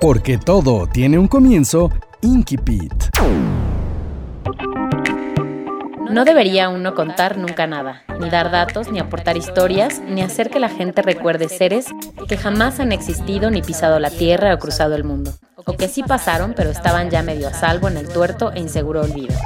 Porque 0.00 0.38
todo 0.38 0.86
tiene 0.86 1.18
un 1.18 1.28
comienzo, 1.28 1.90
Inkipit. 2.22 2.90
No 6.10 6.24
debería 6.24 6.70
uno 6.70 6.94
contar 6.94 7.36
nunca 7.36 7.66
nada, 7.66 8.02
ni 8.18 8.30
dar 8.30 8.50
datos, 8.50 8.90
ni 8.90 8.98
aportar 8.98 9.36
historias, 9.36 10.00
ni 10.08 10.22
hacer 10.22 10.48
que 10.48 10.58
la 10.58 10.70
gente 10.70 11.02
recuerde 11.02 11.50
seres 11.50 11.84
que 12.26 12.38
jamás 12.38 12.80
han 12.80 12.92
existido 12.92 13.50
ni 13.50 13.60
pisado 13.60 13.98
la 13.98 14.08
tierra 14.08 14.54
o 14.54 14.58
cruzado 14.58 14.94
el 14.94 15.04
mundo, 15.04 15.34
o 15.66 15.74
que 15.74 15.86
sí 15.86 16.02
pasaron 16.02 16.54
pero 16.56 16.70
estaban 16.70 17.10
ya 17.10 17.22
medio 17.22 17.48
a 17.48 17.52
salvo 17.52 17.88
en 17.88 17.98
el 17.98 18.08
tuerto 18.08 18.52
e 18.52 18.60
inseguro 18.60 19.02
olvido. 19.02 19.36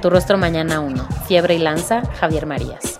Tu 0.00 0.08
rostro 0.08 0.38
mañana 0.38 0.80
1, 0.80 1.06
Fiebre 1.26 1.54
y 1.54 1.58
Lanza, 1.58 2.00
Javier 2.18 2.46
Marías. 2.46 2.98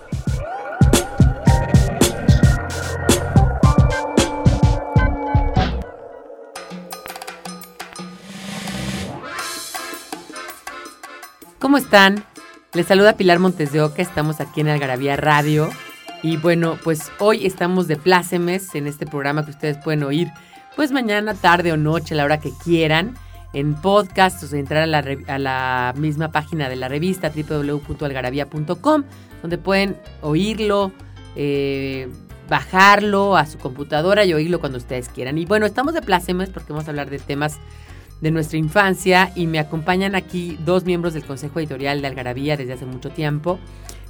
¿Cómo 11.67 11.79
están? 11.79 12.23
Les 12.71 12.85
saluda 12.85 13.17
Pilar 13.17 13.39
Montes 13.39 13.73
de 13.73 13.81
Oca, 13.81 14.01
estamos 14.01 14.39
aquí 14.39 14.61
en 14.61 14.69
Algarabía 14.69 15.17
Radio. 15.17 15.69
Y 16.23 16.37
bueno, 16.37 16.79
pues 16.81 17.11
hoy 17.19 17.45
estamos 17.45 17.89
de 17.89 17.97
plácemes 17.97 18.73
en 18.73 18.87
este 18.87 19.05
programa 19.05 19.43
que 19.43 19.51
ustedes 19.51 19.77
pueden 19.77 20.03
oír, 20.03 20.31
pues 20.77 20.93
mañana, 20.93 21.33
tarde 21.33 21.73
o 21.73 21.75
noche, 21.75 22.13
a 22.13 22.17
la 22.17 22.23
hora 22.23 22.39
que 22.39 22.53
quieran, 22.63 23.15
en 23.51 23.75
podcast, 23.75 24.41
o 24.43 24.47
sea, 24.47 24.57
entrar 24.59 24.83
a 24.83 25.39
la, 25.39 25.93
misma 25.97 26.31
página 26.31 26.69
de 26.69 26.77
la 26.77 26.87
revista 26.87 27.33
www.algarabía.com, 27.35 29.03
donde 29.41 29.57
pueden 29.57 29.97
oírlo, 30.21 30.93
eh, 31.35 32.07
bajarlo 32.47 33.35
a 33.35 33.45
su 33.45 33.57
computadora 33.57 34.23
y 34.23 34.33
oírlo 34.33 34.61
cuando 34.61 34.77
ustedes 34.77 35.09
quieran. 35.09 35.37
Y 35.37 35.43
bueno, 35.43 35.65
estamos 35.65 35.93
de 35.93 36.01
plácemes 36.01 36.49
porque 36.49 36.71
vamos 36.71 36.87
a 36.87 36.91
hablar 36.91 37.09
de 37.09 37.19
temas 37.19 37.59
de 38.21 38.31
nuestra 38.31 38.57
infancia 38.57 39.31
y 39.35 39.47
me 39.47 39.59
acompañan 39.59 40.15
aquí 40.15 40.57
dos 40.65 40.85
miembros 40.85 41.13
del 41.13 41.23
Consejo 41.23 41.59
Editorial 41.59 42.01
de 42.01 42.07
Algarabía 42.07 42.57
desde 42.57 42.73
hace 42.73 42.85
mucho 42.85 43.09
tiempo. 43.09 43.59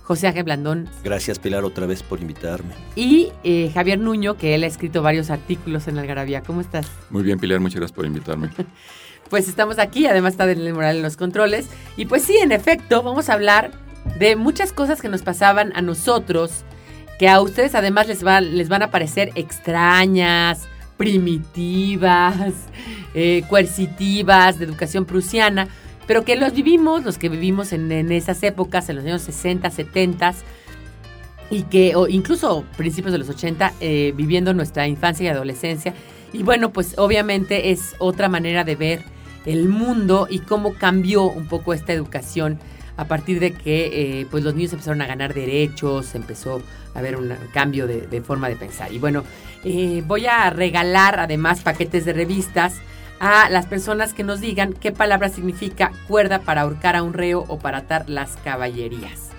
José 0.03 0.27
Ángel 0.27 0.44
Blandón. 0.44 0.88
Gracias 1.03 1.38
Pilar 1.38 1.66
otra 1.66 1.86
vez 1.86 2.02
por 2.02 2.22
invitarme. 2.22 2.73
Y 2.95 3.30
eh, 3.44 3.69
Javier 3.73 3.99
Nuño, 3.99 4.38
que 4.38 4.55
él 4.55 4.64
ha 4.64 4.67
escrito 4.67 5.02
varios 5.02 5.30
artículos 5.30 5.89
en 5.89 5.97
Algarabía. 5.97 6.44
¿Cómo 6.44 6.61
estás? 6.61 6.88
Muy 7.09 7.23
bien 7.23 7.39
Pilar, 7.39 7.59
muchas 7.59 7.81
gracias 7.81 7.95
por 7.95 8.05
invitarme. 8.05 8.49
pues 9.30 9.49
estamos 9.49 9.80
aquí, 9.80 10.08
además 10.08 10.33
está 10.33 10.47
Daniel 10.47 10.73
Moral 10.73 10.95
en 10.95 11.02
los 11.02 11.17
controles. 11.17 11.67
Y 11.97 12.05
pues 12.05 12.23
sí, 12.23 12.38
en 12.38 12.53
efecto, 12.53 13.03
vamos 13.03 13.27
a 13.30 13.33
hablar 13.33 13.71
de 14.17 14.38
muchas 14.38 14.71
cosas 14.71 15.02
que 15.02 15.09
nos 15.09 15.23
pasaban 15.23 15.73
a 15.75 15.81
nosotros, 15.81 16.64
que 17.19 17.27
a 17.27 17.42
ustedes 17.42 17.75
además 17.75 18.08
les, 18.08 18.25
va, 18.25 18.39
les 18.39 18.69
van 18.69 18.83
a 18.83 18.92
parecer 18.92 19.31
extrañas, 19.36 20.69
primitivas, 20.97 22.53
eh, 23.13 23.43
coercitivas, 23.49 24.59
de 24.59 24.65
educación 24.65 25.05
prusiana, 25.05 25.67
pero 26.07 26.23
que 26.23 26.35
los 26.35 26.53
vivimos, 26.53 27.03
los 27.05 27.17
que 27.17 27.29
vivimos 27.29 27.73
en, 27.73 28.11
esas 28.11 28.41
épocas, 28.43 28.89
en 28.89 28.97
los 28.97 29.05
años 29.05 29.21
60, 29.21 29.69
70, 29.69 30.33
y 31.49 31.63
que, 31.63 31.95
o 31.95 32.07
incluso 32.07 32.65
principios 32.75 33.11
de 33.11 33.19
los 33.19 33.30
80, 33.30 33.73
eh, 33.80 34.13
viviendo 34.15 34.53
nuestra 34.53 34.87
infancia 34.87 35.25
y 35.25 35.27
adolescencia. 35.27 35.93
Y 36.33 36.43
bueno, 36.43 36.71
pues 36.73 36.95
obviamente 36.97 37.71
es 37.71 37.95
otra 37.99 38.27
manera 38.27 38.63
de 38.63 38.75
ver 38.75 39.02
el 39.45 39.69
mundo 39.69 40.27
y 40.30 40.39
cómo 40.39 40.73
cambió 40.73 41.23
un 41.23 41.47
poco 41.47 41.73
esta 41.73 41.93
educación 41.93 42.59
a 42.97 43.05
partir 43.05 43.39
de 43.39 43.53
que 43.53 44.21
eh, 44.21 44.27
pues 44.30 44.43
los 44.43 44.55
niños 44.55 44.73
empezaron 44.73 45.02
a 45.02 45.07
ganar 45.07 45.33
derechos, 45.33 46.15
empezó 46.15 46.61
a 46.93 46.99
haber 46.99 47.15
un 47.15 47.31
cambio 47.53 47.86
de, 47.87 48.21
forma 48.21 48.49
de 48.49 48.55
pensar. 48.55 48.91
Y 48.91 48.97
bueno, 48.97 49.23
eh, 49.63 50.03
voy 50.05 50.25
a 50.27 50.49
regalar 50.49 51.19
además 51.19 51.61
paquetes 51.61 52.05
de 52.05 52.13
revistas 52.13 52.75
a 53.19 53.49
las 53.49 53.65
personas 53.65 54.13
que 54.13 54.23
nos 54.23 54.41
digan 54.41 54.73
qué 54.73 54.91
palabra 54.91 55.29
significa 55.29 55.91
cuerda 56.07 56.39
para 56.39 56.61
ahorcar 56.61 56.95
a 56.95 57.03
un 57.03 57.13
reo 57.13 57.45
o 57.47 57.57
para 57.59 57.79
atar 57.79 58.09
las 58.09 58.37
caballerías. 58.37 59.29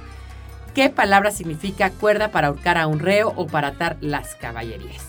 ¿Qué 0.74 0.90
palabra 0.90 1.30
significa 1.30 1.90
cuerda 1.90 2.30
para 2.30 2.48
ahorcar 2.48 2.78
a 2.78 2.86
un 2.86 3.00
reo 3.00 3.32
o 3.36 3.46
para 3.46 3.68
atar 3.68 3.96
las 4.00 4.34
caballerías? 4.34 5.08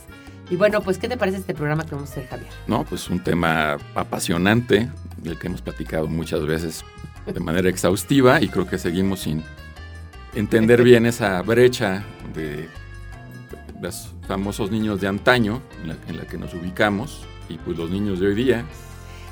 Y 0.50 0.56
bueno, 0.56 0.82
pues, 0.82 0.98
¿qué 0.98 1.08
te 1.08 1.16
parece 1.16 1.38
este 1.38 1.54
programa 1.54 1.84
que 1.84 1.94
vamos 1.94 2.10
a 2.10 2.14
hacer, 2.14 2.28
Javier? 2.28 2.50
No, 2.66 2.84
pues 2.84 3.10
un 3.10 3.24
tema 3.24 3.78
apasionante, 3.94 4.90
del 5.18 5.38
que 5.38 5.48
hemos 5.48 5.62
platicado 5.62 6.08
muchas 6.08 6.46
veces 6.46 6.84
de 7.26 7.40
manera 7.40 7.70
exhaustiva 7.70 8.42
y 8.42 8.48
creo 8.50 8.66
que 8.66 8.78
seguimos 8.78 9.22
sin 9.22 9.44
entender 10.34 10.84
bien 10.84 11.06
esa 11.06 11.42
brecha 11.42 12.04
de 12.34 12.68
los 13.82 14.14
famosos 14.28 14.72
niños 14.72 15.02
de 15.02 15.08
antaño 15.08 15.62
en 15.82 16.18
la, 16.18 16.26
que 16.26 16.38
nos 16.38 16.54
ubicamos 16.54 17.26
y 17.48 17.58
pues 17.58 17.78
los 17.78 17.90
niños 17.90 18.20
de 18.20 18.28
hoy 18.28 18.36
día. 18.36 18.66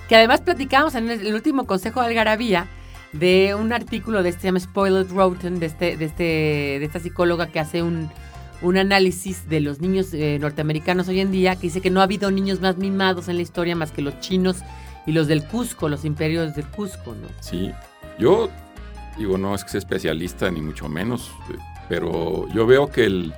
Que 0.08 0.16
además 0.16 0.41
platicamos 0.41 0.96
en 0.96 1.09
el, 1.09 1.34
último 1.34 1.66
consejo 1.66 2.02
de 2.02 2.08
Algarabía 2.08 2.68
de 3.13 3.56
un 3.56 3.74
artículo 3.74 4.24
de 4.24 4.30
este, 4.30 4.41
se 4.41 4.47
llama 4.47 4.59
Spoiled 4.59 5.09
Rotten, 5.12 5.59
de, 5.59 5.66
este, 5.66 5.97
de, 5.97 6.06
este, 6.06 6.24
de 6.24 6.84
esta 6.84 7.00
psicóloga 7.00 7.47
que 7.47 7.59
hace 7.59 7.81
un, 7.81 8.09
un 8.62 8.78
análisis 8.78 9.47
de 9.50 9.59
los 9.59 9.80
niños 9.80 10.13
eh, 10.13 10.38
norteamericanos 10.40 11.07
hoy 11.07 11.19
en 11.19 11.31
día, 11.31 11.56
que 11.56 11.63
dice 11.63 11.81
que 11.81 11.90
no 11.90 12.02
ha 12.02 12.03
habido 12.03 12.31
niños 12.31 12.59
más 12.62 12.78
mimados 12.78 13.28
en 13.28 13.36
la 13.36 13.41
historia 13.41 13.75
más 13.75 13.91
que 13.91 14.02
los 14.02 14.19
chinos 14.19 14.57
y 15.06 15.12
los 15.12 15.28
del 15.28 15.46
Cusco, 15.46 15.90
los 15.90 16.06
imperios 16.06 16.56
del 16.56 16.66
Cusco, 16.68 17.16
¿no? 17.16 17.28
Sí, 17.40 17.72
yo 18.19 18.50
digo, 19.18 19.38
no 19.38 19.56
es 19.56 19.63
que 19.63 19.72
sea 19.72 19.80
especialista 19.80 20.52
ni 20.52 20.62
mucho 20.62 20.90
menos, 20.90 21.31
pero 21.88 22.47
yo 22.53 22.66
veo 22.66 22.88
que 22.88 23.06
el, 23.06 23.34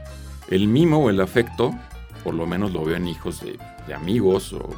el 0.50 0.68
mimo 0.68 1.00
o 1.00 1.10
el 1.10 1.22
afecto, 1.22 1.74
por 2.24 2.34
lo 2.34 2.46
menos 2.46 2.72
lo 2.72 2.84
veo 2.84 2.96
en 2.96 3.08
hijos 3.08 3.42
de, 3.42 3.58
amigos, 3.94 4.54
o, 4.54 4.70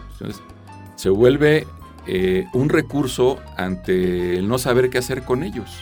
se 0.95 1.09
vuelve 1.09 1.67
eh, 2.07 2.45
un 2.53 2.69
recurso 2.69 3.39
ante 3.57 4.37
el 4.37 4.47
no 4.47 4.57
saber 4.57 4.89
qué 4.89 4.99
hacer 4.99 5.23
con 5.23 5.43
ellos. 5.43 5.77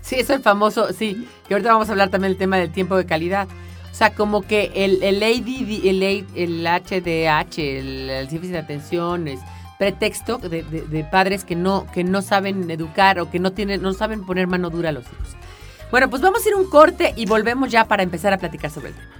Sí, 0.00 0.16
es 0.16 0.30
el 0.30 0.40
famoso, 0.40 0.92
sí, 0.92 1.26
que 1.48 1.54
ahorita 1.54 1.72
vamos 1.72 1.88
a 1.88 1.92
hablar 1.92 2.10
también 2.10 2.32
del 2.32 2.38
tema 2.38 2.58
del 2.58 2.72
tiempo 2.72 2.96
de 2.96 3.06
calidad. 3.06 3.48
O 3.90 3.94
sea, 3.94 4.14
como 4.14 4.42
que 4.42 4.72
el, 4.74 5.02
el 5.02 5.22
ADD, 5.22 5.86
el, 5.86 6.02
el 6.34 6.66
HDH, 6.66 7.58
el, 7.58 8.10
el 8.10 8.28
de 8.28 8.58
atención, 8.58 9.28
es, 9.28 9.40
pretexto 9.78 10.38
de, 10.38 11.06
padres 11.10 11.44
que 11.44 11.56
no, 11.56 11.86
que 11.92 12.04
no 12.04 12.22
saben 12.22 12.70
educar 12.70 13.18
o 13.20 13.30
que 13.30 13.38
no, 13.38 13.52
tienen, 13.52 13.82
no 13.82 13.92
saben 13.92 14.24
poner 14.24 14.46
mano 14.46 14.70
dura 14.70 14.90
a 14.90 14.92
los 14.92 15.04
hijos. 15.04 15.36
Bueno, 15.94 16.10
pues 16.10 16.22
vamos 16.22 16.44
a 16.44 16.48
ir 16.48 16.56
un 16.56 16.68
corte 16.68 17.14
y 17.14 17.24
volvemos 17.24 17.70
ya 17.70 17.84
para 17.84 18.02
empezar 18.02 18.32
a 18.32 18.38
platicar 18.38 18.68
sobre 18.68 18.88
el 18.88 18.94
tema. 18.96 19.14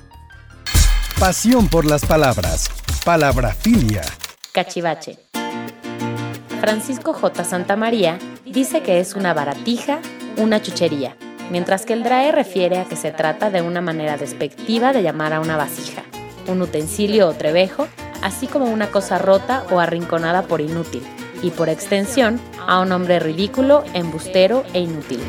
Pasión 1.21 1.69
por 1.69 1.85
las 1.85 2.05
palabras. 2.05 2.69
Palabrafilia. 3.05 4.03
Cachivache. 4.51 5.17
Francisco 6.61 7.13
J. 7.13 7.45
Santa 7.45 7.77
María 7.77 8.19
dice 8.45 8.83
que 8.83 8.99
es 8.99 9.15
una 9.15 9.33
baratija, 9.35 10.01
una 10.37 10.61
chuchería, 10.63 11.15
mientras 11.49 11.87
que 11.87 11.93
el 11.93 12.03
DRAE 12.03 12.33
refiere 12.33 12.81
a 12.81 12.87
que 12.87 12.97
se 12.97 13.13
trata 13.13 13.51
de 13.51 13.63
una 13.63 13.81
manera 13.81 14.17
despectiva 14.17 14.93
de 14.93 15.05
llamar 15.05 15.33
a 15.33 15.39
una 15.39 15.57
vasija, 15.57 16.03
un 16.49 16.61
utensilio 16.61 17.29
o 17.29 17.35
trebejo 17.35 17.87
así 18.21 18.49
como 18.49 18.65
una 18.65 18.89
cosa 18.89 19.19
rota 19.19 19.63
o 19.71 19.79
arrinconada 19.79 20.43
por 20.43 20.61
inútil, 20.61 21.05
y 21.41 21.51
por 21.51 21.69
extensión 21.69 22.41
a 22.67 22.81
un 22.81 22.91
hombre 22.91 23.21
ridículo, 23.21 23.85
embustero 23.95 24.65
e 24.73 24.81
inútil. 24.81 25.21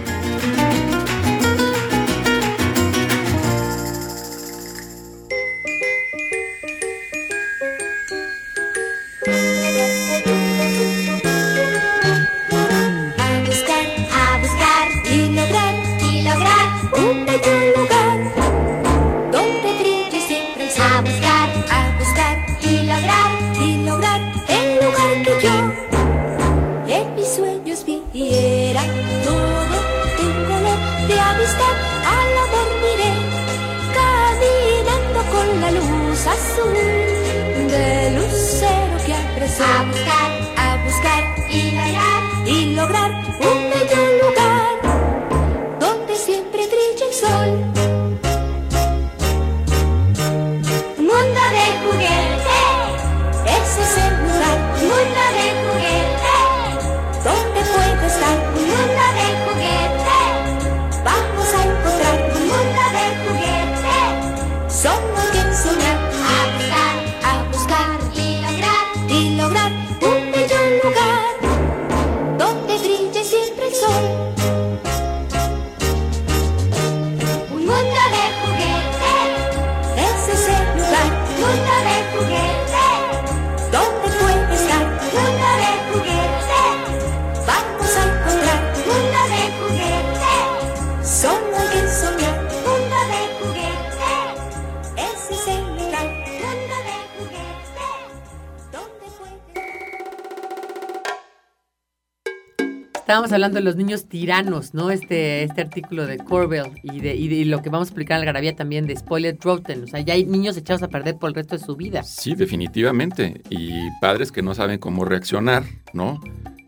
Estábamos 103.05 103.31
hablando 103.33 103.59
de 103.59 103.63
los 103.63 103.75
niños 103.75 104.07
tiranos, 104.07 104.73
¿no? 104.73 104.89
Este, 104.89 105.43
este 105.43 105.61
artículo 105.61 106.07
de 106.07 106.17
Corbell 106.17 106.71
y 106.81 107.01
de, 107.01 107.13
y 107.15 107.27
de 107.27 107.45
lo 107.45 107.61
que 107.61 107.69
vamos 107.69 107.89
a 107.89 107.89
explicar 107.89 108.15
en 108.15 108.21
la 108.21 108.25
Garabía 108.25 108.55
también 108.55 108.87
de 108.87 108.95
Spoiled 108.95 109.37
Rotten. 109.41 109.83
O 109.83 109.87
sea, 109.87 109.99
ya 109.99 110.15
hay 110.15 110.25
niños 110.25 110.57
echados 110.57 110.81
a 110.81 110.87
perder 110.87 111.15
por 111.19 111.29
el 111.29 111.35
resto 111.35 111.55
de 111.55 111.63
su 111.63 111.75
vida. 111.75 112.01
Sí, 112.01 112.33
definitivamente. 112.33 113.43
Y 113.51 113.91
padres 114.01 114.31
que 114.31 114.41
no 114.41 114.55
saben 114.55 114.79
cómo 114.79 115.05
reaccionar, 115.05 115.65
¿no? 115.93 116.19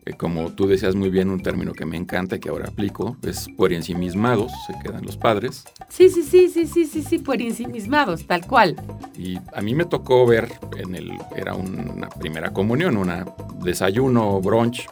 Eh, 0.06 0.14
como 0.14 0.52
tú 0.52 0.68
decías 0.68 0.94
muy 0.94 1.10
bien, 1.10 1.32
un 1.32 1.42
término 1.42 1.74
que 1.74 1.88
me 1.88 1.98
encanta 1.98 2.36
y 2.36 2.40
que 2.40 2.50
ahora 2.50 2.68
aplico, 2.68 3.18
es 3.24 3.48
por 3.58 3.74
ensimismados, 3.74 4.52
se 4.68 4.74
quedan 4.84 5.04
los 5.04 5.18
padres. 5.18 5.64
Sí, 5.90 6.08
sí, 6.10 6.22
sí, 6.22 6.50
sí, 6.50 6.68
sí, 6.68 6.86
sí, 6.86 7.02
sí, 7.02 7.18
por 7.18 7.42
ensimismados, 7.42 8.28
tal 8.28 8.46
cual. 8.46 8.76
Y 9.18 9.40
a 9.56 9.62
mí 9.62 9.74
me 9.74 9.86
tocó 9.86 10.28
ver 10.28 10.52
en 10.78 10.94
el, 10.94 11.14
era 11.36 11.56
una 11.56 12.10
primera 12.10 12.54
comunión, 12.54 12.96
un 12.96 13.12
desayuno, 13.64 14.40
brunch, 14.40 14.88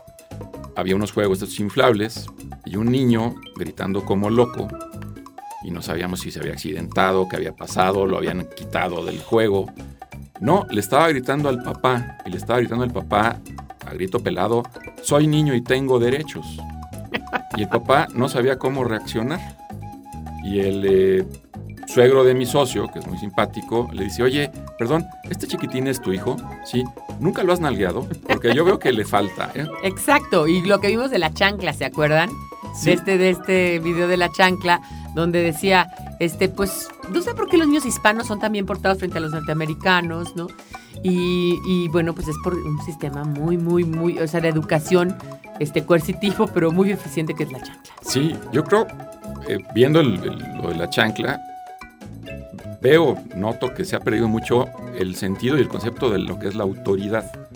había 0.75 0.95
unos 0.95 1.11
juegos 1.11 1.59
inflables 1.59 2.27
y 2.65 2.75
un 2.75 2.91
niño 2.91 3.35
gritando 3.55 4.03
como 4.03 4.29
loco 4.29 4.67
y 5.65 5.71
no 5.71 5.81
sabíamos 5.81 6.19
si 6.19 6.29
se 6.29 6.39
había 6.39 6.53
accidentado, 6.53 7.27
qué 7.27 7.37
había 7.37 7.55
pasado, 7.55 8.05
lo 8.05 8.17
habían 8.17 8.47
quitado 8.55 9.03
del 9.03 9.19
juego. 9.19 9.65
No, 10.39 10.67
le 10.69 10.79
estaba 10.79 11.09
gritando 11.09 11.49
al 11.49 11.63
papá 11.63 12.19
y 12.23 12.29
le 12.29 12.37
estaba 12.37 12.59
gritando 12.59 12.83
al 12.83 12.91
papá 12.91 13.39
a 13.83 13.93
grito 13.93 14.19
pelado, 14.19 14.61
soy 15.01 15.25
niño 15.25 15.55
y 15.55 15.61
tengo 15.61 15.97
derechos. 15.97 16.45
Y 17.57 17.63
el 17.63 17.69
papá 17.69 18.07
no 18.13 18.29
sabía 18.29 18.59
cómo 18.59 18.83
reaccionar. 18.83 19.39
Y 20.43 20.59
el 20.59 20.85
eh, 20.85 21.25
suegro 21.87 22.23
de 22.23 22.33
mi 22.33 22.45
socio, 22.45 22.87
que 22.87 22.99
es 22.99 23.07
muy 23.07 23.17
simpático, 23.17 23.89
le 23.93 24.05
dice, 24.05 24.23
oye, 24.23 24.51
perdón, 24.77 25.07
¿este 25.29 25.47
chiquitín 25.47 25.87
es 25.87 26.01
tu 26.01 26.11
hijo? 26.13 26.37
Sí, 26.65 26.83
nunca 27.19 27.43
lo 27.43 27.53
has 27.53 27.59
nalgueado, 27.59 28.07
porque 28.27 28.53
yo 28.53 28.65
veo 28.65 28.79
que 28.79 28.91
le 28.91 29.05
falta. 29.05 29.51
¿eh? 29.55 29.67
Exacto, 29.83 30.47
y 30.47 30.61
lo 30.61 30.79
que 30.79 30.87
vimos 30.87 31.11
de 31.11 31.19
la 31.19 31.33
chancla, 31.33 31.73
¿se 31.73 31.85
acuerdan? 31.85 32.29
De, 32.83 32.93
este, 32.93 33.17
de 33.17 33.29
este 33.29 33.79
video 33.79 34.07
de 34.07 34.17
la 34.17 34.29
chancla, 34.31 34.81
donde 35.13 35.41
decía, 35.41 35.87
este, 36.19 36.49
pues, 36.49 36.89
no 37.09 37.21
sé 37.21 37.33
por 37.33 37.47
qué 37.47 37.57
los 37.57 37.67
niños 37.67 37.85
hispanos 37.85 38.27
son 38.27 38.39
también 38.39 38.65
portados 38.65 38.97
frente 38.97 39.17
a 39.17 39.21
los 39.21 39.31
norteamericanos, 39.31 40.35
¿no? 40.35 40.47
Y, 41.03 41.87
bueno, 41.89 42.15
pues 42.15 42.27
es 42.27 42.35
por 42.43 42.55
un 42.55 42.83
sistema 42.83 43.23
muy, 43.23 43.57
muy, 43.57 43.83
muy, 43.83 44.17
o 44.17 44.27
sea, 44.27 44.41
de 44.41 44.49
educación 44.49 45.15
este, 45.59 45.85
coercitivo, 45.85 46.47
pero 46.47 46.71
muy 46.71 46.91
eficiente 46.91 47.35
que 47.35 47.43
es 47.43 47.51
la 47.51 47.61
chancla. 47.61 47.93
Sí, 48.01 48.35
yo 48.51 48.63
creo, 48.63 48.87
eh, 49.47 49.59
viendo 49.75 50.01
lo 50.01 50.69
de 50.69 50.75
la 50.75 50.89
chancla, 50.89 51.39
veo, 52.85 53.17
noto 53.35 53.73
que 53.73 53.83
se 53.83 53.95
ha 53.95 53.99
perdido 53.99 54.27
mucho 54.27 54.67
el 54.95 55.15
sentido 55.15 55.57
y 55.57 55.61
el 55.61 55.67
concepto 55.67 56.11
de 56.11 56.19
lo 56.19 56.37
que 56.37 56.47
es 56.47 56.53
la 56.53 56.65
autoridad. 56.65 57.49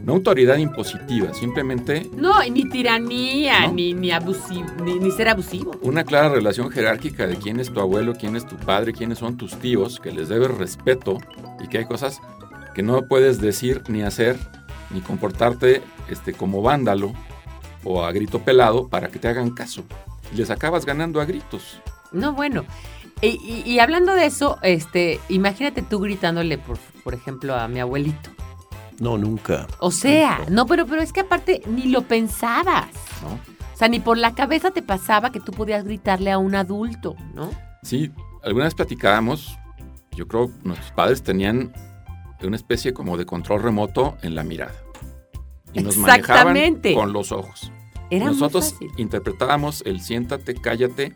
No 0.00 0.14
autoridad 0.14 0.56
impositiva, 0.56 1.32
simplemente... 1.34 2.10
No, 2.16 2.42
ni 2.50 2.68
tiranía, 2.68 3.68
ni, 3.68 3.94
ni, 3.94 4.10
abusivo, 4.10 4.66
ni, 4.82 5.08
ser 5.12 5.28
abusivo. 5.28 5.70
Una 5.82 6.02
clara 6.02 6.30
relación 6.30 6.68
jerárquica 6.70 7.28
de 7.28 7.36
quién 7.36 7.60
es 7.60 7.72
tu 7.72 7.78
abuelo, 7.78 8.14
quién 8.18 8.34
es 8.34 8.44
tu 8.44 8.56
padre, 8.56 8.92
quiénes 8.92 9.18
son 9.18 9.36
tus 9.36 9.54
tíos, 9.54 10.00
que 10.00 10.10
les 10.10 10.28
debes 10.28 10.50
respeto 10.50 11.18
y 11.62 11.68
que 11.68 11.78
hay 11.78 11.84
cosas 11.84 12.20
que 12.74 12.82
no 12.82 13.06
puedes 13.06 13.40
decir 13.40 13.84
ni 13.86 14.02
hacer 14.02 14.36
ni 14.90 15.00
comportarte 15.00 15.80
este, 16.08 16.32
como 16.32 16.60
vándalo 16.60 17.12
o 17.84 18.02
a 18.02 18.10
grito 18.10 18.40
pelado 18.40 18.88
para 18.88 19.10
que 19.10 19.20
te 19.20 19.28
hagan 19.28 19.50
caso. 19.50 19.84
Y 20.32 20.38
les 20.38 20.50
acabas 20.50 20.84
ganando 20.84 21.20
a 21.20 21.24
gritos. 21.24 21.80
No, 22.10 22.32
bueno, 22.32 22.64
y, 23.22 23.78
hablando 23.78 24.14
de 24.14 24.26
eso, 24.26 24.58
este, 24.62 25.20
imagínate 25.28 25.82
tú 25.82 26.00
gritándole, 26.00 26.58
por, 26.58 26.78
por 27.02 27.14
ejemplo, 27.14 27.54
a 27.54 27.66
mi 27.66 27.80
abuelito. 27.80 28.30
No, 29.00 29.18
nunca. 29.18 29.66
O 29.78 29.90
sea, 29.90 30.40
no, 30.50 30.66
pero, 30.66 30.86
pero 30.86 31.02
es 31.02 31.12
que 31.12 31.20
aparte 31.20 31.62
ni 31.66 31.84
lo 31.84 32.02
pensabas, 32.02 32.88
¿no? 33.22 33.56
O 33.74 33.78
sea, 33.78 33.88
ni 33.88 34.00
por 34.00 34.16
la 34.16 34.34
cabeza 34.34 34.70
te 34.70 34.82
pasaba 34.82 35.32
que 35.32 35.40
tú 35.40 35.52
podías 35.52 35.84
gritarle 35.84 36.30
a 36.30 36.38
un 36.38 36.54
adulto, 36.54 37.14
¿no? 37.34 37.50
Sí, 37.82 38.10
alguna 38.42 38.64
vez 38.64 38.74
platicábamos, 38.74 39.58
yo 40.12 40.26
creo 40.26 40.50
nuestros 40.62 40.92
padres 40.92 41.22
tenían 41.22 41.72
una 42.42 42.56
especie 42.56 42.94
como 42.94 43.16
de 43.16 43.26
control 43.26 43.62
remoto 43.62 44.16
en 44.22 44.34
la 44.34 44.44
mirada. 44.44 44.74
Y 45.72 45.82
nos 45.82 45.96
manejaban 45.96 46.56
con 46.94 47.12
los 47.12 47.32
ojos. 47.32 47.70
Era 48.10 48.26
Nosotros 48.26 48.76
interpretábamos 48.96 49.82
el 49.84 50.00
siéntate, 50.00 50.54
cállate, 50.54 51.14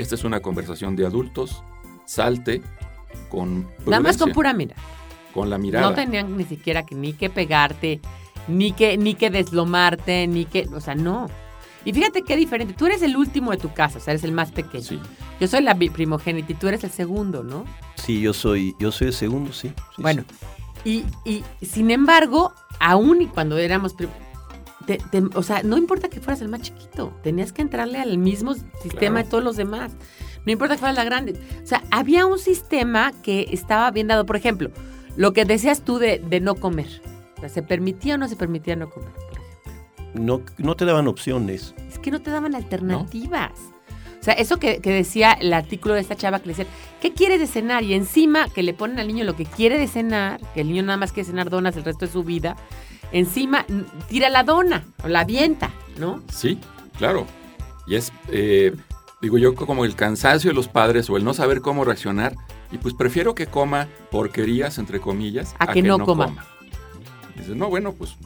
esta 0.00 0.14
es 0.14 0.24
una 0.24 0.40
conversación 0.40 0.96
de 0.96 1.06
adultos. 1.06 1.62
Salte 2.06 2.62
con 3.28 3.68
Nada 3.86 4.00
más 4.00 4.16
con 4.16 4.32
pura 4.32 4.52
mirada. 4.52 4.80
Con 5.32 5.50
la 5.50 5.58
mirada. 5.58 5.88
No 5.88 5.94
tenían 5.94 6.36
ni 6.36 6.44
siquiera 6.44 6.84
que, 6.84 6.94
ni 6.94 7.12
que 7.12 7.30
pegarte, 7.30 8.00
ni 8.48 8.72
que, 8.72 8.96
ni 8.98 9.14
que 9.14 9.30
deslomarte, 9.30 10.26
ni 10.26 10.44
que. 10.44 10.66
O 10.74 10.80
sea, 10.80 10.94
no. 10.94 11.28
Y 11.84 11.92
fíjate 11.92 12.22
qué 12.22 12.36
diferente. 12.36 12.74
Tú 12.74 12.86
eres 12.86 13.02
el 13.02 13.16
último 13.16 13.52
de 13.52 13.58
tu 13.58 13.72
casa, 13.72 13.98
o 13.98 14.00
sea, 14.00 14.12
eres 14.12 14.24
el 14.24 14.32
más 14.32 14.50
pequeño. 14.52 14.84
Sí. 14.84 15.00
Yo 15.38 15.46
soy 15.46 15.62
la 15.62 15.74
primogénita 15.74 16.52
y 16.52 16.54
tú 16.54 16.68
eres 16.68 16.84
el 16.84 16.90
segundo, 16.90 17.42
¿no? 17.42 17.64
Sí, 17.94 18.20
yo 18.20 18.32
soy, 18.32 18.74
yo 18.78 18.92
soy 18.92 19.08
el 19.08 19.14
segundo, 19.14 19.52
sí. 19.52 19.72
bueno, 19.96 20.24
Y, 20.84 21.04
y 21.24 21.42
sin 21.62 21.90
embargo, 21.90 22.52
aún 22.80 23.22
y 23.22 23.26
cuando 23.26 23.56
éramos 23.56 23.94
o 25.34 25.42
sea, 25.42 25.62
no 25.62 25.76
importa 25.76 26.08
que 26.08 26.20
fueras 26.20 26.40
el 26.40 26.48
más 26.48 26.62
chiquito, 26.62 27.12
tenías 27.22 27.52
que 27.52 27.62
entrarle 27.62 27.98
al 27.98 28.18
mismo 28.18 28.54
sistema 28.82 29.22
de 29.22 29.28
todos 29.28 29.44
los 29.44 29.56
demás. 29.56 29.92
No 30.46 30.52
importa 30.52 30.74
que 30.74 30.80
fueras 30.80 30.96
la 30.96 31.04
grande. 31.04 31.38
O 31.62 31.66
sea, 31.66 31.82
había 31.90 32.26
un 32.26 32.38
sistema 32.38 33.12
que 33.22 33.48
estaba 33.52 33.90
bien 33.90 34.06
dado. 34.06 34.24
Por 34.26 34.36
ejemplo, 34.36 34.70
lo 35.16 35.32
que 35.32 35.44
decías 35.44 35.82
tú 35.82 35.98
de, 35.98 36.20
no 36.42 36.54
comer. 36.54 37.02
O 37.36 37.40
sea, 37.40 37.48
¿se 37.48 37.62
permitía 37.62 38.14
o 38.14 38.18
no 38.18 38.28
se 38.28 38.36
permitía 38.36 38.76
no 38.76 38.88
comer, 38.90 39.12
por 39.12 39.38
ejemplo? 39.38 40.12
No, 40.14 40.42
no 40.58 40.76
te 40.76 40.84
daban 40.84 41.08
opciones. 41.08 41.74
Es 41.88 41.98
que 41.98 42.10
no 42.10 42.20
te 42.20 42.30
daban 42.30 42.54
alternativas. 42.54 43.52
O 44.18 44.22
sea, 44.22 44.34
eso 44.34 44.58
que, 44.58 44.80
que, 44.80 44.92
decía 44.92 45.32
el 45.32 45.52
artículo 45.54 45.94
de 45.94 46.00
esta 46.00 46.14
chava 46.14 46.40
que 46.40 46.48
le 46.48 46.54
decía, 46.54 46.70
¿qué 47.00 47.14
quiere 47.14 47.38
de 47.38 47.46
cenar? 47.46 47.84
Y 47.84 47.94
encima 47.94 48.48
que 48.48 48.62
le 48.62 48.74
ponen 48.74 48.98
al 48.98 49.06
niño 49.06 49.24
lo 49.24 49.34
que 49.34 49.46
quiere 49.46 49.78
de 49.78 49.86
cenar, 49.86 50.40
que 50.52 50.60
el 50.60 50.68
niño 50.68 50.82
nada 50.82 50.98
más 50.98 51.12
quiere 51.12 51.28
cenar 51.28 51.48
donas 51.48 51.74
el 51.76 51.84
resto 51.84 52.04
de 52.04 52.12
su 52.12 52.22
vida, 52.22 52.56
encima 53.12 53.64
tira 54.08 54.28
la 54.28 54.42
dona 54.42 54.84
o 55.04 55.08
la 55.08 55.20
avienta, 55.20 55.70
¿no? 55.98 56.22
Sí, 56.32 56.58
claro. 56.98 57.26
Y 57.86 57.96
es, 57.96 58.12
eh, 58.28 58.74
digo 59.20 59.38
yo, 59.38 59.54
como 59.54 59.84
el 59.84 59.94
cansancio 59.94 60.50
de 60.50 60.54
los 60.54 60.68
padres 60.68 61.10
o 61.10 61.16
el 61.16 61.24
no 61.24 61.34
saber 61.34 61.60
cómo 61.60 61.84
reaccionar. 61.84 62.34
Y 62.72 62.78
pues 62.78 62.94
prefiero 62.94 63.34
que 63.34 63.46
coma 63.46 63.88
porquerías, 64.10 64.78
entre 64.78 65.00
comillas, 65.00 65.54
a, 65.58 65.72
que, 65.72 65.82
no, 65.82 65.98
coma. 65.98 66.46
Dices, 67.36 67.56
no, 67.56 67.68
bueno, 67.68 67.92
pues 67.92 68.16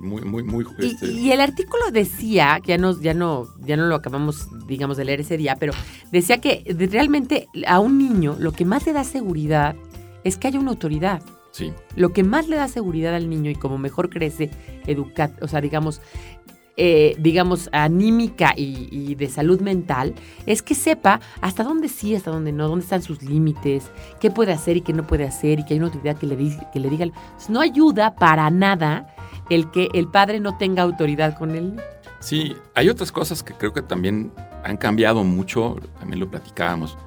muy, 0.00 0.22
muy, 0.22 0.42
muy. 0.42 0.66
Y, 0.78 0.86
este 0.86 1.06
y, 1.06 1.32
el 1.32 1.40
artículo 1.40 1.90
decía, 1.92 2.60
ya 2.64 2.78
no, 2.78 3.00
ya 3.00 3.14
no, 3.14 3.46
ya 3.60 3.76
no 3.76 3.86
lo 3.86 3.94
acabamos, 3.94 4.48
digamos, 4.66 4.96
de 4.96 5.04
leer 5.04 5.20
ese 5.20 5.36
día, 5.36 5.56
pero 5.58 5.72
decía 6.10 6.40
que 6.40 6.64
realmente 6.90 7.48
a 7.66 7.78
un 7.78 7.98
niño 7.98 8.36
lo 8.38 8.52
que 8.52 8.64
más 8.64 8.86
le 8.86 8.92
da 8.92 9.04
seguridad 9.04 9.76
es 10.24 10.36
que 10.36 10.48
haya 10.48 10.58
una 10.58 10.70
autoridad. 10.70 11.22
Lo 11.94 12.12
que 12.12 12.22
más 12.22 12.48
le 12.48 12.56
da 12.56 12.68
seguridad 12.68 13.14
al 13.14 13.28
niño 13.28 13.50
y 13.50 13.54
como 13.54 13.78
mejor 13.78 14.10
crece, 14.10 14.50
educa, 14.86 15.30
o 15.40 15.48
sea, 15.48 15.60
digamos, 15.60 16.00
eh, 16.78 17.16
digamos, 17.18 17.70
anímica 17.72 18.52
y, 18.54 19.14
de 19.14 19.28
salud 19.28 19.60
mental, 19.60 20.14
es 20.44 20.62
que 20.62 20.74
sepa 20.74 21.20
hasta 21.40 21.64
dónde 21.64 21.88
sí, 21.88 22.14
hasta 22.14 22.30
dónde 22.30 22.52
no, 22.52 22.68
dónde 22.68 22.82
están 22.82 23.02
sus 23.02 23.22
límites, 23.22 23.90
qué 24.20 24.30
puede 24.30 24.52
hacer 24.52 24.76
y 24.76 24.80
qué 24.82 24.92
no 24.92 25.06
puede 25.06 25.24
hacer, 25.24 25.60
y 25.60 25.64
que 25.64 25.72
hay 25.72 25.78
una 25.78 25.86
autoridad 25.86 26.18
que 26.18 26.26
le, 26.26 26.36
que 26.72 26.80
le 26.80 26.90
diga. 26.90 27.06
No 27.48 27.60
ayuda 27.60 28.14
para 28.14 28.50
nada 28.50 29.14
el 29.48 29.70
que 29.70 29.88
el 29.94 30.08
padre 30.08 30.38
no 30.38 30.58
tenga 30.58 30.82
autoridad 30.82 31.38
con 31.38 31.54
él. 31.54 31.80
Sí, 32.20 32.54
hay 32.74 32.90
otras 32.90 33.10
cosas 33.10 33.42
que 33.42 33.54
creo 33.54 33.72
que 33.72 33.82
también 33.82 34.32
han 34.62 34.76
cambiado 34.76 35.24
mucho, 35.24 35.76
también 35.98 36.20
lo 36.20 36.30
platicábamos. 36.30 36.98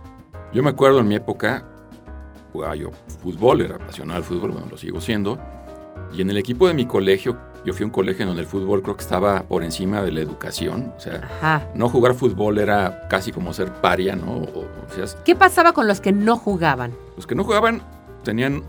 Yo 0.52 0.64
me 0.64 0.70
acuerdo 0.70 1.00
en 1.00 1.08
mi 1.08 1.16
época, 1.16 1.64
jugaba 2.52 2.76
yo 2.76 2.92
fútbol, 3.22 3.62
era 3.62 3.76
apasionado 3.76 4.18
al 4.18 4.24
fútbol, 4.24 4.52
bueno, 4.52 4.68
lo 4.70 4.78
sigo 4.78 5.02
siendo. 5.02 5.40
Y 6.14 6.22
en 6.22 6.30
el 6.30 6.38
equipo 6.38 6.68
de 6.68 6.74
mi 6.74 6.86
colegio, 6.86 7.38
yo 7.66 7.74
fui 7.74 7.84
a 7.84 7.88
un 7.88 7.92
colegio 7.92 8.26
donde 8.26 8.42
el 8.42 8.48
fútbol 8.48 8.82
creo 8.82 8.96
que 8.96 9.04
estaba 9.04 9.44
por 9.44 9.64
encima 9.64 10.02
de 10.02 10.12
la 10.12 10.22
educación. 10.22 10.94
O 10.98 11.00
sea, 11.00 11.70
no 11.76 11.90
jugar 11.90 12.16
fútbol 12.16 12.58
era 12.58 13.08
casi 13.10 13.32
como 13.32 13.54
ser 13.54 13.72
paria, 13.74 14.16
¿no? 14.16 14.46
¿Qué 15.24 15.36
pasaba 15.36 15.74
con 15.74 15.88
los 15.88 16.02
que 16.02 16.12
no 16.12 16.38
jugaban? 16.38 16.94
Los 17.16 17.28
que 17.28 17.36
no 17.36 17.44
jugaban 17.44 17.82
tenían, 18.24 18.64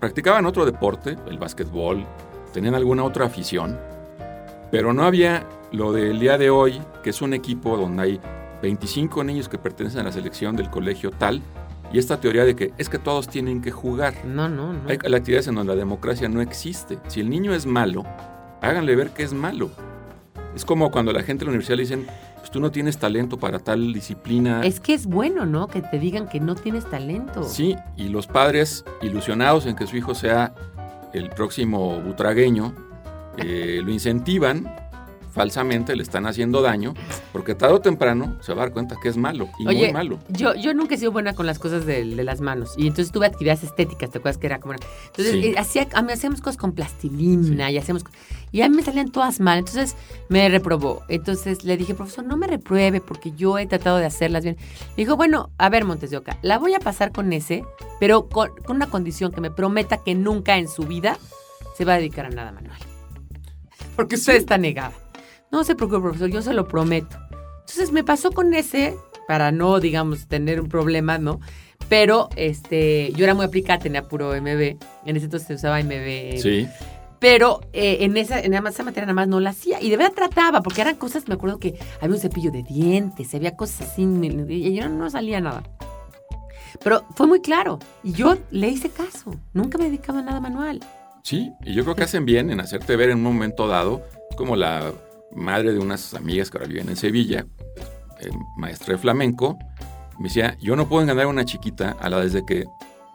practicaban 0.00 0.46
otro 0.46 0.64
deporte, 0.64 1.16
el 1.28 1.38
básquetbol, 1.38 2.04
tenían 2.52 2.74
alguna 2.74 3.04
otra 3.04 3.26
afición, 3.26 3.78
pero 4.70 4.92
no 4.92 5.04
había 5.04 5.46
lo 5.72 5.92
del 5.92 6.18
día 6.18 6.38
de 6.38 6.50
hoy, 6.50 6.80
que 7.02 7.10
es 7.10 7.20
un 7.20 7.34
equipo 7.34 7.76
donde 7.76 8.02
hay 8.02 8.20
25 8.62 9.22
niños 9.24 9.48
que 9.48 9.58
pertenecen 9.58 10.00
a 10.00 10.04
la 10.04 10.12
selección 10.12 10.56
del 10.56 10.70
colegio 10.70 11.10
tal, 11.10 11.42
y 11.92 11.98
esta 11.98 12.20
teoría 12.20 12.44
de 12.44 12.54
que 12.54 12.72
es 12.78 12.88
que 12.88 12.98
todos 12.98 13.28
tienen 13.28 13.62
que 13.62 13.70
jugar. 13.70 14.14
No, 14.24 14.48
no, 14.48 14.72
no. 14.72 14.88
Hay 14.88 14.96
actividades 14.96 15.48
en 15.48 15.54
donde 15.54 15.72
la 15.72 15.78
democracia 15.78 16.28
no 16.28 16.40
existe. 16.40 16.98
Si 17.08 17.20
el 17.20 17.30
niño 17.30 17.54
es 17.54 17.66
malo, 17.66 18.04
háganle 18.60 18.94
ver 18.94 19.10
que 19.10 19.22
es 19.22 19.32
malo. 19.32 19.70
Es 20.54 20.64
como 20.64 20.90
cuando 20.90 21.12
la 21.12 21.22
gente 21.22 21.44
en 21.44 21.46
la 21.46 21.50
universidad 21.50 21.76
le 21.76 21.82
dicen, 21.82 22.06
pues 22.38 22.50
tú 22.50 22.60
no 22.60 22.70
tienes 22.70 22.98
talento 22.98 23.38
para 23.38 23.58
tal 23.58 23.92
disciplina. 23.92 24.62
Es 24.64 24.80
que 24.80 24.94
es 24.94 25.06
bueno, 25.06 25.46
¿no? 25.46 25.68
Que 25.68 25.82
te 25.82 25.98
digan 25.98 26.28
que 26.28 26.40
no 26.40 26.54
tienes 26.54 26.88
talento. 26.88 27.42
Sí, 27.44 27.76
y 27.96 28.08
los 28.08 28.26
padres 28.26 28.84
ilusionados 29.02 29.66
en 29.66 29.76
que 29.76 29.86
su 29.86 29.96
hijo 29.96 30.14
sea 30.14 30.54
el 31.12 31.30
próximo 31.30 32.00
butragueño, 32.00 32.74
eh, 33.38 33.80
lo 33.84 33.90
incentivan 33.90 34.70
falsamente 35.38 35.94
le 35.94 36.02
están 36.02 36.26
haciendo 36.26 36.62
daño, 36.62 36.94
porque 37.32 37.54
tarde 37.54 37.74
o 37.74 37.80
temprano 37.80 38.36
se 38.42 38.52
va 38.54 38.62
a 38.62 38.64
dar 38.66 38.72
cuenta 38.72 38.96
que 39.00 39.08
es 39.08 39.16
malo 39.16 39.48
y 39.60 39.68
Oye, 39.68 39.84
muy 39.84 39.92
malo. 39.92 40.18
Yo, 40.28 40.54
yo 40.56 40.74
nunca 40.74 40.96
he 40.96 40.98
sido 40.98 41.12
buena 41.12 41.32
con 41.34 41.46
las 41.46 41.60
cosas 41.60 41.86
de, 41.86 42.04
de 42.04 42.24
las 42.24 42.40
manos. 42.40 42.74
Y 42.76 42.88
entonces 42.88 43.12
tuve 43.12 43.26
actividades 43.26 43.62
estéticas, 43.62 44.10
¿te 44.10 44.18
acuerdas 44.18 44.36
que 44.38 44.48
era 44.48 44.58
como 44.58 44.74
una- 44.74 44.84
Entonces, 45.06 45.34
Sí. 45.34 45.46
eh, 45.46 45.54
hacía, 45.56 45.86
a 45.94 46.02
mí 46.02 46.12
hacíamos 46.12 46.40
cosas 46.40 46.56
con 46.56 46.72
plastilina 46.72 47.70
y 47.70 47.78
hacíamos... 47.78 48.04
Y 48.50 48.62
a 48.62 48.68
mí 48.68 48.74
me 48.76 48.82
salían 48.82 49.10
todas 49.12 49.38
mal. 49.40 49.58
Entonces 49.58 49.94
me 50.28 50.48
reprobó. 50.48 51.02
Entonces 51.08 51.64
le 51.64 51.76
dije, 51.76 51.94
profesor, 51.94 52.24
no 52.24 52.36
me 52.36 52.46
repruebe 52.48 53.00
porque 53.00 53.30
yo 53.36 53.58
he 53.58 53.66
tratado 53.66 53.98
de 53.98 54.06
hacerlas 54.06 54.42
bien. 54.42 54.56
Me 54.96 55.04
dijo, 55.04 55.16
bueno, 55.16 55.50
a 55.58 55.68
ver, 55.68 55.84
Montes 55.84 56.10
de 56.10 56.16
Oca, 56.16 56.36
la 56.42 56.58
voy 56.58 56.74
a 56.74 56.80
pasar 56.80 57.12
con 57.12 57.32
ese, 57.32 57.62
pero 58.00 58.28
con, 58.28 58.48
con 58.66 58.74
una 58.76 58.86
condición 58.90 59.30
que 59.32 59.40
me 59.40 59.50
prometa 59.52 59.98
que 59.98 60.14
nunca 60.14 60.56
en 60.56 60.66
su 60.66 60.82
vida 60.84 61.16
se 61.76 61.84
va 61.84 61.94
a 61.94 61.98
dedicar 61.98 62.24
a 62.26 62.30
nada 62.30 62.50
manual. 62.50 62.78
Porque 63.94 64.14
usted 64.16 64.34
está 64.36 64.56
negada. 64.58 64.92
No 65.50 65.64
se 65.64 65.74
preocupe, 65.74 66.00
profesor, 66.00 66.30
yo 66.30 66.42
se 66.42 66.52
lo 66.52 66.68
prometo. 66.68 67.16
Entonces 67.60 67.92
me 67.92 68.04
pasó 68.04 68.30
con 68.30 68.54
ese, 68.54 68.94
para 69.26 69.52
no, 69.52 69.80
digamos, 69.80 70.26
tener 70.26 70.60
un 70.60 70.68
problema, 70.68 71.18
¿no? 71.18 71.40
Pero 71.88 72.28
este, 72.36 73.12
yo 73.12 73.24
era 73.24 73.34
muy 73.34 73.46
aplicada, 73.46 73.78
tenía 73.78 74.02
puro 74.02 74.30
MB. 74.30 74.76
En 75.06 75.16
ese 75.16 75.24
entonces 75.24 75.48
se 75.48 75.54
usaba 75.54 75.82
MB. 75.82 76.40
Sí. 76.40 76.68
Pero 77.18 77.60
eh, 77.72 77.98
en, 78.00 78.16
esa, 78.16 78.40
en 78.40 78.54
esa 78.54 78.82
materia 78.84 79.06
nada 79.06 79.14
más 79.14 79.28
no 79.28 79.40
la 79.40 79.50
hacía. 79.50 79.80
Y 79.80 79.90
de 79.90 79.96
verdad 79.96 80.12
trataba, 80.14 80.62
porque 80.62 80.82
eran 80.82 80.96
cosas, 80.96 81.26
me 81.28 81.34
acuerdo 81.34 81.58
que 81.58 81.78
había 82.00 82.14
un 82.14 82.20
cepillo 82.20 82.50
de 82.50 82.62
dientes, 82.62 83.34
había 83.34 83.56
cosas 83.56 83.88
así, 83.92 84.02
y 84.02 84.74
yo 84.74 84.88
no 84.88 85.10
salía 85.10 85.40
nada. 85.40 85.62
Pero 86.82 87.04
fue 87.14 87.26
muy 87.26 87.40
claro. 87.40 87.78
Y 88.04 88.12
yo 88.12 88.36
le 88.50 88.68
hice 88.68 88.90
caso. 88.90 89.34
Nunca 89.52 89.78
me 89.78 89.84
dedicaba 89.84 90.20
a 90.20 90.22
nada 90.22 90.40
manual. 90.40 90.80
Sí, 91.22 91.52
y 91.64 91.74
yo 91.74 91.82
creo 91.82 91.96
que 91.96 92.04
hacen 92.04 92.24
bien 92.24 92.50
en 92.50 92.60
hacerte 92.60 92.96
ver 92.96 93.10
en 93.10 93.18
un 93.18 93.24
momento 93.24 93.66
dado, 93.66 94.02
como 94.36 94.54
la 94.54 94.92
madre 95.34 95.72
de 95.72 95.78
unas 95.78 96.14
amigas 96.14 96.50
que 96.50 96.58
ahora 96.58 96.68
viven 96.68 96.88
en 96.88 96.96
Sevilla, 96.96 97.46
eh, 98.20 98.30
maestra 98.56 98.94
de 98.94 98.98
flamenco, 98.98 99.58
me 100.18 100.28
decía, 100.28 100.56
yo 100.60 100.74
no 100.74 100.88
puedo 100.88 101.02
engañar 101.02 101.24
a 101.24 101.28
una 101.28 101.44
chiquita 101.44 101.96
a 102.00 102.10
la 102.10 102.20
desde 102.20 102.44
que 102.44 102.66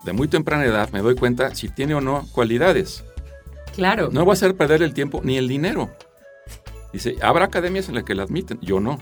de 0.04 0.12
muy 0.12 0.28
temprana 0.28 0.64
edad 0.64 0.90
me 0.90 1.00
doy 1.00 1.14
cuenta 1.14 1.54
si 1.54 1.68
tiene 1.68 1.94
o 1.94 2.00
no 2.00 2.26
cualidades. 2.32 3.04
Claro. 3.74 4.10
No 4.12 4.24
voy 4.24 4.32
a 4.32 4.34
hacer 4.34 4.56
perder 4.56 4.82
el 4.82 4.94
tiempo 4.94 5.20
ni 5.24 5.36
el 5.36 5.48
dinero. 5.48 5.90
Dice, 6.92 7.16
habrá 7.22 7.46
academias 7.46 7.88
en 7.88 7.96
las 7.96 8.04
que 8.04 8.14
la 8.14 8.22
admiten, 8.22 8.58
yo 8.60 8.78
no, 8.78 9.00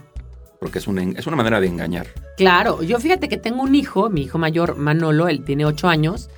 porque 0.59 0.79
es 0.79 0.87
una, 0.87 1.03
es 1.03 1.27
una 1.27 1.35
manera 1.35 1.61
de 1.61 1.67
engañar. 1.67 2.07
Claro, 2.37 2.81
yo 2.81 2.99
fíjate 2.99 3.29
que 3.29 3.37
tengo 3.37 3.61
un 3.61 3.75
hijo, 3.75 4.09
mi 4.09 4.23
hijo 4.23 4.39
mayor 4.39 4.77
Manolo, 4.77 5.27
él 5.27 5.43
tiene 5.43 5.65
ocho 5.65 5.87
años, 5.87 6.29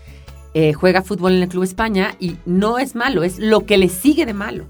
eh, 0.53 0.73
juega 0.73 1.01
fútbol 1.01 1.33
en 1.33 1.43
el 1.43 1.49
Club 1.49 1.63
España 1.63 2.15
y 2.19 2.37
no 2.45 2.77
es 2.77 2.95
malo, 2.95 3.23
es 3.23 3.39
lo 3.39 3.65
que 3.65 3.77
le 3.77 3.87
sigue 3.87 4.25
de 4.25 4.33
malo. 4.33 4.65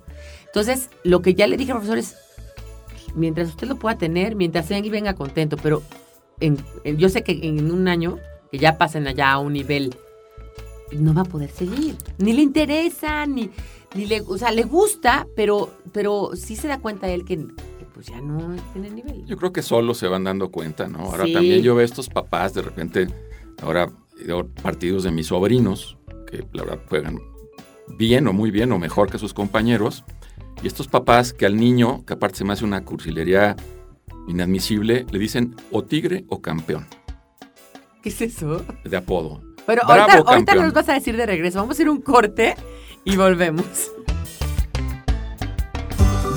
Entonces, 0.55 0.89
lo 1.03 1.21
que 1.21 1.33
ya 1.33 1.47
le 1.47 1.57
dije 1.57 1.73
al 1.73 1.79
profesor 1.79 1.97
es, 1.97 2.15
mientras 3.13 3.49
usted 3.49 3.67
lo 3.67 3.75
pueda 3.75 3.97
tener, 3.97 4.35
mientras 4.37 4.69
venga 4.69 4.87
y 4.87 4.89
venga 4.89 5.13
contento, 5.13 5.57
pero 5.57 5.83
en- 6.39 6.57
en- 6.85 6.95
yo 6.97 7.09
sé 7.09 7.23
que 7.23 7.37
en 7.45 7.69
un 7.71 7.89
año, 7.89 8.19
que 8.49 8.57
ya 8.57 8.77
pasen 8.77 9.05
allá 9.05 9.33
a 9.33 9.39
un 9.39 9.51
nivel, 9.51 9.93
no 10.93 11.13
va 11.13 11.23
a 11.23 11.25
poder 11.25 11.49
seguir. 11.51 11.97
Ni 12.19 12.31
le 12.31 12.41
interesa, 12.41 13.25
ni, 13.25 13.49
ni 13.95 14.05
le, 14.05 14.21
o 14.21 14.37
sea, 14.37 14.51
le 14.51 14.63
gusta, 14.63 15.27
pero, 15.35 15.73
pero 15.91 16.29
sí 16.37 16.55
se 16.55 16.69
da 16.69 16.79
cuenta 16.79 17.09
él 17.09 17.25
que, 17.25 17.35
que, 17.35 17.85
pues 17.93 18.05
ya 18.07 18.21
no 18.21 18.55
tiene 18.71 18.91
nivel. 18.91 19.25
Yo 19.25 19.35
creo 19.35 19.51
que 19.51 19.61
solo 19.61 19.93
se 19.93 20.07
van 20.07 20.23
dando 20.23 20.51
cuenta, 20.51 20.87
¿no? 20.87 20.99
Ahora 20.99 21.25
Sí. 21.25 21.33
también 21.33 21.63
yo 21.63 21.75
veo 21.75 21.83
estos 21.83 22.07
papás, 22.07 22.53
de 22.53 22.61
repente, 22.61 23.07
ahora 23.61 23.91
veo 24.25 24.47
partidos 24.63 25.03
de 25.03 25.11
mis 25.11 25.27
sobrinos, 25.27 25.97
que 26.31 26.45
la 26.53 26.63
verdad 26.63 26.79
juegan 26.87 27.19
bien 27.97 28.25
o 28.29 28.31
muy 28.31 28.51
bien 28.51 28.71
o 28.71 28.79
mejor 28.79 29.11
que 29.11 29.17
sus 29.19 29.33
compañeros, 29.33 30.05
y 30.61 30.67
estos 30.67 30.87
papás 30.87 31.33
que 31.33 31.45
al 31.45 31.57
niño, 31.57 32.05
que 32.05 32.13
aparte 32.13 32.37
se 32.37 32.45
me 32.45 32.53
hace 32.53 32.65
una 32.65 32.83
cursilería 32.83 33.55
inadmisible, 34.27 35.05
le 35.11 35.19
dicen 35.19 35.55
o 35.71 35.83
tigre 35.83 36.25
o 36.29 36.41
campeón, 36.41 36.87
¿Qué 38.01 38.09
es 38.09 38.21
eso? 38.21 38.63
de 38.83 38.97
apodo. 38.97 39.41
Pero 39.65 39.81
Bravo, 39.85 40.11
ahorita, 40.11 40.31
ahorita 40.31 40.55
nos 40.55 40.73
vas 40.73 40.89
a 40.89 40.93
decir 40.93 41.17
de 41.17 41.25
regreso. 41.25 41.59
Vamos 41.59 41.79
a 41.79 41.81
ir 41.81 41.89
un 41.89 42.01
corte 42.01 42.55
y 43.03 43.15
volvemos. 43.15 43.65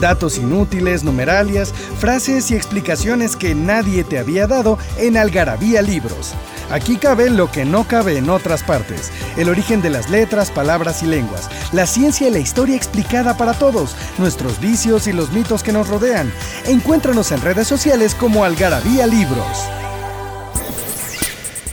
Datos 0.00 0.38
inútiles, 0.38 1.02
numeralias, 1.04 1.72
frases 1.72 2.50
y 2.50 2.54
explicaciones 2.54 3.36
que 3.36 3.54
nadie 3.54 4.04
te 4.04 4.18
había 4.18 4.46
dado 4.46 4.78
en 4.96 5.16
Algarabía 5.16 5.82
Libros. 5.82 6.34
Aquí 6.70 6.96
cabe 6.96 7.30
lo 7.30 7.50
que 7.50 7.64
no 7.64 7.84
cabe 7.84 8.18
en 8.18 8.28
otras 8.28 8.62
partes. 8.62 9.10
El 9.36 9.48
origen 9.48 9.80
de 9.80 9.90
las 9.90 10.10
letras, 10.10 10.50
palabras 10.50 11.02
y 11.02 11.06
lenguas. 11.06 11.48
La 11.72 11.86
ciencia 11.86 12.28
y 12.28 12.30
la 12.30 12.38
historia 12.38 12.76
explicada 12.76 13.36
para 13.36 13.54
todos. 13.54 13.96
Nuestros 14.18 14.60
vicios 14.60 15.06
y 15.06 15.12
los 15.12 15.32
mitos 15.32 15.62
que 15.62 15.72
nos 15.72 15.88
rodean. 15.88 16.30
Encuéntranos 16.66 17.32
en 17.32 17.40
redes 17.40 17.66
sociales 17.66 18.14
como 18.14 18.44
Algarabía 18.44 19.06
Libros. 19.06 19.68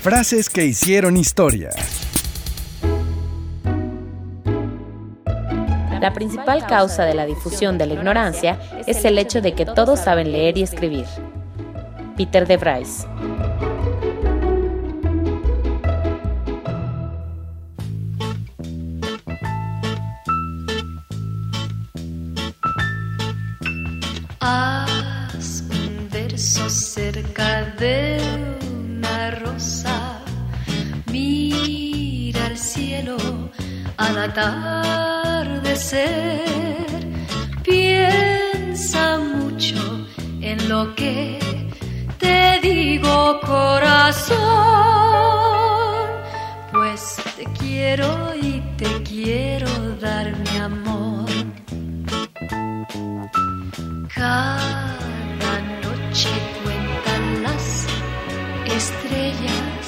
Frases 0.02 0.50
que 0.50 0.66
hicieron 0.66 1.18
historia. 1.18 1.72
La 6.00 6.14
principal 6.14 6.68
causa 6.68 7.04
de 7.04 7.16
la 7.16 7.26
difusión 7.26 7.78
de 7.80 7.88
la 7.88 7.96
ignorancia 7.96 8.60
es 8.86 9.04
el 9.06 9.18
hecho 9.18 9.42
de 9.42 9.54
que 9.54 9.66
todos 9.66 10.00
saben 10.00 10.32
leer 10.32 10.58
y 10.58 10.62
escribir. 10.62 11.06
Peter 12.16 12.48
de. 12.48 12.58
Atardecer. 34.26 36.06
Piensa 37.64 39.18
mucho 39.20 40.08
en 40.42 40.70
lo 40.70 40.96
que 40.96 41.40
te 42.18 42.60
digo, 42.62 43.40
corazón. 43.42 44.38
Pues 46.72 47.18
te 47.38 47.46
quiero 47.60 48.34
y 48.42 48.62
te 48.78 49.04
quiero 49.04 49.70
dar 50.02 50.36
mi 50.38 50.58
amor. 50.58 51.30
Cada 54.14 55.54
noche 55.84 56.30
cuentan 56.64 57.44
las 57.44 57.86
estrellas, 58.66 59.86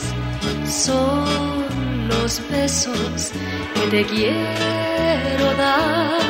son 0.66 2.08
los 2.10 2.42
besos 2.50 3.32
te 3.90 4.04
quiero 4.06 5.54
dar. 5.58 6.22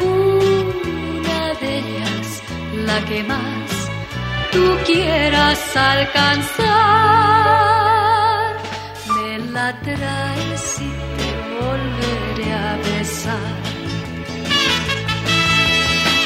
Una 0.00 1.54
de 1.60 1.78
ellas, 1.78 2.42
la 2.86 2.98
que 3.06 3.22
más 3.24 3.70
tú 4.52 4.64
quieras 4.86 5.76
alcanzar, 5.76 6.64
me 9.16 9.38
la 9.52 9.80
traes 9.80 10.80
y 10.80 10.90
te 11.18 11.30
volveré 11.58 12.52
a 12.52 12.76
besar. 12.88 13.54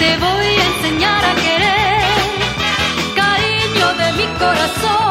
Te 0.01 0.11
voy 0.25 0.51
a 0.63 0.65
enseñar 0.73 1.23
a 1.25 1.35
querer, 1.47 2.29
cariño 3.15 3.87
de 4.01 4.13
mi 4.19 4.27
corazón. 4.39 5.08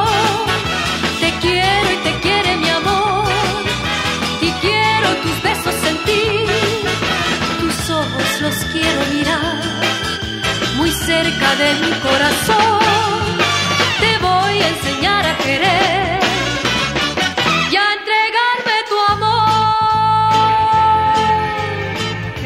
Cerca 11.18 11.50
de 11.64 11.70
mi 11.84 11.92
corazón. 12.08 12.80
Te 14.04 14.12
voy 14.28 14.56
a 14.66 14.68
enseñar 14.74 15.24
a 15.32 15.36
querer. 15.46 16.20
Y 17.72 17.76
a 17.84 17.86
entregarme 17.98 18.76
tu 18.92 18.98
amor. 19.16 19.58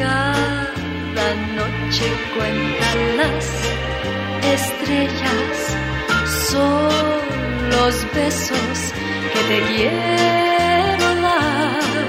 Cada 0.02 1.28
noche 1.58 2.06
cuentan 2.34 2.98
las 3.20 3.46
estrellas, 4.56 5.56
son 6.50 7.18
los 7.74 7.94
besos 8.18 8.76
que 9.32 9.40
te 9.50 9.58
quiero 9.70 11.08
dar. 11.28 12.06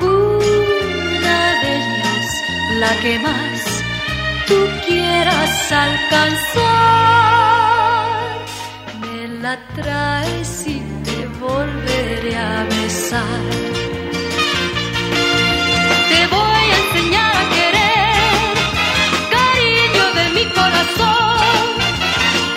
Una 0.00 1.40
de 1.62 1.70
ellas, 1.80 2.28
la 2.82 2.92
que 3.02 3.14
más 3.26 3.60
tú 4.46 4.79
quieras 4.90 5.72
alcanzar, 5.72 6.66
me 9.02 9.20
la 9.42 9.54
traes 9.76 10.50
y 10.66 10.76
te 11.06 11.18
volveré 11.44 12.34
a 12.36 12.64
besar. 12.74 13.42
Te 16.10 16.20
voy 16.36 16.64
a 16.74 16.76
enseñar 16.84 17.32
a 17.42 17.44
querer, 17.56 18.54
cariño 19.36 20.04
de 20.18 20.24
mi 20.36 20.44
corazón. 20.58 21.60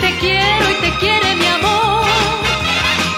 Te 0.02 0.10
quiero 0.22 0.64
y 0.74 0.76
te 0.84 0.90
quiere 1.02 1.28
mi 1.42 1.48
amor, 1.58 2.04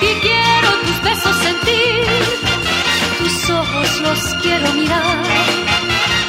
y 0.09 0.11
quiero 0.27 0.69
tus 0.85 0.99
besos 1.09 1.37
sentir, 1.47 2.07
tus 3.21 3.37
ojos 3.63 3.89
los 4.07 4.21
quiero 4.43 4.69
mirar 4.81 5.25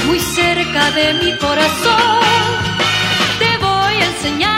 muy 0.08 0.20
cerca 0.20 0.91
de 0.91 1.06
mi 1.22 1.32
corazón. 1.38 2.26
무슨 4.27 4.41
양 4.41 4.57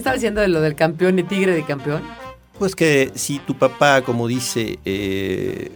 estaba 0.00 0.14
diciendo 0.14 0.40
de 0.40 0.48
lo 0.48 0.60
del 0.60 0.74
campeón 0.74 1.18
y 1.18 1.22
tigre 1.22 1.52
de 1.52 1.64
campeón? 1.64 2.02
Pues 2.58 2.74
que 2.74 3.10
si 3.14 3.38
tu 3.38 3.54
papá, 3.56 4.02
como 4.02 4.28
dice 4.28 4.78
eh, 4.84 5.70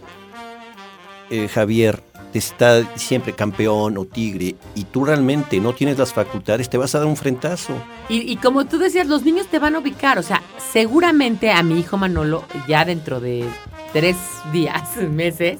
eh, 1.29 1.47
Javier, 1.47 2.03
te 2.31 2.39
está 2.39 2.83
siempre 2.95 3.33
campeón 3.33 3.97
o 3.97 4.05
tigre 4.05 4.55
y 4.75 4.83
tú 4.83 5.05
realmente 5.05 5.59
no 5.59 5.73
tienes 5.73 5.97
las 5.97 6.13
facultades, 6.13 6.69
te 6.69 6.77
vas 6.77 6.93
a 6.93 6.99
dar 6.99 7.07
un 7.07 7.15
frentazo. 7.15 7.73
Y, 8.09 8.31
y 8.31 8.35
como 8.35 8.65
tú 8.65 8.77
decías, 8.77 9.07
los 9.07 9.23
niños 9.23 9.47
te 9.47 9.57
van 9.57 9.75
a 9.75 9.79
ubicar. 9.79 10.19
O 10.19 10.23
sea, 10.23 10.43
seguramente 10.71 11.51
a 11.51 11.63
mi 11.63 11.79
hijo 11.79 11.97
Manolo, 11.97 12.43
ya 12.67 12.83
dentro 12.85 13.19
de 13.19 13.45
tres 13.93 14.17
días, 14.51 14.97
meses, 15.09 15.59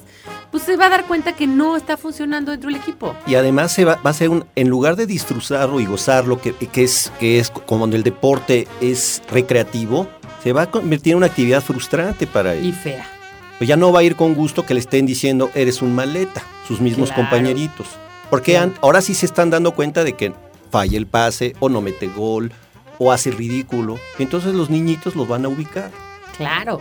pues 0.56 0.64
se 0.64 0.76
va 0.78 0.86
a 0.86 0.88
dar 0.88 1.04
cuenta 1.06 1.34
que 1.34 1.46
no 1.46 1.76
está 1.76 1.98
funcionando 1.98 2.50
dentro 2.50 2.70
del 2.70 2.80
equipo. 2.80 3.14
Y 3.26 3.34
además 3.34 3.72
se 3.72 3.84
va, 3.84 3.96
va 3.96 4.08
a 4.08 4.14
ser 4.14 4.30
un, 4.30 4.46
en 4.54 4.70
lugar 4.70 4.96
de 4.96 5.04
disfrutarlo 5.06 5.80
y 5.80 5.84
gozarlo, 5.84 6.40
que, 6.40 6.54
que 6.54 6.82
es, 6.82 7.12
que 7.20 7.38
es 7.38 7.50
como 7.50 7.84
el 7.84 8.02
deporte 8.02 8.66
es 8.80 9.22
recreativo, 9.30 10.08
se 10.42 10.54
va 10.54 10.62
a 10.62 10.70
convertir 10.70 11.10
en 11.12 11.18
una 11.18 11.26
actividad 11.26 11.62
frustrante 11.62 12.26
para 12.26 12.54
él. 12.54 12.64
Y 12.64 12.72
fea. 12.72 13.06
Pues 13.58 13.68
ya 13.68 13.76
no 13.76 13.92
va 13.92 14.00
a 14.00 14.02
ir 14.02 14.16
con 14.16 14.32
gusto 14.32 14.64
que 14.64 14.72
le 14.72 14.80
estén 14.80 15.04
diciendo 15.04 15.50
eres 15.54 15.82
un 15.82 15.94
maleta, 15.94 16.42
sus 16.66 16.80
mismos 16.80 17.10
Claro. 17.10 17.24
compañeritos. 17.24 17.86
Porque 18.30 18.56
ahora 18.80 19.02
sí 19.02 19.12
se 19.14 19.26
están 19.26 19.50
dando 19.50 19.72
cuenta 19.72 20.04
de 20.04 20.14
que 20.14 20.32
falla 20.70 20.96
el 20.96 21.06
pase 21.06 21.54
o 21.60 21.68
no 21.68 21.82
mete 21.82 22.06
gol 22.08 22.50
o 22.98 23.12
hace 23.12 23.30
ridículo. 23.30 23.98
Entonces 24.18 24.54
los 24.54 24.70
niñitos 24.70 25.16
los 25.16 25.28
van 25.28 25.44
a 25.44 25.48
ubicar. 25.48 25.90
Claro. 26.38 26.80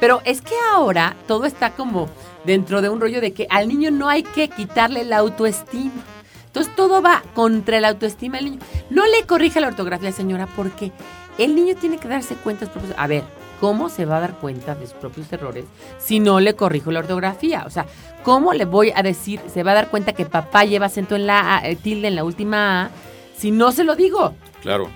Pero 0.00 0.20
es 0.24 0.40
que 0.40 0.54
ahora 0.72 1.16
todo 1.26 1.44
está 1.44 1.70
como 1.70 2.08
dentro 2.44 2.82
de 2.82 2.88
un 2.88 3.00
rollo 3.00 3.20
de 3.20 3.32
que 3.32 3.46
al 3.50 3.68
niño 3.68 3.90
no 3.90 4.08
hay 4.08 4.22
que 4.22 4.48
quitarle 4.48 5.04
la 5.04 5.18
autoestima. 5.18 6.04
Entonces 6.46 6.74
todo 6.74 7.02
va 7.02 7.22
contra 7.34 7.80
la 7.80 7.88
autoestima 7.88 8.38
del 8.38 8.46
niño. 8.46 8.58
No 8.90 9.04
le 9.06 9.26
corrija 9.26 9.60
la 9.60 9.68
ortografía, 9.68 10.12
señora, 10.12 10.46
porque 10.56 10.92
el 11.36 11.54
niño 11.54 11.74
tiene 11.76 11.98
que 11.98 12.08
darse 12.08 12.34
cuenta 12.36 12.60
de 12.60 12.66
sus 12.66 12.80
propios... 12.80 12.98
A 12.98 13.06
ver, 13.06 13.24
¿cómo 13.60 13.88
se 13.88 14.06
va 14.06 14.16
a 14.16 14.20
dar 14.20 14.34
cuenta 14.34 14.74
de 14.74 14.86
sus 14.86 14.96
propios 14.96 15.32
errores 15.32 15.64
si 15.98 16.20
no 16.20 16.40
le 16.40 16.54
corrijo 16.54 16.90
la 16.90 17.00
ortografía? 17.00 17.64
O 17.66 17.70
sea, 17.70 17.86
¿cómo 18.22 18.54
le 18.54 18.64
voy 18.64 18.92
a 18.94 19.02
decir, 19.02 19.40
se 19.52 19.62
va 19.62 19.72
a 19.72 19.74
dar 19.74 19.90
cuenta 19.90 20.14
que 20.14 20.26
papá 20.26 20.64
lleva 20.64 20.86
acento 20.86 21.16
en 21.16 21.26
la 21.26 21.56
A, 21.56 21.68
eh, 21.68 21.76
tilde 21.76 22.08
en 22.08 22.16
la 22.16 22.24
última 22.24 22.84
A, 22.84 22.90
si 23.36 23.50
no 23.50 23.72
se 23.72 23.84
lo 23.84 23.94
digo? 23.94 24.34
Claro. 24.62 24.88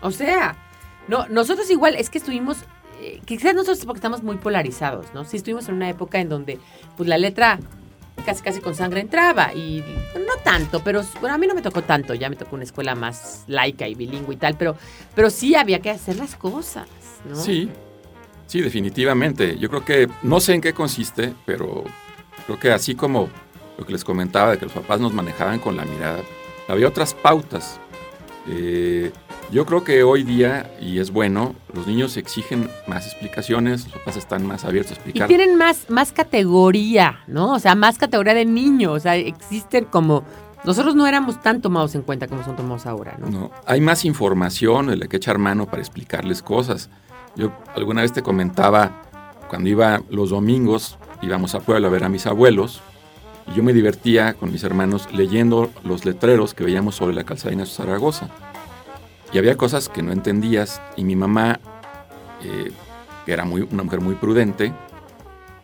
O 0.00 0.10
sea, 0.10 0.56
no, 1.06 1.26
nosotros 1.28 1.70
igual 1.70 1.94
es 1.94 2.10
que 2.10 2.18
estuvimos, 2.18 2.58
quizás 3.24 3.54
nosotros 3.54 3.84
porque 3.84 3.98
estamos 3.98 4.22
muy 4.22 4.36
polarizados, 4.36 5.06
¿no? 5.14 5.24
Sí 5.24 5.36
estuvimos 5.36 5.68
en 5.68 5.74
una 5.74 5.88
época 5.88 6.18
en 6.20 6.28
donde 6.28 6.58
pues 6.96 7.08
la 7.08 7.18
letra 7.18 7.58
casi 8.24 8.42
casi 8.42 8.60
con 8.60 8.74
sangre 8.74 9.00
entraba 9.00 9.52
y 9.54 9.82
no 10.14 10.42
tanto, 10.42 10.82
pero 10.82 11.02
bueno, 11.20 11.34
a 11.34 11.38
mí 11.38 11.46
no 11.46 11.54
me 11.54 11.62
tocó 11.62 11.82
tanto, 11.82 12.14
ya 12.14 12.28
me 12.28 12.36
tocó 12.36 12.56
una 12.56 12.64
escuela 12.64 12.94
más 12.94 13.44
laica 13.46 13.88
y 13.88 13.94
bilingüe 13.94 14.34
y 14.34 14.38
tal, 14.38 14.56
pero, 14.56 14.76
pero 15.14 15.30
sí 15.30 15.54
había 15.54 15.80
que 15.80 15.90
hacer 15.90 16.16
las 16.16 16.36
cosas, 16.36 16.88
¿no? 17.28 17.36
Sí, 17.36 17.70
sí, 18.46 18.60
definitivamente. 18.60 19.58
Yo 19.58 19.68
creo 19.68 19.84
que, 19.84 20.08
no 20.22 20.40
sé 20.40 20.54
en 20.54 20.60
qué 20.60 20.72
consiste, 20.72 21.32
pero 21.46 21.84
creo 22.46 22.58
que 22.58 22.72
así 22.72 22.94
como 22.94 23.28
lo 23.78 23.86
que 23.86 23.92
les 23.92 24.04
comentaba 24.04 24.52
de 24.52 24.58
que 24.58 24.64
los 24.66 24.74
papás 24.74 25.00
nos 25.00 25.12
manejaban 25.12 25.60
con 25.60 25.76
la 25.76 25.84
mirada, 25.84 26.20
había 26.68 26.88
otras 26.88 27.14
pautas. 27.14 27.80
Eh, 28.48 29.12
yo 29.50 29.64
creo 29.64 29.82
que 29.84 30.02
hoy 30.02 30.22
día, 30.24 30.70
y 30.80 30.98
es 30.98 31.10
bueno, 31.10 31.54
los 31.72 31.86
niños 31.86 32.16
exigen 32.16 32.68
más 32.86 33.06
explicaciones, 33.06 33.84
los 33.84 33.94
papás 33.94 34.16
están 34.16 34.46
más 34.46 34.64
abiertos 34.64 34.92
a 34.92 34.94
Y 34.94 34.98
explicar. 34.98 35.28
tienen 35.28 35.56
más, 35.56 35.88
más 35.88 36.12
categoría, 36.12 37.20
¿no? 37.26 37.52
O 37.54 37.58
sea, 37.58 37.74
más 37.74 37.98
categoría 37.98 38.34
de 38.34 38.44
niño. 38.44 38.92
O 38.92 39.00
sea, 39.00 39.16
existen 39.16 39.84
como. 39.86 40.24
Nosotros 40.64 40.94
no 40.96 41.06
éramos 41.06 41.40
tan 41.40 41.62
tomados 41.62 41.94
en 41.94 42.02
cuenta 42.02 42.26
como 42.26 42.44
son 42.44 42.56
tomados 42.56 42.84
ahora, 42.86 43.16
¿no? 43.18 43.30
No, 43.30 43.50
hay 43.64 43.80
más 43.80 44.04
información 44.04 44.88
de 44.88 44.96
la 44.96 45.06
que 45.06 45.16
echar 45.16 45.38
mano 45.38 45.66
para 45.66 45.80
explicarles 45.80 46.42
cosas. 46.42 46.90
Yo 47.36 47.52
alguna 47.76 48.02
vez 48.02 48.12
te 48.12 48.22
comentaba, 48.22 49.02
cuando 49.48 49.68
iba 49.68 50.02
los 50.10 50.30
domingos, 50.30 50.98
íbamos 51.22 51.54
a 51.54 51.60
Puebla 51.60 51.86
a 51.86 51.90
ver 51.90 52.02
a 52.04 52.08
mis 52.08 52.26
abuelos, 52.26 52.82
y 53.46 53.56
yo 53.56 53.62
me 53.62 53.72
divertía 53.72 54.34
con 54.34 54.50
mis 54.50 54.64
hermanos 54.64 55.08
leyendo 55.12 55.70
los 55.84 56.04
letreros 56.04 56.54
que 56.54 56.64
veíamos 56.64 56.96
sobre 56.96 57.14
la 57.14 57.24
calzada 57.24 57.54
de 57.54 57.64
Zaragoza. 57.64 58.28
Y 59.32 59.38
había 59.38 59.56
cosas 59.56 59.88
que 59.88 60.02
no 60.02 60.12
entendías, 60.12 60.80
y 60.96 61.04
mi 61.04 61.16
mamá, 61.16 61.60
eh, 62.42 62.72
que 63.26 63.32
era 63.32 63.44
muy, 63.44 63.62
una 63.70 63.82
mujer 63.82 64.00
muy 64.00 64.14
prudente, 64.14 64.72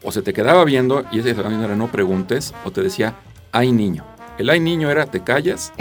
o 0.02 0.12
se 0.12 0.22
te 0.22 0.32
quedaba 0.32 0.64
viendo, 0.64 1.04
y 1.10 1.20
ese 1.20 1.30
era 1.30 1.76
no 1.76 1.88
preguntes, 1.88 2.54
o 2.64 2.70
te 2.70 2.82
decía, 2.82 3.14
hay 3.52 3.72
niño. 3.72 4.04
El 4.36 4.50
ay 4.50 4.60
niño 4.60 4.90
era 4.90 5.06
te 5.06 5.22
callas 5.22 5.72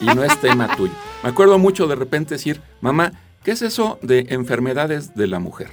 y 0.00 0.04
no 0.04 0.22
es 0.22 0.38
tema 0.40 0.76
tuyo. 0.76 0.92
Me 1.22 1.30
acuerdo 1.30 1.58
mucho 1.58 1.86
de 1.86 1.94
repente 1.94 2.34
decir, 2.34 2.60
mamá, 2.80 3.12
¿qué 3.42 3.52
es 3.52 3.62
eso 3.62 3.98
de 4.02 4.26
enfermedades 4.28 5.14
de 5.14 5.26
la 5.26 5.38
mujer? 5.38 5.70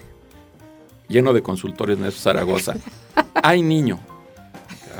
Lleno 1.10 1.34
de 1.34 1.42
consultorios 1.42 2.00
en 2.00 2.12
Zaragoza. 2.12 2.76
Ay 3.44 3.62
niño. 3.62 4.00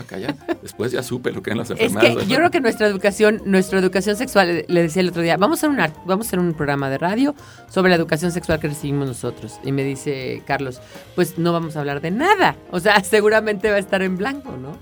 Quedaba 0.04 0.36
callado. 0.36 0.58
Después 0.62 0.92
ya 0.92 1.04
supe 1.04 1.32
lo 1.32 1.42
que 1.42 1.50
eran 1.52 1.60
las 1.60 1.70
Es 1.72 1.80
enfermedades. 1.80 2.18
que 2.18 2.28
yo 2.28 2.38
creo 2.38 2.52
que 2.52 2.62
nuestra 2.62 2.88
educación, 2.88 3.42
nuestra 3.46 3.80
educación 3.80 4.16
sexual, 4.16 4.66
le 4.68 4.82
decía 4.82 5.02
el 5.02 5.10
otro 5.10 5.22
día, 5.22 5.38
vamos 5.38 5.58
a, 5.58 5.68
hacer 5.68 5.70
una, 5.70 5.94
vamos 6.06 6.26
a 6.26 6.30
hacer 6.30 6.40
un 6.40 6.54
programa 6.54 6.90
de 6.90 6.98
radio 6.98 7.36
sobre 7.70 7.90
la 7.90 7.96
educación 7.96 8.32
sexual 8.32 8.60
que 8.60 8.68
recibimos 8.68 9.08
nosotros. 9.08 9.60
Y 9.64 9.72
me 9.72 9.84
dice 9.84 10.42
Carlos, 10.46 10.82
pues 11.16 11.38
no 11.38 11.54
vamos 11.54 11.76
a 11.76 11.80
hablar 11.80 12.02
de 12.02 12.12
nada. 12.12 12.56
O 12.72 12.80
sea, 12.80 13.00
seguramente 13.04 13.70
va 13.70 13.78
a 13.78 13.80
estar 13.80 14.02
en 14.02 14.18
blanco, 14.18 14.58
¿no? 14.58 14.78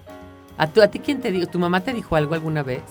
¿A, 0.57 0.67
tú, 0.67 0.81
¿A 0.81 0.87
ti 0.87 0.99
quién 0.99 1.21
te 1.21 1.31
dijo? 1.31 1.47
¿Tu 1.47 1.59
mamá 1.59 1.81
te 1.81 1.93
dijo 1.93 2.15
algo 2.15 2.33
alguna 2.33 2.63
vez? 2.63 2.81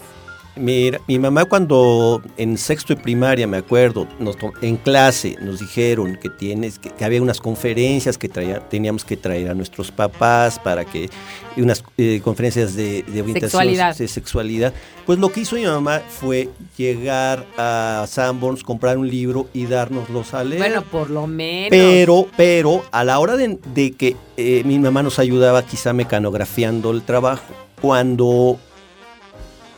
Mira, 0.57 1.01
mi 1.07 1.19
mamá 1.19 1.45
cuando 1.45 2.23
en 2.38 2.57
sexto 2.57 2.95
de 2.95 3.01
primaria, 3.03 3.47
me 3.47 3.59
acuerdo, 3.59 4.09
nos 4.19 4.37
en 4.62 4.77
clase 4.77 5.37
nos 5.42 5.61
dijeron 5.61 6.19
que 6.21 6.31
tienes 6.31 6.79
que, 6.79 6.88
que 6.90 7.05
había 7.05 7.21
unas 7.21 7.40
conferencias 7.40 8.16
que 8.16 8.29
traía- 8.29 8.61
teníamos 8.69 9.05
que 9.05 9.16
traer 9.19 9.51
a 9.51 9.55
nuestros 9.55 9.90
papás 9.92 10.59
para 10.59 10.85
que 10.87 11.11
y 11.57 11.61
unas 11.62 11.85
eh, 11.99 12.21
conferencias 12.25 12.75
de, 12.75 13.03
de 13.03 13.23
orientación 13.23 13.51
Sexualidad. 13.51 13.97
de 13.97 14.09
sexualidad. 14.09 14.75
Pues 15.07 15.19
lo 15.19 15.31
que 15.31 15.40
hizo 15.40 15.57
mi 15.57 15.64
mamá 15.64 16.01
fue 16.09 16.49
llegar 16.77 17.47
a 17.59 18.05
Sanborns, 18.09 18.62
comprar 18.62 18.99
un 18.99 19.09
libro 19.09 19.49
y 19.55 19.66
dárnoslos 19.66 20.33
a 20.35 20.42
leer. 20.45 20.59
Bueno, 20.61 20.83
por 20.83 21.11
lo 21.11 21.27
menos. 21.27 21.69
Pero, 21.71 22.29
pero 22.37 22.83
a 22.92 23.05
la 23.05 23.19
hora 23.19 23.37
de, 23.37 23.59
de 23.75 23.92
que 23.92 24.16
eh, 24.37 24.62
mi 24.64 24.79
mamá 24.79 25.03
nos 25.03 25.19
ayudaba 25.19 25.62
quizá 25.64 25.92
mecanografiando 25.92 26.90
el 26.90 27.03
trabajo, 27.03 27.45
cuando 27.81 28.59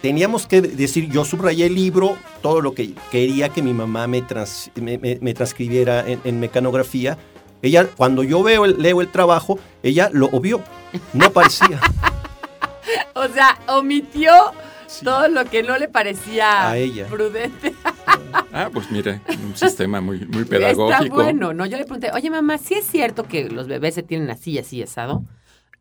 teníamos 0.03 0.47
que 0.47 0.61
decir, 0.61 1.11
yo 1.11 1.25
subrayé 1.25 1.67
el 1.67 1.75
libro, 1.75 2.17
todo 2.43 2.61
lo 2.61 2.73
que 2.75 2.95
quería 3.11 3.49
que 3.49 3.63
mi 3.63 3.73
mamá 3.75 4.07
me, 4.07 4.23
trans- 4.23 4.71
me, 4.77 4.99
me- 4.99 5.19
me 5.21 5.35
transcribiera 5.35 6.07
en, 6.09 6.21
en 6.25 6.41
mecanografía, 6.41 7.19
ella, 7.63 7.87
cuando 7.97 8.23
yo 8.23 8.43
veo 8.43 8.65
el- 8.65 8.81
leo 8.81 9.01
el 9.01 9.09
trabajo, 9.09 9.59
ella 9.83 10.11
lo 10.13 10.27
obvió, 10.27 10.63
no 11.13 11.27
aparecía 11.27 11.81
O 13.15 13.27
sea, 13.29 13.59
omitió 13.69 14.33
todo 15.05 15.29
lo 15.29 15.45
que 15.45 15.63
no 15.63 15.77
le 15.79 15.89
parecía 15.89 16.69
A 16.71 16.77
ella. 16.79 17.07
prudente. 17.07 17.75
Ah, 18.53 18.69
pues 18.73 18.91
mire, 18.91 19.21
un 19.29 19.55
sistema 19.57 20.01
muy, 20.01 20.21
muy 20.27 20.43
Está 20.43 20.57
pedagógico. 20.57 21.15
bueno, 21.15 21.53
¿no? 21.55 21.67
Yo 21.67 21.77
le 21.77 21.85
pregunté, 21.85 22.11
oye 22.13 22.31
mamá, 22.31 22.59
¿sí 22.59 22.75
es 22.75 22.87
cierto 22.87 23.25
que 23.25 23.49
los 23.49 23.69
bebés 23.69 23.95
se 23.95 24.03
tienen 24.03 24.31
así, 24.31 24.59
así, 24.59 24.83
asado? 24.83 25.25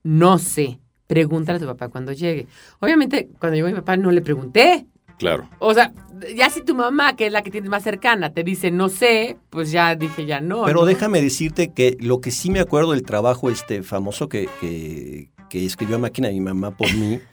No 0.03 0.37
sé. 0.37 0.79
Pregúntale 1.07 1.57
a 1.57 1.59
tu 1.59 1.65
papá 1.65 1.89
cuando 1.89 2.11
llegue. 2.11 2.47
Obviamente, 2.79 3.29
cuando 3.39 3.55
llegó 3.55 3.67
mi 3.67 3.73
papá 3.73 3.97
no 3.97 4.11
le 4.11 4.21
pregunté. 4.21 4.85
Claro. 5.17 5.49
O 5.59 5.73
sea, 5.73 5.93
ya 6.35 6.49
si 6.51 6.61
tu 6.63 6.75
mamá, 6.75 7.15
que 7.15 7.25
es 7.25 7.31
la 7.31 7.41
que 7.41 7.49
tienes 7.49 7.69
más 7.71 7.81
cercana, 7.83 8.33
te 8.33 8.43
dice 8.43 8.69
no 8.69 8.87
sé, 8.89 9.37
pues 9.49 9.71
ya 9.71 9.95
dije 9.95 10.25
ya 10.27 10.41
no. 10.41 10.65
Pero 10.65 10.81
¿no? 10.81 10.85
déjame 10.85 11.21
decirte 11.21 11.71
que 11.73 11.97
lo 11.99 12.21
que 12.21 12.29
sí 12.31 12.51
me 12.51 12.59
acuerdo 12.59 12.91
del 12.91 13.01
trabajo 13.03 13.49
este 13.49 13.81
famoso 13.81 14.29
que, 14.29 14.47
que, 14.61 15.29
que 15.49 15.65
escribió 15.65 15.95
a 15.95 15.99
máquina 15.99 16.29
mi 16.29 16.39
mamá 16.41 16.71
por 16.71 16.93
mí. 16.93 17.19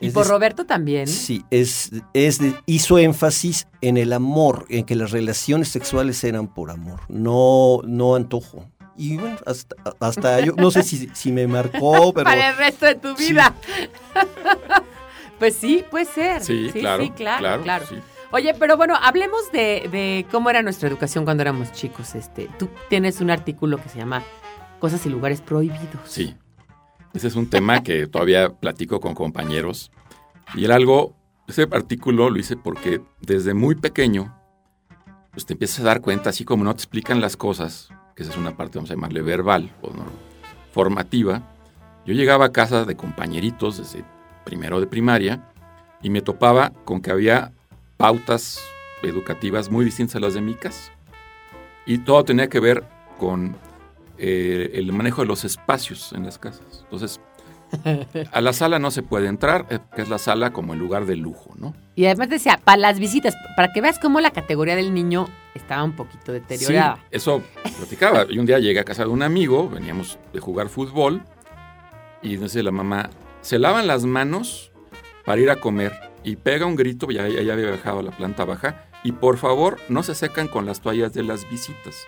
Y 0.00 0.10
por 0.10 0.24
de- 0.24 0.30
Roberto 0.32 0.66
también. 0.66 1.06
Sí, 1.06 1.44
es, 1.52 1.92
es 2.12 2.40
de- 2.40 2.56
hizo 2.66 2.98
énfasis 2.98 3.68
en 3.82 3.96
el 3.96 4.12
amor, 4.12 4.66
en 4.68 4.84
que 4.84 4.96
las 4.96 5.12
relaciones 5.12 5.68
sexuales 5.68 6.24
eran 6.24 6.52
por 6.52 6.72
amor, 6.72 6.98
no, 7.08 7.82
no 7.84 8.16
antojo. 8.16 8.66
Y 8.96 9.16
bueno, 9.16 9.36
hasta, 9.46 9.74
hasta 10.00 10.40
yo, 10.40 10.52
no 10.56 10.70
sé 10.70 10.82
si, 10.82 11.08
si 11.14 11.32
me 11.32 11.46
marcó, 11.46 12.12
pero 12.14 12.24
Para 12.24 12.50
el 12.50 12.56
resto 12.56 12.86
de 12.86 12.94
tu 12.96 13.16
Sí. 13.16 13.30
vida. 13.32 13.54
pues 15.38 15.56
sí, 15.56 15.84
puede 15.90 16.04
ser. 16.04 16.42
Sí, 16.44 16.70
claro. 16.72 17.02
Sí, 17.02 17.10
claro, 17.10 17.62
claro. 17.62 17.86
sí. 17.88 17.96
Oye, 18.30 18.54
pero 18.58 18.76
bueno, 18.76 18.94
hablemos 19.00 19.50
de, 19.52 19.88
de 19.92 20.26
cómo 20.30 20.48
era 20.48 20.62
nuestra 20.62 20.88
educación 20.88 21.24
cuando 21.24 21.42
éramos 21.42 21.70
chicos. 21.72 22.14
Este, 22.14 22.48
tú 22.58 22.68
tienes 22.88 23.20
un 23.20 23.30
artículo 23.30 23.76
que 23.82 23.88
se 23.88 23.98
llama 23.98 24.22
Cosas 24.78 25.04
y 25.04 25.10
lugares 25.10 25.40
prohibidos. 25.42 26.00
Sí. 26.06 26.34
Ese 27.12 27.26
es 27.28 27.36
un 27.36 27.50
tema 27.50 27.82
que 27.82 28.06
todavía 28.06 28.48
platico 28.54 29.00
con 29.00 29.14
compañeros. 29.14 29.90
Y 30.54 30.64
era 30.64 30.76
algo, 30.76 31.14
ese 31.46 31.68
artículo 31.70 32.30
lo 32.30 32.38
hice 32.38 32.56
porque 32.56 33.02
desde 33.20 33.52
muy 33.52 33.74
pequeño, 33.74 34.34
pues 35.32 35.44
te 35.44 35.52
empiezas 35.52 35.80
a 35.80 35.84
dar 35.84 36.00
cuenta, 36.00 36.30
así 36.30 36.44
como 36.46 36.64
no 36.64 36.72
te 36.74 36.78
explican 36.78 37.20
las 37.20 37.36
cosas, 37.36 37.90
que 38.14 38.22
esa 38.22 38.32
es 38.32 38.38
una 38.38 38.56
parte, 38.56 38.78
vamos 38.78 38.90
a 38.90 38.94
llamarle 38.94 39.22
verbal 39.22 39.70
o 39.82 39.90
no, 39.92 40.04
formativa. 40.72 41.42
Yo 42.04 42.14
llegaba 42.14 42.46
a 42.46 42.52
casa 42.52 42.84
de 42.84 42.96
compañeritos 42.96 43.78
desde 43.78 44.04
primero 44.44 44.80
de 44.80 44.86
primaria 44.86 45.42
y 46.02 46.10
me 46.10 46.20
topaba 46.20 46.72
con 46.84 47.00
que 47.00 47.10
había 47.10 47.52
pautas 47.96 48.60
educativas 49.02 49.70
muy 49.70 49.84
distintas 49.84 50.16
a 50.16 50.20
las 50.20 50.34
de 50.34 50.40
mi 50.40 50.54
casa. 50.54 50.92
Y 51.86 51.98
todo 51.98 52.24
tenía 52.24 52.48
que 52.48 52.60
ver 52.60 52.84
con 53.18 53.56
eh, 54.18 54.70
el 54.74 54.92
manejo 54.92 55.22
de 55.22 55.28
los 55.28 55.44
espacios 55.44 56.12
en 56.12 56.24
las 56.24 56.38
casas. 56.38 56.80
Entonces, 56.84 57.20
a 58.32 58.40
la 58.40 58.52
sala 58.52 58.78
no 58.78 58.90
se 58.90 59.02
puede 59.02 59.28
entrar, 59.28 59.66
eh, 59.70 59.78
que 59.94 60.02
es 60.02 60.08
la 60.08 60.18
sala 60.18 60.52
como 60.52 60.74
el 60.74 60.78
lugar 60.78 61.06
de 61.06 61.16
lujo, 61.16 61.54
¿no? 61.56 61.74
Y 61.94 62.06
además 62.06 62.28
decía, 62.28 62.60
para 62.62 62.78
las 62.78 62.98
visitas, 62.98 63.34
para 63.56 63.72
que 63.72 63.80
veas 63.80 63.98
cómo 63.98 64.20
la 64.20 64.30
categoría 64.30 64.76
del 64.76 64.94
niño 64.94 65.26
estaba 65.54 65.84
un 65.84 65.92
poquito 65.92 66.32
deteriorada. 66.32 66.96
Sí, 66.96 67.02
eso 67.10 67.42
platicaba. 67.76 68.26
Y 68.28 68.38
un 68.38 68.46
día 68.46 68.58
llegué 68.58 68.80
a 68.80 68.84
casa 68.84 69.04
de 69.04 69.10
un 69.10 69.22
amigo, 69.22 69.68
veníamos 69.68 70.18
de 70.32 70.40
jugar 70.40 70.68
fútbol, 70.68 71.22
y 72.22 72.34
entonces 72.34 72.62
la 72.64 72.70
mamá, 72.70 73.10
se 73.40 73.58
lavan 73.58 73.86
las 73.86 74.04
manos 74.04 74.72
para 75.24 75.40
ir 75.40 75.50
a 75.50 75.56
comer, 75.56 75.92
y 76.24 76.36
pega 76.36 76.66
un 76.66 76.76
grito, 76.76 77.10
ya, 77.10 77.28
ya 77.28 77.52
había 77.52 77.70
bajado 77.70 78.00
a 78.00 78.02
la 78.02 78.12
planta 78.12 78.44
baja, 78.44 78.86
y 79.04 79.12
por 79.12 79.36
favor, 79.36 79.78
no 79.88 80.02
se 80.02 80.14
secan 80.14 80.48
con 80.48 80.64
las 80.64 80.80
toallas 80.80 81.12
de 81.12 81.24
las 81.24 81.48
visitas. 81.50 82.06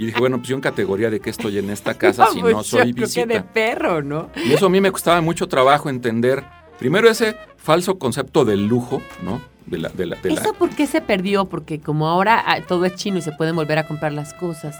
Y 0.00 0.06
dije, 0.06 0.18
bueno, 0.18 0.38
pues 0.38 0.48
yo 0.48 0.54
en 0.54 0.62
categoría 0.62 1.10
de 1.10 1.20
que 1.20 1.28
estoy 1.28 1.58
en 1.58 1.68
esta 1.68 1.92
casa 1.98 2.28
si 2.32 2.40
pues 2.40 2.54
no 2.54 2.62
yo 2.62 2.64
soy 2.64 2.94
creo 2.94 3.06
que 3.06 3.20
de 3.26 3.34
visita. 3.34 3.52
perro, 3.52 4.02
¿no? 4.02 4.30
Y 4.46 4.52
eso 4.54 4.64
a 4.66 4.70
mí 4.70 4.80
me 4.80 4.90
costaba 4.90 5.20
mucho 5.20 5.46
trabajo 5.46 5.90
entender, 5.90 6.42
primero 6.78 7.10
ese 7.10 7.36
falso 7.58 7.98
concepto 7.98 8.46
del 8.46 8.66
lujo, 8.66 9.02
¿no? 9.22 9.42
De 9.66 9.76
la, 9.76 9.90
de 9.90 10.06
la, 10.06 10.16
de 10.16 10.30
la- 10.30 10.40
¿Eso 10.40 10.54
por 10.54 10.70
qué 10.70 10.86
se 10.86 11.02
perdió? 11.02 11.44
Porque 11.44 11.80
como 11.80 12.08
ahora 12.08 12.42
ah, 12.46 12.60
todo 12.66 12.86
es 12.86 12.94
chino 12.94 13.18
y 13.18 13.22
se 13.22 13.32
pueden 13.32 13.54
volver 13.56 13.78
a 13.78 13.86
comprar 13.86 14.12
las 14.14 14.32
cosas. 14.32 14.74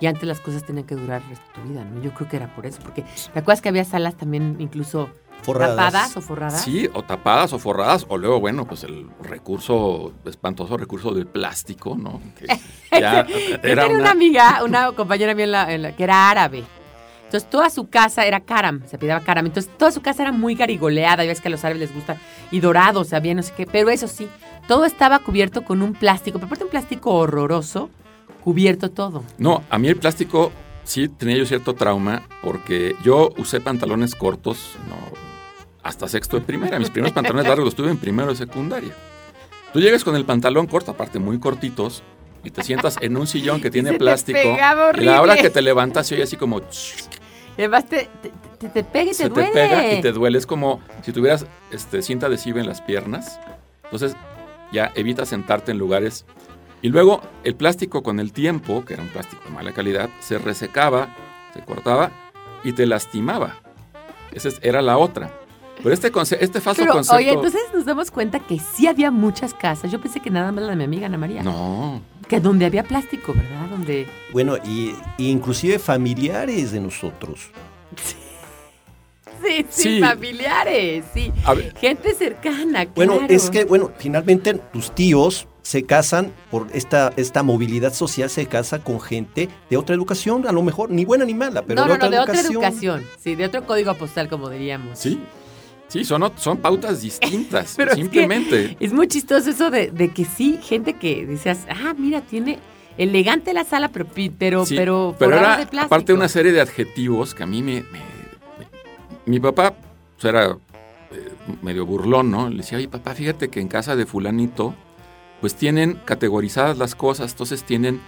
Y 0.00 0.06
antes 0.06 0.22
las 0.22 0.38
cosas 0.40 0.64
tenían 0.64 0.86
que 0.86 0.94
durar 0.94 1.20
el 1.22 1.28
resto 1.30 1.44
de 1.48 1.62
tu 1.62 1.68
vida, 1.68 1.84
¿no? 1.84 2.00
Yo 2.02 2.12
creo 2.14 2.28
que 2.28 2.36
era 2.36 2.54
por 2.54 2.64
eso. 2.64 2.78
Porque 2.80 3.02
¿te 3.02 3.38
acuerdas 3.40 3.60
que 3.60 3.68
había 3.68 3.84
salas 3.84 4.14
también 4.16 4.54
incluso 4.60 5.10
forradas. 5.40 5.76
tapadas 5.76 6.16
o 6.16 6.20
forradas? 6.20 6.62
Sí, 6.64 6.88
o 6.94 7.02
tapadas 7.02 7.52
o 7.52 7.58
forradas, 7.58 8.06
o 8.08 8.16
luego, 8.18 8.40
bueno, 8.40 8.66
pues 8.66 8.84
el 8.84 9.06
recurso, 9.22 10.12
espantoso 10.24 10.76
recurso 10.76 11.12
del 11.12 11.26
plástico, 11.26 11.96
¿no? 11.96 12.20
Que 12.38 12.46
ya 13.00 13.26
Yo 13.26 13.36
era 13.62 13.82
tenía 13.82 13.86
una... 13.86 13.98
una... 13.98 14.10
amiga, 14.10 14.60
una 14.64 14.92
compañera 14.92 15.34
mía 15.34 15.44
en 15.44 15.50
la- 15.52 15.72
en 15.74 15.82
la- 15.82 15.96
que 15.96 16.04
era 16.04 16.30
árabe. 16.30 16.64
Entonces 17.24 17.48
toda 17.48 17.70
su 17.70 17.88
casa 17.88 18.24
era 18.26 18.40
caram, 18.40 18.82
se 18.88 18.98
pidaba 18.98 19.20
caram. 19.20 19.46
Entonces 19.46 19.70
toda 19.78 19.92
su 19.92 20.00
casa 20.02 20.22
era 20.24 20.32
muy 20.32 20.56
garigoleada, 20.56 21.22
ya 21.24 21.28
ves 21.30 21.40
que 21.40 21.46
a 21.46 21.50
los 21.52 21.64
árabes 21.64 21.80
les 21.80 21.94
gusta, 21.94 22.16
y 22.50 22.58
dorado, 22.58 23.00
o 23.00 23.04
sea, 23.04 23.20
bien, 23.20 23.36
no 23.36 23.42
sé 23.44 23.52
qué. 23.56 23.66
Pero 23.66 23.88
eso 23.90 24.08
sí, 24.08 24.28
todo 24.66 24.84
estaba 24.84 25.20
cubierto 25.20 25.62
con 25.64 25.80
un 25.80 25.92
plástico, 25.92 26.38
pero 26.38 26.46
aparte 26.46 26.64
un 26.64 26.70
plástico 26.70 27.12
horroroso, 27.14 27.88
cubierto 28.42 28.90
todo. 28.90 29.22
No, 29.38 29.62
a 29.70 29.78
mí 29.78 29.86
el 29.86 29.96
plástico 29.96 30.50
sí 30.82 31.08
tenía 31.08 31.36
yo 31.36 31.46
cierto 31.46 31.74
trauma 31.74 32.22
porque 32.42 32.96
yo 33.04 33.30
usé 33.38 33.60
pantalones 33.60 34.16
cortos, 34.16 34.74
no, 34.88 34.96
hasta 35.82 36.08
sexto 36.08 36.38
de 36.38 36.42
primera. 36.46 36.78
Mis 36.78 36.90
primeros 36.90 37.12
pantalones 37.12 37.46
largos 37.46 37.64
los 37.64 37.74
tuve 37.74 37.90
en 37.90 37.98
primero 37.98 38.28
de 38.30 38.36
secundaria. 38.36 38.92
Tú 39.72 39.80
llegas 39.80 40.02
con 40.04 40.16
el 40.16 40.24
pantalón 40.24 40.66
corto, 40.66 40.90
aparte 40.90 41.18
muy 41.18 41.38
cortitos, 41.38 42.02
y 42.42 42.50
te 42.50 42.62
sientas 42.62 42.96
en 43.00 43.16
un 43.16 43.26
sillón 43.26 43.60
que 43.60 43.70
tiene 43.70 43.92
plástico. 43.94 44.38
y 44.98 45.04
la 45.04 45.22
hora 45.22 45.36
que 45.36 45.50
te 45.50 45.62
levantas 45.62 46.06
se 46.06 46.14
oye 46.14 46.24
así 46.24 46.36
como... 46.36 46.60
Además 47.56 47.86
te, 47.86 48.08
te, 48.58 48.68
te- 48.68 48.84
pega 48.84 49.10
y 49.10 49.14
se 49.14 49.24
te 49.24 49.28
duele. 49.30 49.48
te 49.48 49.52
pega 49.54 49.92
y 49.92 50.00
te 50.00 50.12
duele. 50.12 50.38
Es 50.38 50.46
como 50.46 50.80
si 51.02 51.12
tuvieras 51.12 51.44
este, 51.70 52.00
cinta 52.02 52.26
adhesiva 52.26 52.58
en 52.60 52.66
las 52.66 52.80
piernas. 52.80 53.38
Entonces 53.84 54.16
ya 54.72 54.92
evitas 54.94 55.28
sentarte 55.28 55.72
en 55.72 55.78
lugares. 55.78 56.24
Y 56.80 56.88
luego 56.88 57.20
el 57.44 57.54
plástico 57.56 58.02
con 58.02 58.18
el 58.20 58.32
tiempo, 58.32 58.84
que 58.86 58.94
era 58.94 59.02
un 59.02 59.10
plástico 59.10 59.42
de 59.44 59.50
mala 59.50 59.72
calidad, 59.72 60.08
se 60.20 60.38
resecaba, 60.38 61.14
se 61.52 61.60
cortaba 61.60 62.10
y 62.64 62.72
te 62.72 62.86
lastimaba. 62.86 63.56
Esa 64.32 64.48
es- 64.48 64.58
era 64.62 64.80
la 64.80 64.96
otra. 64.96 65.30
Pero 65.82 65.94
este, 65.94 66.10
este 66.44 66.60
falso 66.60 66.82
Pero, 66.82 66.92
concepto... 66.94 67.16
oye, 67.16 67.32
entonces 67.32 67.60
nos 67.74 67.84
damos 67.84 68.10
cuenta 68.10 68.40
que 68.40 68.58
sí 68.58 68.86
había 68.86 69.10
muchas 69.10 69.54
casas. 69.54 69.90
Yo 69.90 70.00
pensé 70.00 70.20
que 70.20 70.30
nada 70.30 70.52
más 70.52 70.62
la 70.64 70.70
de 70.70 70.76
mi 70.76 70.84
amiga 70.84 71.06
Ana 71.06 71.18
María. 71.18 71.42
No, 71.42 72.00
Que 72.28 72.40
donde 72.40 72.64
había 72.66 72.82
plástico, 72.84 73.32
¿verdad? 73.34 73.68
Donde... 73.70 74.06
Bueno, 74.32 74.56
y, 74.64 74.94
y 75.18 75.28
inclusive 75.30 75.78
familiares 75.78 76.72
de 76.72 76.80
nosotros. 76.80 77.50
Sí, 79.42 79.64
sí, 79.70 79.82
Sí. 79.94 80.00
familiares, 80.00 81.04
sí. 81.14 81.32
a 81.44 81.54
ver, 81.54 81.74
Gente 81.78 82.14
cercana, 82.14 82.86
Bueno, 82.94 83.18
claro. 83.18 83.32
es 83.32 83.48
que, 83.50 83.64
bueno, 83.64 83.90
finalmente 83.98 84.54
tus 84.54 84.94
tíos 84.94 85.46
se 85.62 85.84
casan 85.84 86.32
por 86.50 86.66
esta, 86.74 87.12
esta 87.16 87.42
movilidad 87.42 87.92
social, 87.94 88.28
se 88.28 88.46
casa 88.46 88.80
con 88.80 89.00
gente 89.00 89.48
de 89.70 89.76
otra 89.76 89.94
educación, 89.94 90.46
a 90.46 90.52
lo 90.52 90.62
mejor 90.62 90.90
ni 90.90 91.04
buena 91.04 91.24
ni 91.24 91.34
mala, 91.34 91.62
pero 91.62 91.76
no, 91.76 91.82
de 91.84 91.88
no, 91.88 91.94
otra 91.94 92.06
no, 92.06 92.10
de 92.10 92.16
educación. 92.18 92.56
otra 92.56 92.68
educación. 92.68 93.04
Sí, 93.22 93.34
de 93.34 93.44
otro 93.46 93.66
código 93.66 93.94
postal, 93.94 94.28
como 94.28 94.50
diríamos. 94.50 94.98
sí, 94.98 95.20
sí, 95.90 96.04
son, 96.04 96.32
son 96.36 96.56
pautas 96.56 97.02
distintas. 97.02 97.74
Pero 97.76 97.90
es 97.90 97.96
que- 97.96 98.02
simplemente. 98.02 98.76
Es 98.80 98.92
muy 98.94 99.06
chistoso 99.08 99.50
eso 99.50 99.70
de, 99.70 99.90
de 99.90 100.08
que 100.08 100.24
sí, 100.24 100.58
gente 100.62 100.94
que 100.94 101.26
decías, 101.26 101.66
ah, 101.68 101.94
mira, 101.98 102.22
tiene 102.22 102.58
elegante 102.96 103.52
la 103.54 103.64
sala, 103.64 103.88
pero, 103.88 104.06
pero, 104.38 104.64
Sí, 104.66 104.74
pero, 104.76 105.14
pero 105.18 105.36
era 105.36 105.56
de 105.58 105.66
plástico. 105.66 105.86
aparte 105.94 106.12
una 106.12 106.28
serie 106.28 106.52
de 106.52 106.60
adjetivos 106.60 107.34
que 107.34 107.42
a 107.42 107.46
mí 107.46 107.62
me... 107.62 107.82
me- 107.82 107.98
me- 107.98 108.00
mi 109.26 109.38
papá 109.40 109.74
pues, 110.16 110.24
era 110.24 110.56
eh, 111.12 111.32
medio 111.62 111.86
burlón, 111.86 112.30
¿no? 112.30 112.48
Le 112.50 112.58
decía, 112.58 112.78
oye 112.78 112.88
papá, 112.88 113.14
fíjate 113.14 113.48
que 113.48 113.60
en 113.60 113.68
casa 113.68 113.96
de 113.96 114.06
fulanito 114.06 114.74
pues 115.40 115.54
tienen 115.54 115.98
categorizadas 116.04 116.76
las 116.78 116.94
cosas, 116.94 117.32
entonces 117.32 117.64
tienen 117.64 118.00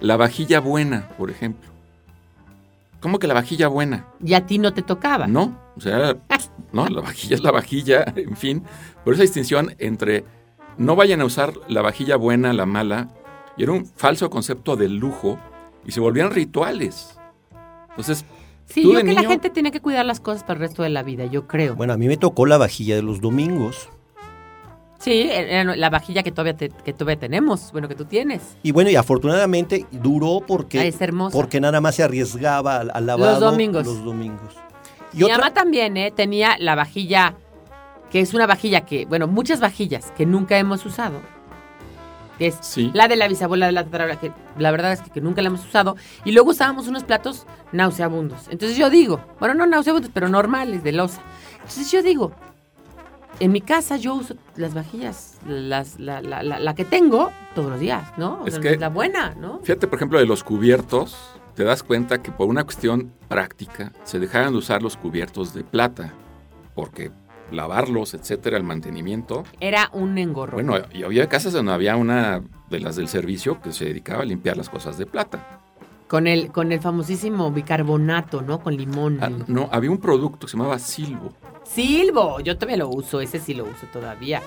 la 0.00 0.16
vajilla 0.16 0.58
buena, 0.60 1.08
por 1.18 1.30
ejemplo. 1.30 1.70
¿Cómo 3.00 3.18
que 3.18 3.26
la 3.28 3.34
vajilla 3.34 3.68
buena? 3.68 4.06
Y 4.24 4.34
a 4.34 4.44
ti 4.46 4.58
no 4.58 4.74
te 4.74 4.82
tocaba. 4.82 5.26
No, 5.26 5.56
o 5.76 5.80
sea, 5.80 6.16
no, 6.72 6.86
la 6.88 7.00
vajilla 7.00 7.34
es 7.34 7.42
la 7.42 7.50
vajilla, 7.50 8.04
en 8.16 8.36
fin. 8.36 8.62
Por 9.04 9.14
esa 9.14 9.22
distinción 9.22 9.74
entre 9.78 10.24
no 10.78 10.96
vayan 10.96 11.20
a 11.20 11.24
usar 11.24 11.52
la 11.68 11.82
vajilla 11.82 12.16
buena, 12.16 12.52
la 12.52 12.66
mala, 12.66 13.08
y 13.56 13.62
era 13.64 13.72
un 13.72 13.84
falso 13.86 14.30
concepto 14.30 14.76
del 14.76 14.96
lujo, 14.96 15.38
y 15.84 15.92
se 15.92 16.00
volvían 16.00 16.30
rituales. 16.30 17.18
Entonces, 17.90 18.24
Sí, 18.66 18.84
yo 18.84 18.92
de 18.92 19.02
que 19.04 19.12
la 19.14 19.22
gente 19.24 19.50
tiene 19.50 19.72
que 19.72 19.80
cuidar 19.80 20.06
las 20.06 20.20
cosas 20.20 20.44
para 20.44 20.54
el 20.54 20.60
resto 20.60 20.84
de 20.84 20.90
la 20.90 21.02
vida, 21.02 21.24
yo 21.26 21.48
creo. 21.48 21.74
Bueno, 21.74 21.92
a 21.92 21.96
mí 21.96 22.06
me 22.06 22.16
tocó 22.16 22.46
la 22.46 22.56
vajilla 22.56 22.94
de 22.94 23.02
los 23.02 23.20
domingos. 23.20 23.88
Sí, 25.00 25.28
era 25.28 25.64
la 25.76 25.90
vajilla 25.90 26.22
que 26.22 26.30
todavía, 26.30 26.54
te- 26.56 26.68
que 26.68 26.92
todavía 26.92 27.18
tenemos, 27.18 27.72
bueno, 27.72 27.88
que 27.88 27.94
tú 27.96 28.04
tienes. 28.04 28.42
Y 28.62 28.70
bueno, 28.70 28.90
y 28.90 28.96
afortunadamente 28.96 29.86
duró 29.90 30.40
porque, 30.46 30.78
Ah, 30.78 30.84
es 30.84 30.98
porque 31.32 31.58
nada 31.60 31.80
más 31.80 31.94
se 31.96 32.02
arriesgaba 32.04 32.76
al, 32.76 32.90
al 32.94 33.06
lavado 33.06 33.50
domingos. 33.50 33.84
los 33.86 34.04
domingos. 34.04 34.54
Y 35.12 35.18
Mi 35.18 35.24
otra, 35.24 35.38
mamá 35.38 35.54
también, 35.54 35.96
¿eh? 35.96 36.10
Tenía 36.14 36.56
la 36.58 36.74
vajilla, 36.74 37.34
que 38.10 38.20
es 38.20 38.34
una 38.34 38.46
vajilla 38.46 38.82
que, 38.82 39.06
bueno, 39.06 39.26
muchas 39.26 39.60
vajillas 39.60 40.12
que 40.16 40.26
nunca 40.26 40.56
hemos 40.58 40.84
usado. 40.86 41.20
Que 42.38 42.46
es 42.46 42.56
Sí. 42.62 42.90
la 42.94 43.06
de 43.06 43.16
la 43.16 43.28
bisabuela 43.28 43.66
de 43.66 43.72
la 43.72 43.84
tatarabuela, 43.84 44.18
que 44.18 44.32
la 44.58 44.70
verdad 44.70 44.92
es 44.92 45.00
que, 45.02 45.10
que 45.10 45.20
nunca 45.20 45.42
la 45.42 45.48
hemos 45.48 45.64
usado. 45.66 45.96
Y 46.24 46.32
luego 46.32 46.50
usábamos 46.50 46.88
unos 46.88 47.04
platos 47.04 47.46
nauseabundos. 47.72 48.48
Entonces 48.48 48.78
yo 48.78 48.88
digo, 48.88 49.20
bueno, 49.38 49.54
no 49.54 49.66
nauseabundos, 49.66 50.10
pero 50.14 50.28
normales, 50.28 50.82
de 50.82 50.92
losa. 50.92 51.20
Entonces 51.54 51.90
yo 51.92 52.02
digo, 52.02 52.32
en 53.40 53.52
mi 53.52 53.60
casa 53.60 53.96
yo 53.96 54.14
uso 54.14 54.34
las 54.56 54.72
vajillas, 54.74 55.38
las, 55.46 55.98
la, 56.00 56.22
la, 56.22 56.42
la, 56.42 56.58
la 56.58 56.74
que 56.74 56.84
tengo 56.86 57.30
todos 57.54 57.70
los 57.72 57.80
días, 57.80 58.04
¿no? 58.16 58.40
O 58.42 58.46
Es 58.46 58.54
sea, 58.54 58.62
que- 58.62 58.76
la 58.78 58.88
buena, 58.88 59.34
¿no? 59.38 59.58
fíjate, 59.62 59.86
por 59.86 59.96
ejemplo, 59.98 60.18
de 60.18 60.24
los 60.26 60.42
cubiertos, 60.42 61.16
te 61.60 61.64
das 61.64 61.82
cuenta 61.82 62.22
que 62.22 62.32
por 62.32 62.48
una 62.48 62.64
cuestión 62.64 63.12
práctica 63.28 63.92
se 64.04 64.18
dejaron 64.18 64.52
de 64.54 64.58
usar 64.60 64.82
los 64.82 64.96
cubiertos 64.96 65.52
de 65.52 65.62
plata, 65.62 66.14
porque 66.74 67.10
lavarlos, 67.52 68.14
etcétera, 68.14 68.56
el 68.56 68.62
mantenimiento. 68.62 69.44
Era 69.60 69.90
un 69.92 70.16
engorro. 70.16 70.54
Bueno, 70.54 70.78
y 70.90 71.02
había 71.02 71.28
casas 71.28 71.52
donde 71.52 71.70
había 71.72 71.96
una 71.96 72.40
de 72.70 72.80
las 72.80 72.96
del 72.96 73.08
servicio 73.08 73.60
que 73.60 73.72
se 73.72 73.84
dedicaba 73.84 74.22
a 74.22 74.24
limpiar 74.24 74.56
las 74.56 74.70
cosas 74.70 74.96
de 74.96 75.04
plata. 75.04 75.60
con 76.08 76.26
el, 76.26 76.50
con 76.50 76.72
el 76.72 76.80
famosísimo 76.80 77.50
bicarbonato, 77.52 78.40
¿no? 78.40 78.60
Con 78.60 78.74
limón. 78.74 79.18
Ah, 79.20 79.28
no, 79.46 79.68
había 79.70 79.90
un 79.90 79.98
producto 79.98 80.46
que 80.46 80.52
se 80.52 80.56
llamaba 80.56 80.78
Silvo. 80.78 81.34
Silvo, 81.64 82.40
yo 82.40 82.56
también 82.56 82.78
lo 82.78 82.88
uso, 82.88 83.20
ese 83.20 83.38
sí 83.38 83.52
lo 83.52 83.64
uso 83.64 83.86
todavía. 83.92 84.40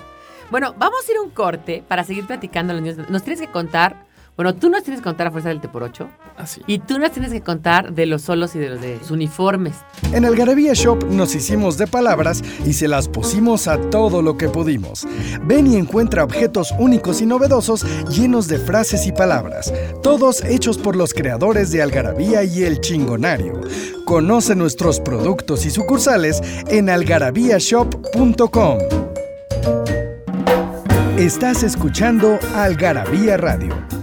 Bueno, 0.50 0.74
vamos 0.80 1.08
a 1.08 1.12
ir 1.12 1.20
a 1.20 1.22
un 1.22 1.30
corte 1.30 1.84
para 1.88 2.04
seguir 2.04 2.26
platicando. 2.26 2.74
los 2.74 2.82
niños. 2.82 3.08
Nos 3.12 3.22
tienes 3.22 3.40
que 3.40 3.52
contar, 3.52 4.08
bueno, 4.36 4.56
tú 4.56 4.70
nos 4.70 4.82
tienes 4.84 5.00
que 5.02 5.04
contar 5.04 5.28
a 5.28 5.32
fuerza 5.32 5.50
del 5.50 5.62
T 5.62 5.70
por 5.70 5.84
8 5.84 6.10
Así. 6.38 6.62
y 6.66 6.80
tú 6.80 6.98
nos 6.98 7.12
tienes 7.12 7.32
que 7.32 7.42
contar 7.42 7.94
de 7.94 8.08
los 8.08 8.24
solos 8.24 8.56
y 8.56 8.60
de 8.60 8.70
los 8.70 8.82
de 8.82 8.98
sus 9.00 9.12
uniformes. 9.12 9.76
En 10.12 10.26
Algarabía 10.26 10.74
Shop 10.74 11.04
nos 11.10 11.36
hicimos 11.36 11.78
de 11.78 11.86
palabras 11.86 12.42
y 12.66 12.74
se 12.74 12.88
las 12.88 13.08
pusimos 13.08 13.68
a 13.68 13.78
todo 13.92 14.22
lo 14.24 14.36
que 14.38 14.50
pudimos. 14.50 15.06
Ven 15.46 15.68
y 15.68 15.76
encuentra 15.76 16.24
objetos 16.24 16.74
únicos 16.80 17.22
y 17.22 17.28
novedosos 17.28 17.86
llenos 18.10 18.48
de 18.48 18.58
frases 18.58 19.06
y 19.06 19.12
palabras, 19.12 19.72
todos 20.02 20.44
hechos 20.44 20.80
por 20.80 20.96
los 20.96 21.14
creadores 21.14 21.72
de 21.72 21.84
Algarabía 21.84 22.44
y 22.44 22.64
El 22.64 22.82
Chingonario. 22.82 23.62
Conoce 24.06 24.56
nuestros 24.56 25.00
productos 25.00 25.66
y 25.66 25.70
sucursales 25.70 26.42
en 26.70 26.90
algarabíashop.com. 26.90 28.78
Estás 31.18 31.62
escuchando 31.62 32.40
Algarabía 32.56 33.38
Radio. 33.38 34.03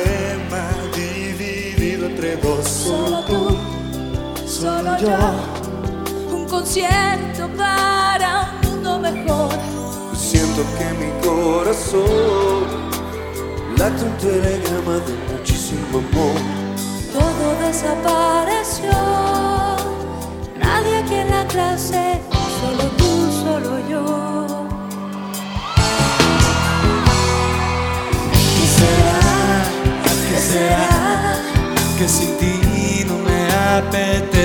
yo, 5.01 6.35
un 6.35 6.45
concierto 6.45 7.49
para 7.57 8.51
un 8.63 8.69
mundo 8.69 8.99
mejor. 8.99 9.49
Siento 10.15 10.61
que 10.77 10.85
mi 10.99 11.11
corazón 11.25 12.67
late 13.77 14.03
un 14.03 14.17
telegrama 14.17 14.95
de 15.07 15.13
muchísimo 15.33 15.97
amor. 15.97 16.39
Todo 17.11 17.67
desapareció, 17.67 18.91
nadie 20.59 20.97
aquí 20.97 21.15
en 21.15 21.29
la 21.29 21.45
clase, 21.47 22.21
solo 22.59 22.83
tú, 22.97 23.31
solo 23.43 23.89
yo. 23.89 24.70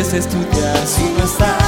Apetece 0.07 0.19
estudiar. 0.19 0.87
Si 0.87 1.03
no 1.19 1.25
estás 1.25 1.66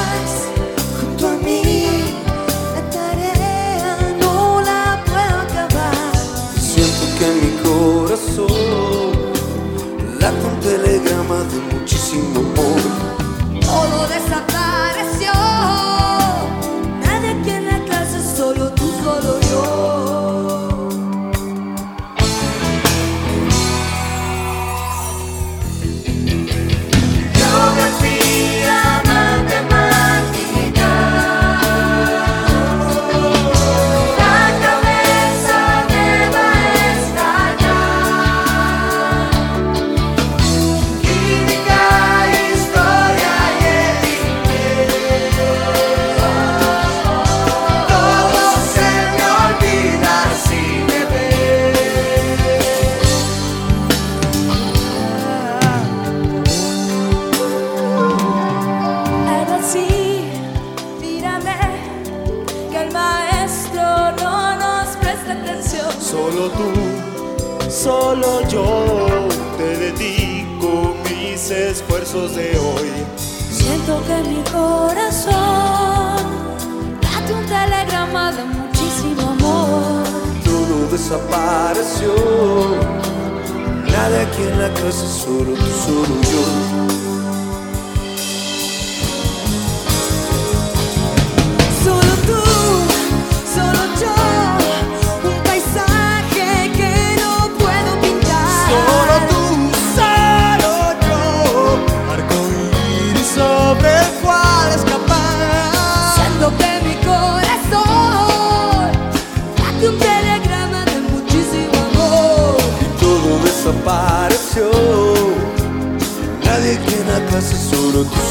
clase, 118.05 118.28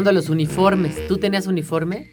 hablando 0.00 0.10
de 0.10 0.14
los 0.14 0.30
uniformes. 0.30 1.06
¿Tú 1.08 1.18
tenías 1.18 1.46
uniforme? 1.46 2.12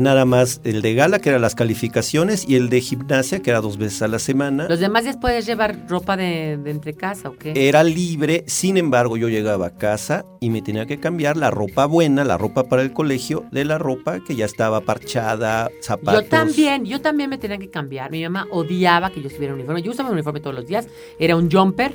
nada 0.00 0.24
más 0.24 0.60
el 0.64 0.82
de 0.82 0.94
gala, 0.94 1.18
que 1.18 1.30
eran 1.30 1.42
las 1.42 1.54
calificaciones, 1.54 2.48
y 2.48 2.54
el 2.54 2.68
de 2.68 2.80
gimnasia, 2.80 3.40
que 3.40 3.50
era 3.50 3.60
dos 3.60 3.78
veces 3.78 4.02
a 4.02 4.08
la 4.08 4.18
semana. 4.18 4.68
¿Los 4.68 4.80
demás 4.80 5.04
días 5.04 5.16
puedes 5.16 5.46
llevar 5.46 5.88
ropa 5.88 6.16
de, 6.16 6.56
de 6.56 6.70
entre 6.70 6.94
casa 6.94 7.30
o 7.30 7.36
qué? 7.36 7.52
Era 7.68 7.82
libre, 7.82 8.44
sin 8.46 8.76
embargo 8.76 9.16
yo 9.16 9.28
llegaba 9.28 9.66
a 9.66 9.76
casa 9.76 10.24
y 10.40 10.50
me 10.50 10.62
tenía 10.62 10.86
que 10.86 11.00
cambiar 11.00 11.36
la 11.36 11.50
ropa 11.50 11.86
buena, 11.86 12.22
la 12.22 12.38
ropa 12.38 12.64
para 12.64 12.82
el 12.82 12.92
colegio, 12.92 13.46
de 13.50 13.64
la 13.64 13.78
ropa 13.78 14.20
que 14.20 14.36
ya 14.36 14.44
estaba 14.44 14.82
parchada, 14.82 15.68
zapatos. 15.80 16.22
Yo 16.22 16.28
también, 16.28 16.84
yo 16.84 17.00
también 17.00 17.30
me 17.30 17.38
tenía 17.38 17.58
que 17.58 17.70
cambiar. 17.70 18.10
Mi 18.10 18.22
mamá 18.22 18.46
odiaba 18.50 19.10
que 19.10 19.20
yo 19.20 19.28
estuviera 19.28 19.52
en 19.52 19.60
uniforme. 19.60 19.82
Yo 19.82 19.90
usaba 19.90 20.10
un 20.10 20.14
uniforme 20.14 20.40
todos 20.40 20.54
los 20.54 20.66
días. 20.66 20.86
Era 21.18 21.34
un 21.34 21.50
jumper, 21.50 21.92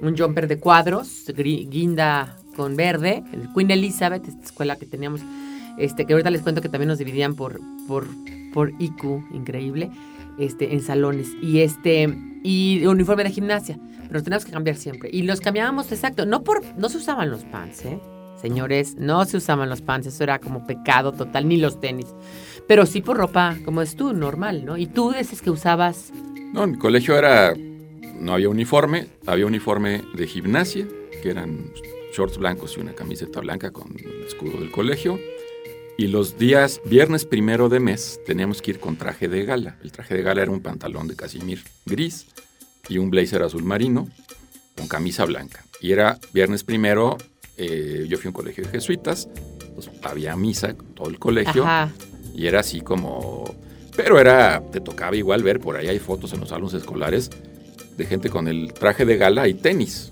un 0.00 0.16
jumper 0.16 0.48
de 0.48 0.58
cuadros, 0.58 1.26
guinda 1.34 2.41
con 2.52 2.76
verde, 2.76 3.24
el 3.32 3.52
Queen 3.52 3.70
Elizabeth, 3.70 4.26
esta 4.26 4.44
escuela 4.44 4.76
que 4.76 4.86
teníamos, 4.86 5.20
este, 5.78 6.04
que 6.04 6.12
ahorita 6.12 6.30
les 6.30 6.42
cuento 6.42 6.60
que 6.60 6.68
también 6.68 6.88
nos 6.88 6.98
dividían 6.98 7.34
por, 7.34 7.60
por, 7.86 8.06
por 8.52 8.72
IQ, 8.78 9.24
increíble, 9.32 9.90
este, 10.38 10.72
en 10.72 10.82
salones. 10.82 11.28
Y 11.42 11.60
este, 11.60 12.14
y 12.42 12.84
uniforme 12.86 13.24
de 13.24 13.30
gimnasia. 13.30 13.78
Pero 14.02 14.14
nos 14.14 14.24
teníamos 14.24 14.44
que 14.44 14.52
cambiar 14.52 14.76
siempre. 14.76 15.10
Y 15.12 15.22
los 15.22 15.40
cambiábamos 15.40 15.90
exacto. 15.92 16.26
No 16.26 16.42
por, 16.42 16.62
no 16.76 16.88
se 16.88 16.98
usaban 16.98 17.30
los 17.30 17.44
pants, 17.44 17.84
¿eh? 17.84 17.98
Señores, 18.40 18.96
no 18.98 19.24
se 19.24 19.36
usaban 19.36 19.68
los 19.68 19.82
pants, 19.82 20.08
eso 20.08 20.24
era 20.24 20.40
como 20.40 20.66
pecado 20.66 21.12
total, 21.12 21.46
ni 21.46 21.58
los 21.58 21.80
tenis. 21.80 22.12
Pero 22.66 22.86
sí 22.86 23.00
por 23.00 23.16
ropa, 23.16 23.56
como 23.64 23.82
es 23.82 23.94
tú, 23.94 24.12
normal, 24.12 24.64
¿no? 24.64 24.76
Y 24.76 24.86
tú 24.86 25.12
dices 25.12 25.40
que 25.40 25.50
usabas 25.50 26.12
No, 26.52 26.64
en 26.64 26.72
mi 26.72 26.78
colegio 26.78 27.16
era. 27.16 27.54
No 28.18 28.34
había 28.34 28.48
uniforme, 28.48 29.06
había 29.26 29.46
uniforme 29.46 30.02
de 30.14 30.26
gimnasia, 30.26 30.86
que 31.22 31.30
eran 31.30 31.70
shorts 32.12 32.38
blancos 32.38 32.76
y 32.76 32.80
una 32.80 32.94
camiseta 32.94 33.40
blanca 33.40 33.70
con 33.70 33.96
el 33.98 34.24
escudo 34.26 34.58
del 34.60 34.70
colegio. 34.70 35.18
Y 35.98 36.06
los 36.08 36.38
días, 36.38 36.80
viernes 36.84 37.24
primero 37.24 37.68
de 37.68 37.80
mes, 37.80 38.20
teníamos 38.26 38.62
que 38.62 38.72
ir 38.72 38.80
con 38.80 38.96
traje 38.96 39.28
de 39.28 39.44
gala. 39.44 39.76
El 39.82 39.92
traje 39.92 40.14
de 40.14 40.22
gala 40.22 40.42
era 40.42 40.50
un 40.50 40.60
pantalón 40.60 41.06
de 41.06 41.16
casimir 41.16 41.62
gris 41.84 42.26
y 42.88 42.98
un 42.98 43.10
blazer 43.10 43.42
azul 43.42 43.62
marino 43.62 44.08
con 44.76 44.88
camisa 44.88 45.24
blanca. 45.24 45.64
Y 45.80 45.92
era 45.92 46.18
viernes 46.32 46.64
primero, 46.64 47.18
eh, 47.56 48.06
yo 48.08 48.16
fui 48.16 48.28
a 48.28 48.30
un 48.30 48.34
colegio 48.34 48.64
de 48.64 48.70
jesuitas, 48.70 49.28
pues, 49.74 49.90
había 50.02 50.34
misa 50.36 50.74
con 50.74 50.94
todo 50.94 51.08
el 51.08 51.18
colegio. 51.18 51.64
Ajá. 51.64 51.92
Y 52.34 52.46
era 52.46 52.60
así 52.60 52.80
como... 52.80 53.54
Pero 53.94 54.18
era, 54.18 54.62
te 54.72 54.80
tocaba 54.80 55.14
igual 55.14 55.42
ver, 55.42 55.60
por 55.60 55.76
ahí 55.76 55.88
hay 55.88 55.98
fotos 55.98 56.32
en 56.32 56.40
los 56.40 56.48
salones 56.48 56.72
escolares 56.72 57.30
de 57.96 58.06
gente 58.06 58.30
con 58.30 58.48
el 58.48 58.72
traje 58.72 59.04
de 59.04 59.16
gala 59.18 59.48
y 59.48 59.54
tenis. 59.54 60.11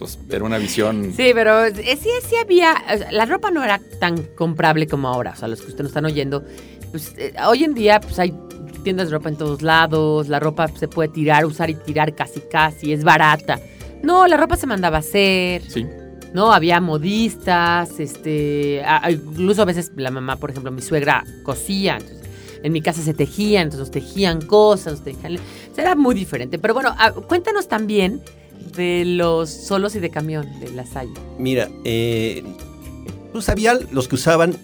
Entonces, 0.00 0.18
era 0.30 0.44
una 0.44 0.56
visión... 0.56 1.12
Sí, 1.14 1.32
pero 1.34 1.66
eh, 1.66 1.98
sí, 2.00 2.08
sí 2.26 2.36
había. 2.36 2.74
o 2.94 2.98
sea, 2.98 3.12
la 3.12 3.26
ropa 3.26 3.50
no 3.50 3.62
era 3.62 3.78
tan 3.98 4.16
comprable 4.34 4.86
como 4.86 5.08
ahora. 5.08 5.32
O 5.32 5.36
sea, 5.36 5.46
los 5.46 5.60
que 5.60 5.66
ustedes 5.66 5.82
nos 5.82 5.90
están 5.90 6.06
oyendo. 6.06 6.42
Pues 6.90 7.14
eh, 7.18 7.34
hoy 7.46 7.64
en 7.64 7.74
día, 7.74 8.00
pues 8.00 8.18
hay 8.18 8.34
tiendas 8.82 9.08
de 9.10 9.16
ropa 9.16 9.28
en 9.28 9.36
todos 9.36 9.60
lados. 9.60 10.28
La 10.28 10.40
ropa 10.40 10.68
se 10.68 10.88
puede 10.88 11.10
tirar, 11.10 11.44
usar 11.44 11.68
y 11.68 11.74
tirar 11.74 12.14
casi, 12.14 12.40
casi. 12.40 12.94
Es 12.94 13.04
barata. 13.04 13.60
No, 14.02 14.26
la 14.26 14.38
ropa 14.38 14.56
se 14.56 14.66
mandaba 14.66 14.96
a 14.96 15.00
hacer. 15.00 15.62
Sí, 15.68 15.86
No, 16.32 16.50
había 16.50 16.80
modistas. 16.80 18.00
Este, 18.00 18.82
incluso 19.10 19.60
a 19.60 19.66
veces 19.66 19.92
la 19.96 20.10
mamá, 20.10 20.36
por 20.36 20.48
ejemplo, 20.50 20.72
mi 20.72 20.80
suegra 20.80 21.24
cosía. 21.42 21.98
Entonces, 21.98 22.20
en 22.62 22.72
mi 22.72 22.80
casa 22.80 23.02
se 23.02 23.12
tejían, 23.12 23.64
entonces 23.64 23.80
nos 23.80 23.90
tejían 23.90 24.40
cosas, 24.40 24.94
nos 24.94 25.04
tejían. 25.04 25.36
o 25.36 25.74
sea, 25.74 25.84
Era 25.84 25.94
muy 25.94 26.14
diferente. 26.14 26.58
Pero 26.58 26.72
bueno, 26.72 26.94
cuéntanos 27.28 27.68
también 27.68 28.22
de 28.74 29.04
los 29.06 29.50
solos 29.50 29.94
y 29.96 30.00
de 30.00 30.10
camión 30.10 30.46
de 30.60 30.70
la 30.70 30.86
Salle. 30.86 31.12
Mira, 31.38 31.68
eh, 31.84 32.42
pues 33.32 33.48
había 33.48 33.74
los 33.92 34.08
que 34.08 34.14
usaban. 34.16 34.56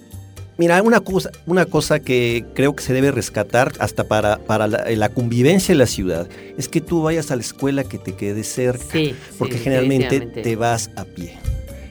Mira, 0.58 0.80
una 0.82 1.00
cosa, 1.00 1.30
una 1.44 1.66
cosa 1.66 2.00
que 2.00 2.46
creo 2.54 2.74
que 2.74 2.82
se 2.82 2.94
debe 2.94 3.10
rescatar 3.10 3.72
hasta 3.78 4.04
para, 4.04 4.38
para 4.38 4.66
la, 4.66 4.84
la 4.90 5.08
convivencia 5.10 5.72
en 5.72 5.78
la 5.78 5.86
ciudad 5.86 6.28
es 6.56 6.68
que 6.70 6.80
tú 6.80 7.02
vayas 7.02 7.30
a 7.30 7.36
la 7.36 7.42
escuela 7.42 7.84
que 7.84 7.98
te 7.98 8.14
quede 8.14 8.42
cerca, 8.42 8.84
Sí, 8.90 9.14
porque 9.38 9.58
sí, 9.58 9.64
generalmente 9.64 10.20
te 10.22 10.56
vas 10.56 10.88
a 10.96 11.04
pie. 11.04 11.36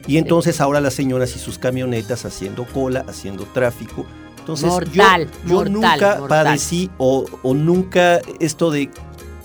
Y 0.08 0.18
entonces 0.18 0.60
ahora 0.60 0.80
las 0.80 0.94
señoras 0.94 1.34
y 1.36 1.38
sus 1.38 1.58
camionetas 1.58 2.24
haciendo 2.24 2.64
cola, 2.64 3.04
haciendo 3.08 3.44
tráfico. 3.44 4.04
Entonces 4.40 4.68
yo- 4.92 5.02
yo, 5.44 5.54
mortal, 5.54 5.72
nunca 5.72 6.16
mortal. 6.18 6.44
padecí 6.46 6.90
o, 6.98 7.24
o 7.42 7.54
nunca 7.54 8.20
esto 8.40 8.70
de 8.72 8.90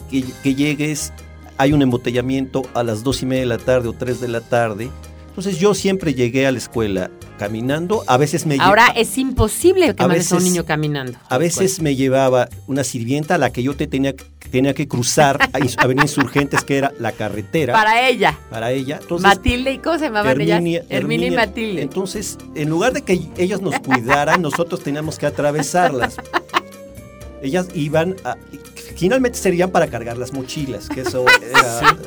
que, 0.09 0.23
que 0.43 0.55
llegues, 0.55 1.13
hay 1.61 1.73
un 1.73 1.83
embotellamiento 1.83 2.63
a 2.73 2.81
las 2.81 3.03
dos 3.03 3.21
y 3.21 3.27
media 3.27 3.41
de 3.41 3.45
la 3.45 3.57
tarde 3.59 3.87
o 3.87 3.93
tres 3.93 4.19
de 4.19 4.27
la 4.27 4.41
tarde. 4.41 4.89
Entonces 5.27 5.59
yo 5.59 5.75
siempre 5.75 6.15
llegué 6.15 6.47
a 6.47 6.51
la 6.51 6.57
escuela 6.57 7.11
caminando, 7.37 8.03
a 8.07 8.17
veces 8.17 8.47
me 8.47 8.57
Ahora 8.59 8.87
es 8.95 9.15
imposible 9.19 9.93
que 9.95 10.03
a 10.03 10.07
mandes 10.07 10.31
a 10.31 10.37
un 10.37 10.43
niño 10.43 10.65
caminando. 10.65 11.19
a 11.29 11.37
veces 11.37 11.79
me 11.79 11.95
llevaba 11.95 12.49
una 12.65 12.83
sirvienta 12.83 13.35
a 13.35 13.37
la 13.37 13.51
que 13.51 13.61
yo 13.61 13.75
te 13.75 13.85
tenía, 13.85 14.15
tenía 14.49 14.73
que 14.73 14.87
cruzar 14.87 15.37
a 15.53 15.83
Avenida 15.83 16.03
Insurgentes, 16.03 16.63
que 16.63 16.77
era 16.79 16.91
la 16.99 17.11
carretera 17.11 17.73
Para 17.73 18.07
ella. 18.09 18.37
para 18.49 18.71
ella. 18.71 18.97
Entonces, 18.99 19.23
Matilde 19.23 19.71
y 19.73 19.77
cómo 19.77 19.99
se 19.99 20.05
llamaban 20.05 20.31
Herminia, 20.31 20.57
ellas? 20.57 20.85
Herminia 20.89 21.25
y 21.27 21.27
Herminia. 21.29 21.45
Matilde. 21.45 21.81
Entonces, 21.83 22.37
en 22.55 22.69
lugar 22.69 22.93
de 22.93 23.03
que 23.03 23.21
ellas 23.37 23.61
nos 23.61 23.79
cuidaran, 23.79 24.41
nosotros 24.41 24.81
teníamos 24.81 25.19
que 25.19 25.27
atravesarlas. 25.27 26.15
Ellas 27.41 27.67
iban 27.73 28.15
a... 28.23 28.35
Finalmente 28.95 29.37
serían 29.37 29.71
para 29.71 29.87
cargar 29.87 30.17
las 30.17 30.31
mochilas, 30.33 30.87
que 30.89 31.01
eso 31.01 31.25
era, 31.49 31.97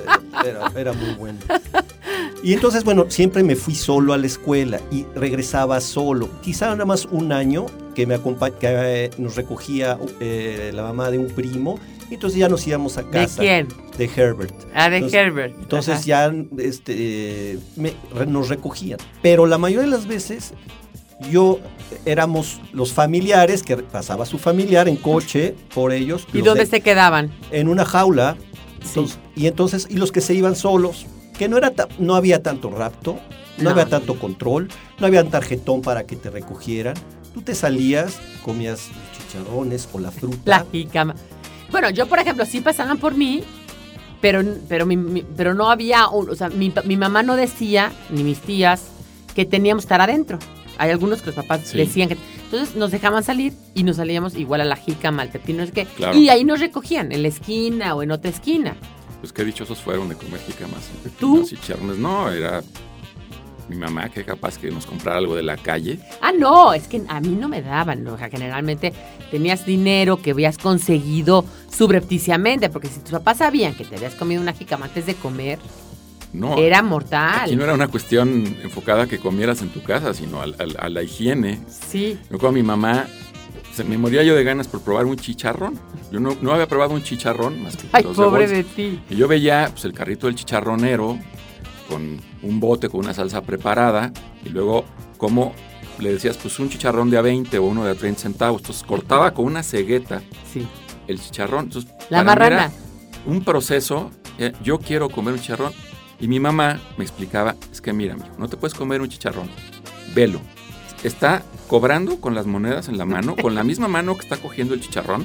era- 0.44 0.72
era 0.80 0.92
muy 0.92 1.14
bueno. 1.14 1.38
Y 2.42 2.52
entonces, 2.52 2.84
bueno, 2.84 3.06
siempre 3.08 3.42
me 3.42 3.56
fui 3.56 3.74
solo 3.74 4.12
a 4.12 4.18
la 4.18 4.26
escuela 4.26 4.80
y 4.90 5.04
regresaba 5.14 5.80
solo. 5.80 6.28
Quizá 6.42 6.66
nada 6.70 6.84
más 6.84 7.06
un 7.10 7.32
año 7.32 7.66
que, 7.94 8.06
me 8.06 8.18
que 8.20 8.52
eh, 8.62 9.10
nos 9.18 9.34
recogía 9.34 9.98
eh, 10.20 10.70
la 10.74 10.82
mamá 10.82 11.10
de 11.10 11.18
un 11.18 11.28
primo. 11.28 11.78
Y 12.10 12.14
entonces 12.14 12.38
ya 12.38 12.50
nos 12.50 12.66
íbamos 12.66 12.98
a 12.98 13.02
¿De 13.02 13.10
casa. 13.10 13.40
quién? 13.40 13.66
De 13.96 14.04
Herbert. 14.14 14.54
Ah, 14.74 14.90
de 14.90 14.96
Entonces- 14.98 15.18
Herbert. 15.20 15.54
Entonces 15.58 15.94
Ajá. 15.94 16.04
ya 16.04 16.34
este, 16.58 17.58
me- 17.76 17.94
nos 18.26 18.50
recogían. 18.50 18.98
Pero 19.22 19.46
la 19.46 19.56
mayoría 19.56 19.86
de 19.88 19.96
las 19.96 20.06
veces 20.06 20.52
yo 21.30 21.60
éramos 22.06 22.60
los 22.72 22.92
familiares, 22.92 23.62
que 23.62 23.76
pasaba 23.76 24.26
su 24.26 24.38
familiar 24.38 24.88
en 24.88 24.96
coche 24.96 25.54
por 25.74 25.92
ellos. 25.92 26.26
¿Y 26.32 26.42
dónde 26.42 26.64
de- 26.64 26.70
se 26.70 26.80
quedaban? 26.80 27.30
En 27.50 27.68
una 27.68 27.84
jaula. 27.84 28.36
Sí. 28.82 28.88
Entonces- 29.00 29.18
Y 29.36 29.46
entonces, 29.46 29.86
y 29.90 29.96
los 29.96 30.12
que 30.12 30.20
se 30.20 30.34
iban 30.34 30.54
solos, 30.56 31.06
que 31.38 31.48
no, 31.48 31.56
era 31.56 31.72
no 31.98 32.14
había 32.14 32.42
tanto 32.42 32.70
rapto, 32.70 33.18
no, 33.58 33.64
No. 33.64 33.70
había 33.70 33.86
tanto 33.86 34.18
control, 34.18 34.68
no 34.98 35.06
había 35.06 35.22
un 35.22 35.30
tarjetón 35.30 35.82
para 35.82 36.04
que 36.06 36.16
te 36.16 36.30
recogieran. 36.30 36.94
Tú 37.32 37.42
te 37.42 37.54
salías, 37.54 38.18
comías 38.44 38.88
los 38.88 39.26
chicharrones 39.26 39.88
o 39.92 39.98
la 39.98 40.10
fruta. 40.12 40.38
La 40.44 40.66
jícama. 40.70 41.14
Bueno, 41.72 41.90
yo, 41.90 42.06
por 42.06 42.18
ejemplo, 42.20 42.44
sí 42.46 42.60
pasaban 42.60 42.98
por 42.98 43.14
mí, 43.16 43.42
pero, 44.20 44.42
pero, 44.68 44.86
mi- 44.86 44.96
mi- 44.96 45.24
pero 45.36 45.54
no 45.54 45.70
había, 45.70 46.06
o 46.08 46.34
sea, 46.36 46.48
mi, 46.48 46.72
mi 46.84 46.96
mamá 46.96 47.22
no 47.24 47.34
decía, 47.36 47.92
ni 48.10 48.22
mis 48.22 48.38
tías, 48.38 48.82
que 49.34 49.44
teníamos 49.44 49.82
que 49.82 49.86
estar 49.86 50.00
adentro. 50.00 50.38
Hay 50.78 50.90
algunos 50.90 51.20
que 51.20 51.26
los 51.26 51.34
papás 51.36 51.62
Sí. 51.64 51.78
decían 51.78 52.08
que... 52.08 52.16
Entonces 52.44 52.76
nos 52.76 52.90
dejaban 52.90 53.24
salir 53.24 53.52
y 53.74 53.82
nos 53.82 53.96
salíamos 53.96 54.36
igual 54.36 54.60
a 54.60 54.64
la 54.64 54.76
jícama, 54.76 55.22
al 55.22 55.28
pepino, 55.30 55.60
no 55.60 55.66
sé 55.66 55.72
qué. 55.72 55.84
Claro. 55.86 56.16
Y 56.18 56.28
ahí 56.28 56.44
nos 56.44 56.60
recogían, 56.60 57.10
en 57.12 57.22
la 57.22 57.28
esquina 57.28 57.94
o 57.94 58.02
en 58.02 58.10
otra 58.12 58.30
esquina. 58.30 58.76
Pues 59.20 59.32
qué 59.32 59.44
dichosos 59.44 59.80
fueron 59.80 60.08
de 60.08 60.14
comer 60.16 60.40
jicamas 60.46 60.90
y 61.04 61.08
¿Tú? 61.10 61.46
y 61.50 61.56
charnes. 61.56 61.96
No, 61.98 62.30
era 62.30 62.62
mi 63.68 63.76
mamá 63.76 64.10
que 64.10 64.22
capaz 64.24 64.58
que 64.58 64.70
nos 64.70 64.84
comprara 64.84 65.16
algo 65.18 65.34
de 65.34 65.42
la 65.42 65.56
calle. 65.56 65.98
Ah, 66.20 66.32
no, 66.38 66.74
es 66.74 66.86
que 66.86 67.02
a 67.08 67.20
mí 67.20 67.30
no 67.30 67.48
me 67.48 67.62
daban, 67.62 68.04
¿no? 68.04 68.12
o 68.12 68.18
sea, 68.18 68.28
generalmente 68.28 68.92
tenías 69.30 69.64
dinero 69.64 70.18
que 70.20 70.32
habías 70.32 70.58
conseguido 70.58 71.46
subrepticiamente, 71.74 72.68
porque 72.68 72.88
si 72.88 73.00
tus 73.00 73.12
papás 73.12 73.38
sabían 73.38 73.74
que 73.74 73.84
te 73.84 73.96
habías 73.96 74.14
comido 74.14 74.42
una 74.42 74.52
jícama 74.52 74.84
antes 74.86 75.06
de 75.06 75.14
comer, 75.14 75.58
No, 76.34 76.56
era 76.58 76.82
mortal. 76.82 77.42
aquí 77.42 77.54
no 77.56 77.62
era 77.64 77.72
una 77.74 77.86
cuestión 77.88 78.44
enfocada 78.62 79.04
a 79.04 79.06
que 79.06 79.18
comieras 79.18 79.62
en 79.62 79.68
tu 79.70 79.82
casa, 79.82 80.12
sino 80.12 80.42
a, 80.42 80.46
la 80.88 81.02
higiene. 81.02 81.60
Sí, 81.68 82.18
Yo 82.30 82.38
con 82.38 82.52
mi 82.54 82.62
mamá, 82.64 83.06
se 83.72 83.84
me 83.84 83.96
moría 83.96 84.22
yo 84.24 84.34
de 84.34 84.42
ganas 84.42 84.66
por 84.66 84.80
probar 84.82 85.06
un 85.06 85.16
chicharrón. 85.16 85.78
Yo 86.10 86.18
no, 86.20 86.36
no 86.42 86.52
había 86.52 86.66
probado 86.66 86.92
un 86.92 87.02
chicharrón 87.04 87.62
más 87.62 87.76
que 87.76 87.86
ay, 87.92 88.02
pobre 88.02 88.48
de 88.48 88.64
ti. 88.64 89.00
Y 89.08 89.14
yo 89.16 89.28
veía 89.28 89.68
pues, 89.70 89.84
el 89.84 89.92
carrito 89.92 90.26
del 90.26 90.34
chicharronero 90.34 91.18
con 91.88 92.20
un 92.42 92.60
bote 92.60 92.88
con 92.88 93.00
una 93.00 93.14
salsa 93.14 93.40
preparada 93.42 94.12
y 94.44 94.48
luego 94.48 94.84
cómo 95.18 95.54
le 96.00 96.12
decías 96.14 96.36
pues 96.38 96.58
un 96.58 96.68
chicharrón 96.68 97.10
de 97.10 97.18
a 97.18 97.20
20 97.22 97.56
o 97.58 97.62
uno 97.64 97.84
de 97.84 97.92
a 97.92 97.94
30 97.94 98.20
centavos. 98.20 98.60
Entonces 98.62 98.82
cortaba 98.82 99.32
con 99.34 99.44
una 99.44 99.62
cegueta 99.62 100.20
Sí. 100.52 100.66
el 101.06 101.20
chicharrón. 101.20 101.66
Entonces, 101.66 101.90
La 102.10 102.24
marrana. 102.24 102.72
un 103.26 103.44
proceso. 103.44 104.10
eh, 104.38 104.52
yo 104.64 104.78
quiero 104.78 105.08
comer 105.08 105.34
un 105.34 105.40
chicharrón. 105.40 105.72
Y 106.20 106.28
mi 106.28 106.40
mamá 106.40 106.80
me 106.96 107.04
explicaba, 107.04 107.56
es 107.72 107.80
que 107.80 107.92
mira, 107.92 108.14
mijo, 108.14 108.34
no 108.38 108.48
te 108.48 108.56
puedes 108.56 108.74
comer 108.74 109.00
un 109.00 109.08
chicharrón. 109.08 109.48
Velo. 110.14 110.40
Está 111.02 111.42
cobrando 111.68 112.20
con 112.20 112.34
las 112.34 112.46
monedas 112.46 112.88
en 112.88 112.96
la 112.96 113.04
mano, 113.04 113.36
con 113.36 113.54
la 113.54 113.64
misma 113.64 113.88
mano 113.88 114.14
que 114.14 114.22
está 114.22 114.36
cogiendo 114.36 114.74
el 114.74 114.80
chicharrón. 114.80 115.24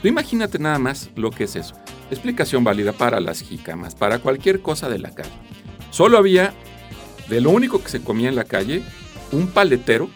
Tú 0.00 0.08
imagínate 0.08 0.58
nada 0.58 0.78
más 0.78 1.10
lo 1.14 1.30
que 1.30 1.44
es 1.44 1.56
eso. 1.56 1.74
Explicación 2.10 2.64
válida 2.64 2.92
para 2.92 3.20
las 3.20 3.42
jícamas, 3.42 3.94
para 3.94 4.20
cualquier 4.20 4.62
cosa 4.62 4.88
de 4.88 4.98
la 4.98 5.10
calle. 5.10 5.30
Solo 5.90 6.16
había, 6.16 6.54
de 7.28 7.40
lo 7.40 7.50
único 7.50 7.82
que 7.82 7.90
se 7.90 8.02
comía 8.02 8.28
en 8.28 8.36
la 8.36 8.44
calle, 8.44 8.82
un 9.32 9.48
paletero 9.48 10.08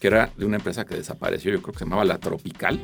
que 0.00 0.08
era 0.08 0.30
de 0.36 0.44
una 0.44 0.56
empresa 0.56 0.84
que 0.84 0.94
desapareció, 0.94 1.52
yo 1.52 1.62
creo 1.62 1.72
que 1.72 1.78
se 1.78 1.84
llamaba 1.84 2.04
La 2.04 2.18
Tropical, 2.18 2.80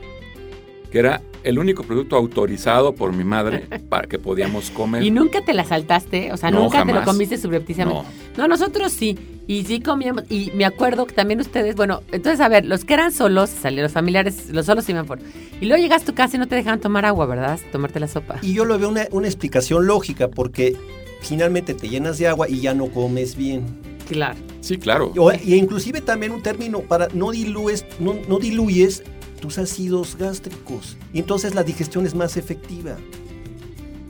que 0.93 0.99
era 1.01 1.23
el 1.43 1.59
único 1.59 1.83
producto 1.83 2.15
autorizado 2.17 2.95
por 2.95 3.13
mi 3.13 3.25
madre 3.25 3.67
para 3.89 4.07
que 4.07 4.19
podíamos 4.19 4.71
comer. 4.71 5.03
¿Y 5.03 5.11
nunca 5.11 5.43
te 5.45 5.55
la 5.55 5.65
saltaste? 5.65 6.31
O 6.33 6.37
sea, 6.37 6.51
No, 6.51 6.61
nunca 6.65 6.85
te 6.85 6.93
lo 6.93 7.03
comiste 7.03 7.39
subrepticiamente. 7.39 8.03
No. 8.37 8.43
No, 8.43 8.49
nosotros 8.49 8.93
sí. 8.93 9.19
Y 9.49 9.65
sí 9.65 9.81
comíamos. 9.81 10.23
Y 10.31 10.53
me 10.55 10.65
acuerdo 10.65 11.07
que 11.07 11.15
también 11.15 11.41
ustedes, 11.41 11.75
bueno, 11.75 12.03
entonces 12.13 12.41
a 12.41 12.49
ver, 12.49 12.65
los 12.65 12.85
que 12.85 12.95
eran 12.95 13.11
solos, 13.11 13.51
salieron 13.51 13.85
los 13.85 13.93
familiares, 13.93 14.51
los 14.51 14.67
solos 14.67 14.89
iban 14.89 15.05
por. 15.07 15.19
Y 15.61 15.67
luego 15.67 15.83
llegas 15.83 16.03
a 16.03 16.05
tu 16.05 16.15
casa 16.15 16.37
y 16.37 16.39
no 16.39 16.47
te 16.47 16.55
dejaban 16.55 16.79
tomar 16.81 17.05
agua, 17.07 17.27
¿verdad? 17.27 17.59
Tomarte 17.73 17.99
la 17.99 18.07
sopa. 18.07 18.37
Y 18.43 18.53
yo 18.53 18.65
lo 18.65 18.79
veo 18.79 18.89
una, 18.89 19.09
una 19.11 19.27
explicación 19.27 19.87
lógica, 19.87 20.29
porque 20.29 20.77
finalmente 21.23 21.75
te 21.75 21.89
llenas 21.89 22.19
de 22.19 22.29
agua 22.29 22.49
y 22.49 22.61
ya 22.61 22.75
no 22.75 22.87
comes 22.87 23.35
bien. 23.37 23.65
Claro. 24.09 24.37
Sí, 24.61 24.77
claro. 24.79 25.13
O- 25.17 25.33
y 25.33 25.55
inclusive 25.55 26.01
también 26.03 26.33
un 26.33 26.43
término 26.43 26.81
para 26.81 27.09
no 27.15 27.31
diluyes, 27.33 27.85
no, 27.99 28.15
no 28.29 28.39
diluyes 28.39 29.03
tus 29.43 29.59
ácidos 29.59 30.17
gástricos. 30.17 30.97
Y 31.13 31.19
entonces 31.19 31.55
la 31.55 31.65
digestión 31.65 32.07
es 32.07 32.15
más 32.15 32.37
efectiva. 32.37 32.97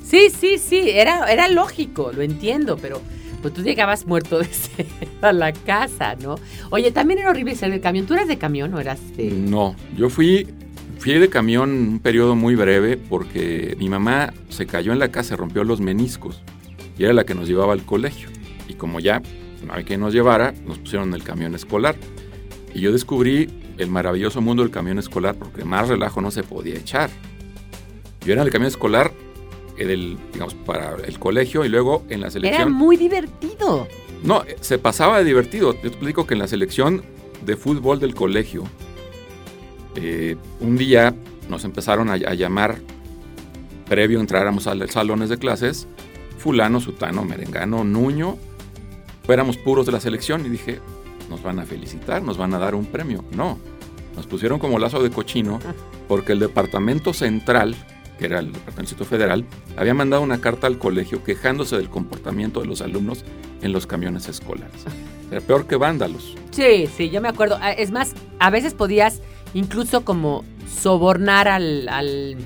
Sí, 0.05 0.29
sí, 0.29 0.59
sí, 0.59 0.91
era, 0.91 1.33
era 1.33 1.49
lógico, 1.49 2.13
lo 2.13 2.21
entiendo, 2.21 2.77
pero 2.77 3.01
pues 3.41 3.55
tú 3.55 3.63
llegabas 3.63 4.07
muerto 4.07 4.39
de 4.41 4.45
sed 4.45 4.87
a 5.23 5.33
la 5.33 5.53
casa, 5.55 6.15
¿no? 6.17 6.37
Oye, 6.71 6.93
también 6.93 7.19
era 7.19 7.31
horrible 7.31 7.57
ser 7.57 7.71
de 7.73 7.81
camión. 7.81 8.05
¿Tú 8.05 8.13
eras 8.13 8.29
de 8.29 8.37
camión 8.37 8.75
o 8.75 8.79
eras 8.79 9.01
de...? 9.17 9.31
No, 9.31 9.75
yo 9.97 10.11
fui, 10.11 10.47
fui 10.99 11.15
de 11.15 11.31
camión 11.31 11.71
un 11.71 11.99
periodo 11.99 12.37
muy 12.37 12.55
breve 12.55 12.99
porque 12.99 13.75
mi 13.79 13.89
mamá 13.89 14.35
se 14.51 14.67
cayó 14.67 14.93
en 14.93 14.99
la 14.99 15.09
casa, 15.09 15.35
rompió 15.35 15.65
los 15.65 15.81
meniscos 15.81 16.43
y 16.99 17.05
era 17.05 17.15
la 17.15 17.25
que 17.25 17.35
nos 17.35 17.49
llevaba 17.49 17.73
al 17.73 17.85
colegio. 17.85 18.29
Y 18.69 18.75
como 18.75 19.01
ya 19.01 19.23
no 19.67 19.73
había 19.73 19.87
quien 19.87 20.01
nos 20.01 20.13
llevara, 20.13 20.53
nos 20.67 20.79
pusieron 20.79 21.09
en 21.09 21.15
el 21.15 21.23
camión 21.23 21.55
escolar. 21.55 21.97
Y 22.75 22.81
yo 22.81 22.93
descubrí 22.93 23.49
el 23.79 23.89
maravilloso 23.91 24.41
mundo 24.41 24.63
del 24.63 24.71
camión 24.73 24.99
escolar 24.99 25.35
porque 25.35 25.65
más 25.65 25.89
relajo 25.89 26.21
no 26.21 26.31
se 26.31 26.43
podía 26.43 26.77
echar. 26.77 27.11
Yo 28.25 28.33
era 28.33 28.43
en 28.43 28.47
el 28.47 28.53
camión 28.53 28.69
escolar, 28.69 29.13
eh, 29.77 29.87
del, 29.87 30.19
digamos, 30.33 30.55
para 30.55 30.97
el 31.05 31.19
colegio 31.19 31.65
y 31.65 31.69
luego 31.69 32.05
en 32.09 32.21
la 32.21 32.27
Era 32.27 32.33
selección. 32.33 32.73
muy 32.73 32.97
divertido. 32.97 33.89
No, 34.23 34.45
eh, 34.45 34.57
se 34.61 34.79
pasaba 34.79 35.19
de 35.19 35.25
divertido. 35.25 35.73
Yo 35.75 35.81
te 35.81 35.89
explico 35.89 36.27
que 36.27 36.35
en 36.35 36.41
la 36.41 36.47
selección 36.49 37.03
de 37.45 37.57
fútbol 37.57 37.99
del 37.99 38.15
colegio, 38.15 38.65
eh, 39.97 40.37
un 40.61 40.77
día 40.77 41.15
nos 41.49 41.65
empezaron 41.65 42.09
a, 42.09 42.13
a 42.15 42.35
llamar, 42.35 42.79
previo 43.89 44.19
a 44.19 44.21
entráramos 44.21 44.67
a 44.67 44.75
los 44.75 44.91
salones 44.93 45.29
de 45.29 45.39
clases, 45.39 45.89
fulano, 46.39 46.81
sutano, 46.81 47.25
merengano, 47.25 47.83
nuño, 47.85 48.37
éramos 49.29 49.57
puros 49.57 49.87
de 49.87 49.93
la 49.93 50.01
selección 50.01 50.47
y 50.47 50.49
dije, 50.49 50.81
nos 51.33 51.43
van 51.43 51.59
a 51.59 51.65
felicitar, 51.65 52.23
nos 52.23 52.37
van 52.37 52.53
a 52.55 52.59
dar 52.59 52.75
un 52.75 52.85
premio. 52.85 53.25
No, 53.35 53.59
nos 54.15 54.27
pusieron 54.27 54.59
como 54.59 54.79
lazo 54.79 55.03
de 55.03 55.11
cochino 55.11 55.59
porque 56.07 56.33
el 56.33 56.39
departamento 56.39 57.15
central, 57.15 57.75
que 58.19 58.27
era 58.27 58.39
el 58.41 58.53
departamento 58.53 59.05
federal, 59.07 59.47
había 59.77 59.95
mandado 59.95 60.23
una 60.23 60.41
carta 60.43 60.67
al 60.67 60.79
colegio 60.79 61.25
quejándose 61.25 61.77
del 61.77 61.89
comportamiento 61.89 62.61
de 62.61 62.67
los 62.67 62.83
alumnos 62.83 63.25
en 63.63 63.73
los 63.73 63.87
camiones 63.87 64.29
escolares. 64.29 64.85
Era 65.31 65.41
peor 65.41 65.67
que 65.67 65.77
vándalos. 65.77 66.37
Sí, 66.51 66.87
sí, 66.95 67.09
yo 67.09 67.23
me 67.23 67.29
acuerdo. 67.29 67.57
Ah, 67.63 67.73
Es 67.73 67.91
más, 67.91 68.13
a 68.39 68.51
veces 68.51 68.75
podías 68.75 69.23
incluso 69.55 70.05
como 70.05 70.45
sobornar 70.69 71.49
al, 71.49 71.89
al, 71.89 72.37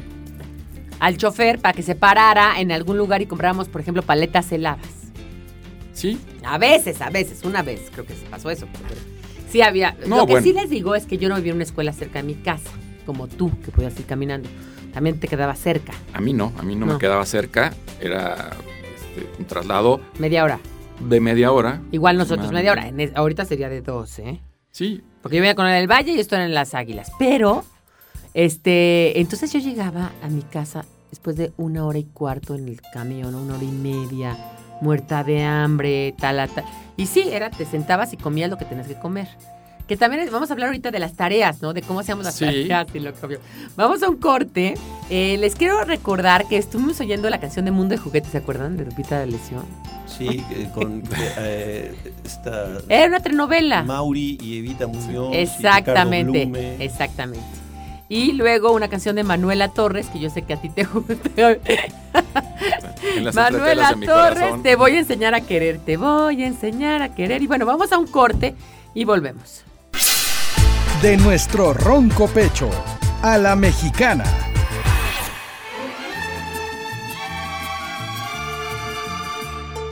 al 1.01 1.17
chofer 1.17 1.59
para 1.59 1.73
que 1.73 1.83
se 1.83 1.97
parara 1.97 2.61
en 2.61 2.71
algún 2.71 2.97
lugar 2.97 3.23
y 3.23 3.27
compráramos, 3.27 3.69
por 3.69 3.81
ejemplo, 3.81 4.03
paletas 4.05 4.53
heladas. 4.53 4.87
Sí, 5.97 6.19
A 6.45 6.59
veces, 6.59 7.01
a 7.01 7.09
veces, 7.09 7.43
una 7.45 7.63
vez 7.63 7.89
creo 7.91 8.05
que 8.05 8.15
se 8.15 8.27
pasó 8.27 8.51
eso. 8.51 8.67
sí 9.51 9.63
había. 9.63 9.97
No, 10.07 10.19
Lo 10.19 10.27
que 10.27 10.33
bueno. 10.35 10.45
sí 10.47 10.53
les 10.53 10.69
digo 10.69 10.95
es 10.95 11.07
que 11.07 11.17
yo 11.17 11.29
no 11.31 11.37
vivía 11.37 11.53
en 11.53 11.57
una 11.57 11.65
escuela 11.65 11.93
cerca 11.95 12.19
de 12.21 12.25
mi 12.25 12.35
casa, 12.35 12.71
como 13.07 13.29
tú, 13.29 13.51
que 13.65 13.71
podías 13.73 13.99
ir 13.99 14.05
caminando. 14.05 14.49
También 14.93 15.19
te 15.19 15.27
quedaba 15.27 15.55
cerca, 15.57 15.93
a 16.13 16.21
mí 16.21 16.33
no, 16.35 16.53
a 16.59 16.63
mí 16.63 16.75
no, 16.77 16.85
No. 16.87 16.93
me 16.95 16.99
quedaba 16.99 17.25
cerca, 17.27 17.73
era 18.01 18.51
este, 18.95 19.27
un 19.39 19.47
traslado 19.47 20.01
media 20.19 20.45
hora. 20.45 20.59
de 21.01 21.21
media 21.21 21.51
hora. 21.53 21.81
Igual 21.93 22.17
nosotros 22.19 22.53
media 22.53 22.73
hora. 22.73 22.89
En 22.89 23.13
ahorita 23.17 23.45
sería 23.47 23.69
de 23.71 23.81
dos, 23.83 24.19
¿eh? 24.19 24.41
Sí, 24.71 25.03
Porque 25.23 25.37
yo 25.39 25.41
venía 25.43 25.55
con 25.55 25.67
el 25.67 25.91
Valle 25.91 26.13
y 26.13 26.21
esto 26.21 26.37
en 26.37 26.53
las 26.53 26.75
Águilas. 26.75 27.11
Pero, 27.19 27.65
este, 28.35 29.19
entonces 29.21 29.53
yo 29.53 29.59
llegaba 29.61 30.13
a 30.23 30.29
mi 30.29 30.43
casa 30.43 30.85
después 31.11 31.37
de 31.37 31.53
una 31.57 31.87
hora 31.87 31.99
y 31.99 32.05
cuarto 32.05 32.55
en 32.55 32.69
el 32.69 32.81
camión, 32.93 33.35
una 33.35 33.55
hora 33.55 33.65
y 33.65 33.71
media, 33.73 34.37
muerta 34.81 35.25
de 35.25 35.43
hambre, 35.43 36.15
tal, 36.19 36.49
tal. 36.51 36.65
Y 36.97 37.07
sí, 37.07 37.25
era, 37.31 37.51
te 37.51 37.65
sentabas 37.65 38.13
y 38.13 38.17
comías 38.17 38.51
lo 38.51 38.57
que 38.59 38.65
tenías 38.65 38.87
que 38.87 38.95
comer. 38.95 39.29
Que 39.87 39.97
también 39.97 40.23
es- 40.25 40.33
vamos 40.33 40.51
a 40.51 40.55
hablar 40.55 40.69
ahorita 40.69 40.91
de 40.91 40.99
las 40.99 41.15
tareas, 41.15 41.63
¿no? 41.63 41.73
De 41.73 41.81
cómo 41.81 42.01
hacíamos 42.01 42.25
las 42.25 42.35
Sí. 42.35 42.45
tareas 42.45 42.89
y 42.93 42.99
lo 42.99 43.15
que 43.15 43.25
obvio. 43.27 43.39
Vamos 43.77 44.03
a 44.03 44.09
un 44.09 44.17
corte. 44.17 44.75
Eh, 45.11 45.37
les 45.39 45.55
quiero 45.55 45.85
recordar 45.85 46.49
que 46.49 46.57
estuvimos 46.59 46.99
oyendo 47.01 47.31
la 47.31 47.39
canción 47.39 47.65
de 47.67 47.71
Mundo 47.71 47.95
de 47.95 47.99
Juguetes, 47.99 48.33
¿se 48.33 48.39
acuerdan? 48.39 48.77
De 48.77 48.85
Lupita 48.85 49.21
de 49.21 49.27
Lesión. 49.27 49.65
Sí, 50.07 50.45
eh, 50.51 50.69
con 50.75 51.03
eh, 51.39 51.95
esta 52.25 52.79
Era 52.89 53.07
una 53.07 53.21
telenovela. 53.21 53.85
Mauri 53.85 54.39
y 54.43 54.59
Evita 54.59 54.89
Muñoz. 54.89 55.31
Exactamente, 55.35 56.51
exactamente. 56.85 57.45
Y 58.09 58.33
luego 58.33 58.73
una 58.73 58.89
canción 58.89 59.17
de 59.17 59.25
Manuela 59.25 59.69
Torres, 59.69 60.09
que 60.09 60.21
yo 60.21 60.31
sé 60.31 60.43
que 60.43 60.55
a 60.55 60.61
ti 60.61 60.69
te 60.69 60.85
gusta. 60.85 61.59
Manuela 63.35 63.91
Torres, 63.91 64.39
corazón. 64.39 64.63
te 64.63 64.77
voy 64.77 64.97
a 64.97 64.99
enseñar 65.01 65.35
a 65.35 65.41
querer, 65.41 65.79
te 65.79 65.97
voy 65.97 66.43
a 66.43 66.47
enseñar 66.47 67.03
a 67.03 67.15
querer. 67.15 67.43
Y 67.43 67.47
bueno, 67.47 67.67
vamos 67.67 67.91
a 67.93 67.99
un 67.99 68.07
corte 68.07 68.55
y 68.95 69.05
volvemos. 69.05 69.65
De 71.03 71.17
nuestro 71.17 71.75
ronco 71.75 72.29
pecho 72.29 72.71
a 73.23 73.39
la 73.39 73.57
mexicana. 73.57 74.25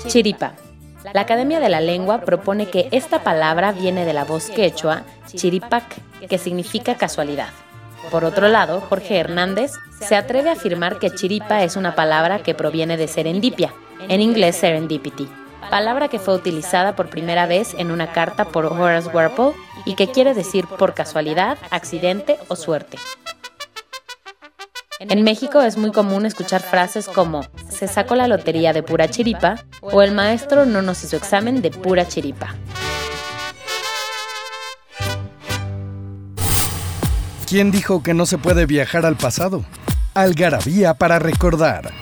Chiripa. 0.06 0.54
La 1.12 1.22
Academia 1.22 1.60
de 1.60 1.68
la 1.68 1.80
Lengua 1.80 2.20
propone 2.20 2.70
que 2.70 2.88
esta 2.92 3.22
palabra 3.22 3.72
viene 3.72 4.04
de 4.04 4.12
la 4.12 4.24
voz 4.24 4.50
quechua 4.50 5.02
chiripac, 5.26 5.84
que 6.28 6.38
significa 6.38 6.94
casualidad. 6.94 7.48
Por 8.10 8.24
otro 8.24 8.48
lado, 8.48 8.80
Jorge 8.80 9.18
Hernández 9.18 9.72
se 10.00 10.16
atreve 10.16 10.50
a 10.50 10.54
afirmar 10.54 10.98
que 10.98 11.10
chiripa 11.10 11.62
es 11.62 11.76
una 11.76 11.94
palabra 11.94 12.42
que 12.42 12.54
proviene 12.54 12.96
de 12.96 13.08
serendipia, 13.08 13.72
en 14.08 14.20
inglés 14.20 14.56
serendipity, 14.56 15.28
palabra 15.70 16.08
que 16.08 16.18
fue 16.18 16.34
utilizada 16.34 16.94
por 16.94 17.08
primera 17.08 17.46
vez 17.46 17.74
en 17.78 17.90
una 17.90 18.12
carta 18.12 18.44
por 18.44 18.66
Horace 18.66 19.08
Walpole 19.08 19.56
y 19.84 19.94
que 19.94 20.08
quiere 20.08 20.34
decir 20.34 20.66
por 20.66 20.94
casualidad, 20.94 21.58
accidente 21.70 22.38
o 22.48 22.56
suerte. 22.56 22.98
En 25.00 25.22
México 25.22 25.60
es 25.60 25.76
muy 25.76 25.90
común 25.90 26.24
escuchar 26.24 26.62
frases 26.62 27.08
como 27.08 27.42
se 27.68 27.88
sacó 27.88 28.14
la 28.14 28.28
lotería 28.28 28.72
de 28.72 28.82
pura 28.82 29.08
chiripa 29.08 29.56
o 29.80 30.02
el 30.02 30.12
maestro 30.12 30.64
no 30.66 30.82
nos 30.82 31.02
hizo 31.02 31.16
examen 31.16 31.60
de 31.62 31.70
pura 31.70 32.06
chiripa. 32.06 32.54
¿Quién 37.54 37.70
dijo 37.70 38.02
que 38.02 38.14
no 38.14 38.26
se 38.26 38.36
puede 38.36 38.66
viajar 38.66 39.06
al 39.06 39.14
pasado? 39.14 39.64
Algarabía 40.12 40.94
para 40.94 41.20
recordar. 41.20 41.92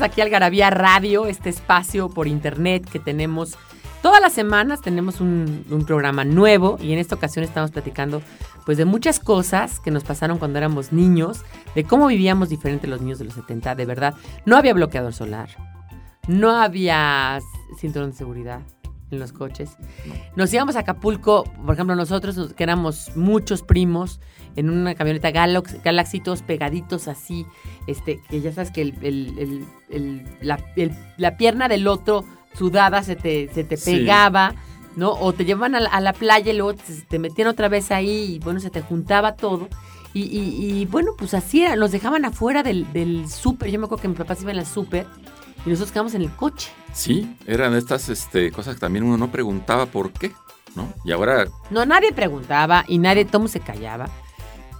Aquí 0.00 0.20
al 0.20 0.30
Garabía 0.30 0.70
Radio, 0.70 1.26
este 1.26 1.50
espacio 1.50 2.08
por 2.08 2.28
internet 2.28 2.88
que 2.88 3.00
tenemos 3.00 3.58
todas 4.00 4.20
las 4.20 4.32
semanas. 4.32 4.80
Tenemos 4.80 5.20
un, 5.20 5.64
un 5.70 5.84
programa 5.84 6.24
nuevo 6.24 6.78
y 6.80 6.92
en 6.92 7.00
esta 7.00 7.16
ocasión 7.16 7.44
estamos 7.44 7.72
platicando 7.72 8.22
pues 8.64 8.78
de 8.78 8.84
muchas 8.84 9.18
cosas 9.18 9.80
que 9.80 9.90
nos 9.90 10.04
pasaron 10.04 10.38
cuando 10.38 10.58
éramos 10.58 10.92
niños, 10.92 11.44
de 11.74 11.82
cómo 11.82 12.06
vivíamos 12.06 12.48
diferente 12.48 12.86
los 12.86 13.00
niños 13.00 13.18
de 13.18 13.24
los 13.24 13.34
70, 13.34 13.74
de 13.74 13.86
verdad. 13.86 14.14
No 14.46 14.56
había 14.56 14.72
bloqueador 14.72 15.12
solar, 15.12 15.48
no 16.28 16.50
había 16.50 17.40
cinturón 17.80 18.10
de 18.10 18.16
seguridad 18.16 18.60
en 19.10 19.18
los 19.18 19.32
coches. 19.32 19.70
Nos 20.36 20.52
íbamos 20.52 20.76
a 20.76 20.80
Acapulco, 20.80 21.44
por 21.64 21.74
ejemplo, 21.74 21.94
nosotros 21.96 22.36
nos- 22.36 22.52
que 22.54 22.62
éramos 22.62 23.10
muchos 23.16 23.62
primos 23.62 24.20
en 24.56 24.70
una 24.70 24.94
camioneta 24.94 25.30
Galax- 25.30 25.82
Galaxy, 25.82 26.20
todos 26.20 26.42
pegaditos 26.42 27.08
así, 27.08 27.46
este, 27.86 28.20
que 28.28 28.40
ya 28.40 28.52
sabes 28.52 28.70
que 28.70 28.82
el- 28.82 28.94
el- 29.02 29.64
el- 29.90 30.26
la, 30.40 30.58
la 31.16 31.36
pierna 31.36 31.68
del 31.68 31.86
otro 31.86 32.24
sudada 32.54 33.02
se 33.02 33.16
te, 33.16 33.48
se 33.54 33.64
te 33.64 33.76
Sí. 33.76 33.92
pegaba, 33.92 34.54
¿no? 34.96 35.12
O 35.12 35.32
te 35.32 35.44
llevaban 35.44 35.74
a 35.76 35.80
la, 35.80 35.90
a 35.90 36.00
la 36.00 36.12
playa 36.12 36.52
y 36.52 36.56
luego 36.56 36.74
te, 36.74 36.92
te 37.08 37.18
metían 37.18 37.48
otra 37.48 37.68
vez 37.68 37.90
ahí 37.92 38.34
y 38.34 38.38
bueno, 38.40 38.58
se 38.60 38.70
te 38.70 38.80
juntaba 38.80 39.36
todo. 39.36 39.68
Y, 40.14 40.22
y- 40.22 40.80
y, 40.80 40.86
bueno, 40.86 41.12
pues 41.16 41.34
así 41.34 41.62
era, 41.62 41.76
nos 41.76 41.92
dejaban 41.92 42.24
afuera 42.24 42.62
del, 42.62 42.90
del 42.92 43.28
súper. 43.28 43.70
Yo 43.70 43.78
me 43.78 43.84
acuerdo 43.84 44.02
que 44.02 44.08
mi 44.08 44.14
papá 44.14 44.34
se 44.34 44.42
iba 44.42 44.50
al 44.52 44.66
súper 44.66 45.06
y 45.68 45.72
nosotros 45.72 45.92
quedamos 45.92 46.14
en 46.14 46.22
el 46.22 46.30
coche. 46.34 46.70
Sí, 46.94 47.36
eran 47.46 47.74
estas 47.74 48.08
este, 48.08 48.50
cosas 48.50 48.74
que 48.76 48.80
también 48.80 49.04
uno 49.04 49.18
no 49.18 49.30
preguntaba 49.30 49.84
por 49.84 50.12
qué, 50.12 50.32
¿no? 50.74 50.90
Y 51.04 51.12
ahora, 51.12 51.46
No, 51.70 51.84
nadie 51.84 52.10
preguntaba 52.12 52.84
y 52.88 52.96
nadie, 52.96 53.26
todo 53.26 53.46
se 53.48 53.60
callaba. 53.60 54.08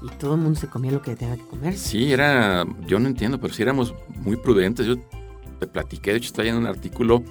Y 0.00 0.08
todo 0.16 0.34
el 0.36 0.40
mundo 0.40 0.58
se 0.58 0.68
comía 0.68 0.90
lo 0.92 1.02
que 1.02 1.14
tenía 1.14 1.36
que 1.36 1.42
comer. 1.46 1.76
sí, 1.76 2.10
era, 2.12 2.64
yo 2.86 2.98
no 2.98 3.06
entiendo, 3.08 3.38
pero 3.38 3.52
sí 3.52 3.62
éramos 3.62 3.94
muy 4.16 4.36
prudentes. 4.36 4.86
Yo 4.86 4.96
te 5.58 5.66
platiqué, 5.66 6.12
de 6.12 6.16
hecho, 6.18 6.28
está 6.28 6.42
en 6.44 6.56
un 6.56 6.66
artículo. 6.66 7.22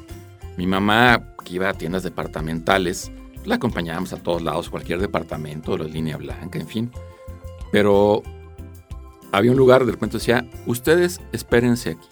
Mi 0.56 0.68
mamá, 0.68 1.34
que 1.44 1.56
iba 1.56 1.70
a 1.70 1.74
tiendas 1.74 2.04
departamentales, 2.04 3.12
la 3.46 3.56
acompañábamos 3.56 4.14
a 4.14 4.18
todos 4.18 4.42
lados, 4.44 4.70
cualquier 4.70 5.00
departamento, 5.00 5.78
la 5.78 5.86
línea 5.86 6.18
blanca, 6.18 6.60
en 6.60 6.68
fin. 6.68 6.92
Pero 7.72 8.22
había 9.32 9.52
un 9.52 9.58
lugar, 9.58 9.86
de 9.86 9.94
repente 9.94 10.18
decía, 10.18 10.46
ustedes 10.68 11.22
espérense 11.32 11.92
aquí. 11.92 12.08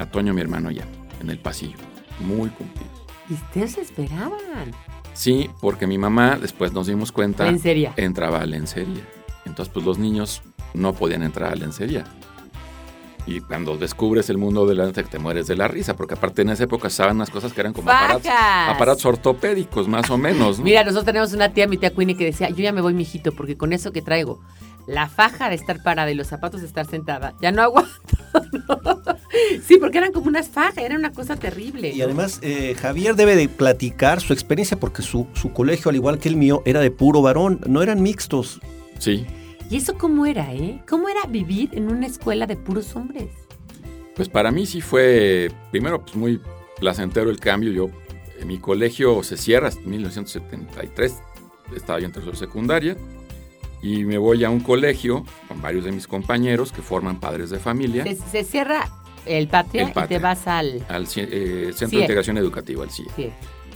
A 0.00 0.06
Toño, 0.06 0.32
mi 0.32 0.40
hermano, 0.40 0.70
ya, 0.70 0.84
en 1.20 1.28
el 1.28 1.38
pasillo. 1.38 1.76
Muy 2.20 2.48
cumplidos. 2.48 2.90
Y 3.28 3.34
ustedes 3.34 3.76
esperaban. 3.78 4.72
Sí, 5.12 5.50
porque 5.60 5.86
mi 5.86 5.98
mamá, 5.98 6.38
después 6.40 6.72
nos 6.72 6.86
dimos 6.86 7.12
cuenta, 7.12 7.46
En 7.46 7.58
serio. 7.58 7.92
entraba 7.96 8.40
a 8.40 8.46
lencería. 8.46 9.06
Entonces, 9.44 9.72
pues 9.72 9.84
los 9.84 9.98
niños 9.98 10.42
no 10.72 10.94
podían 10.94 11.22
entrar 11.22 11.52
a 11.52 11.54
lencería. 11.54 12.04
Y 13.26 13.40
cuando 13.40 13.76
descubres 13.76 14.30
el 14.30 14.38
mundo 14.38 14.66
de 14.66 14.74
la 14.74 14.84
lencería, 14.86 15.10
te 15.10 15.18
mueres 15.18 15.46
de 15.46 15.54
la 15.56 15.68
risa, 15.68 15.94
porque 15.96 16.14
aparte 16.14 16.42
en 16.42 16.48
esa 16.48 16.64
época 16.64 16.88
usaban 16.88 17.16
unas 17.16 17.28
cosas 17.28 17.52
que 17.52 17.60
eran 17.60 17.74
como 17.74 17.90
aparatos, 17.90 18.26
aparatos 18.30 19.04
ortopédicos, 19.04 19.86
más 19.86 20.08
o 20.08 20.16
menos. 20.16 20.58
¿no? 20.58 20.64
Mira, 20.64 20.82
nosotros 20.82 21.04
tenemos 21.04 21.34
una 21.34 21.50
tía, 21.52 21.66
mi 21.66 21.76
tía 21.76 21.90
Queenie, 21.90 22.16
que 22.16 22.24
decía, 22.24 22.48
yo 22.48 22.56
ya 22.56 22.72
me 22.72 22.80
voy, 22.80 22.94
mijito, 22.94 23.32
porque 23.32 23.58
con 23.58 23.74
eso 23.74 23.92
que 23.92 24.00
traigo, 24.00 24.40
la 24.86 25.08
faja 25.08 25.48
de 25.48 25.54
estar 25.54 25.82
parada 25.82 26.10
y 26.10 26.14
los 26.14 26.26
zapatos 26.26 26.60
de 26.60 26.66
estar 26.66 26.86
sentada, 26.86 27.34
ya 27.40 27.52
no 27.52 27.62
aguanto. 27.64 28.16
¿no? 28.52 29.02
Sí, 29.62 29.78
porque 29.78 29.98
eran 29.98 30.12
como 30.12 30.28
unas 30.28 30.48
fajas, 30.48 30.78
era 30.78 30.96
una 30.96 31.12
cosa 31.12 31.36
terrible. 31.36 31.90
Y 31.90 32.02
además, 32.02 32.38
eh, 32.42 32.74
Javier 32.80 33.14
debe 33.14 33.36
de 33.36 33.48
platicar 33.48 34.20
su 34.20 34.32
experiencia 34.32 34.78
porque 34.78 35.02
su, 35.02 35.26
su 35.34 35.52
colegio, 35.52 35.88
al 35.88 35.96
igual 35.96 36.18
que 36.18 36.28
el 36.28 36.36
mío, 36.36 36.62
era 36.64 36.80
de 36.80 36.90
puro 36.90 37.22
varón, 37.22 37.60
no 37.66 37.82
eran 37.82 38.02
mixtos. 38.02 38.60
Sí, 38.98 39.26
¿Y 39.70 39.76
eso 39.76 39.96
cómo 39.96 40.26
era, 40.26 40.52
eh? 40.52 40.82
¿Cómo 40.88 41.08
era 41.08 41.20
vivir 41.28 41.70
en 41.72 41.92
una 41.92 42.06
escuela 42.06 42.46
de 42.46 42.56
puros 42.56 42.96
hombres? 42.96 43.28
pues 44.20 44.28
para 44.28 44.50
mí 44.50 44.66
sí 44.66 44.82
fue, 44.82 45.50
primero, 45.70 46.02
pues 46.02 46.14
muy 46.14 46.42
placentero 46.78 47.30
el 47.30 47.40
cambio. 47.40 47.72
Yo, 47.72 47.88
en 48.38 48.48
mi 48.48 48.58
colegio 48.58 49.22
se 49.22 49.38
cierra 49.38 49.70
en 49.70 49.88
1973, 49.88 51.14
estaba 51.74 52.00
yo 52.00 52.04
en 52.04 52.12
tercero 52.12 52.36
secundaria, 52.36 52.98
y 53.82 54.04
me 54.04 54.18
voy 54.18 54.44
a 54.44 54.50
un 54.50 54.60
colegio 54.60 55.24
con 55.48 55.60
varios 55.62 55.84
de 55.84 55.92
mis 55.92 56.06
compañeros 56.06 56.72
que 56.72 56.82
forman 56.82 57.20
padres 57.20 57.50
de 57.50 57.58
familia. 57.58 58.04
Se, 58.04 58.14
se 58.16 58.44
cierra 58.44 58.88
el 59.26 59.48
patria, 59.48 59.82
El 59.82 59.92
Patria. 59.92 60.16
y 60.16 60.18
te 60.18 60.22
vas 60.22 60.46
al... 60.46 60.84
al 60.88 61.04
eh, 61.04 61.72
Centro 61.74 61.88
CIE. 61.88 61.98
de 61.98 62.02
Integración 62.04 62.38
Educativa, 62.38 62.84
el 62.84 62.90
CIE. 62.90 63.06
Sí. 63.16 63.22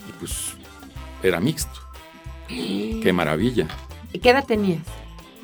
Y 0.09 0.13
pues 0.19 0.55
era 1.23 1.41
mixto. 1.41 1.81
Qué 2.49 3.13
maravilla. 3.13 3.67
¿Qué 4.23 4.31
edad 4.31 4.45
tenías? 4.45 4.83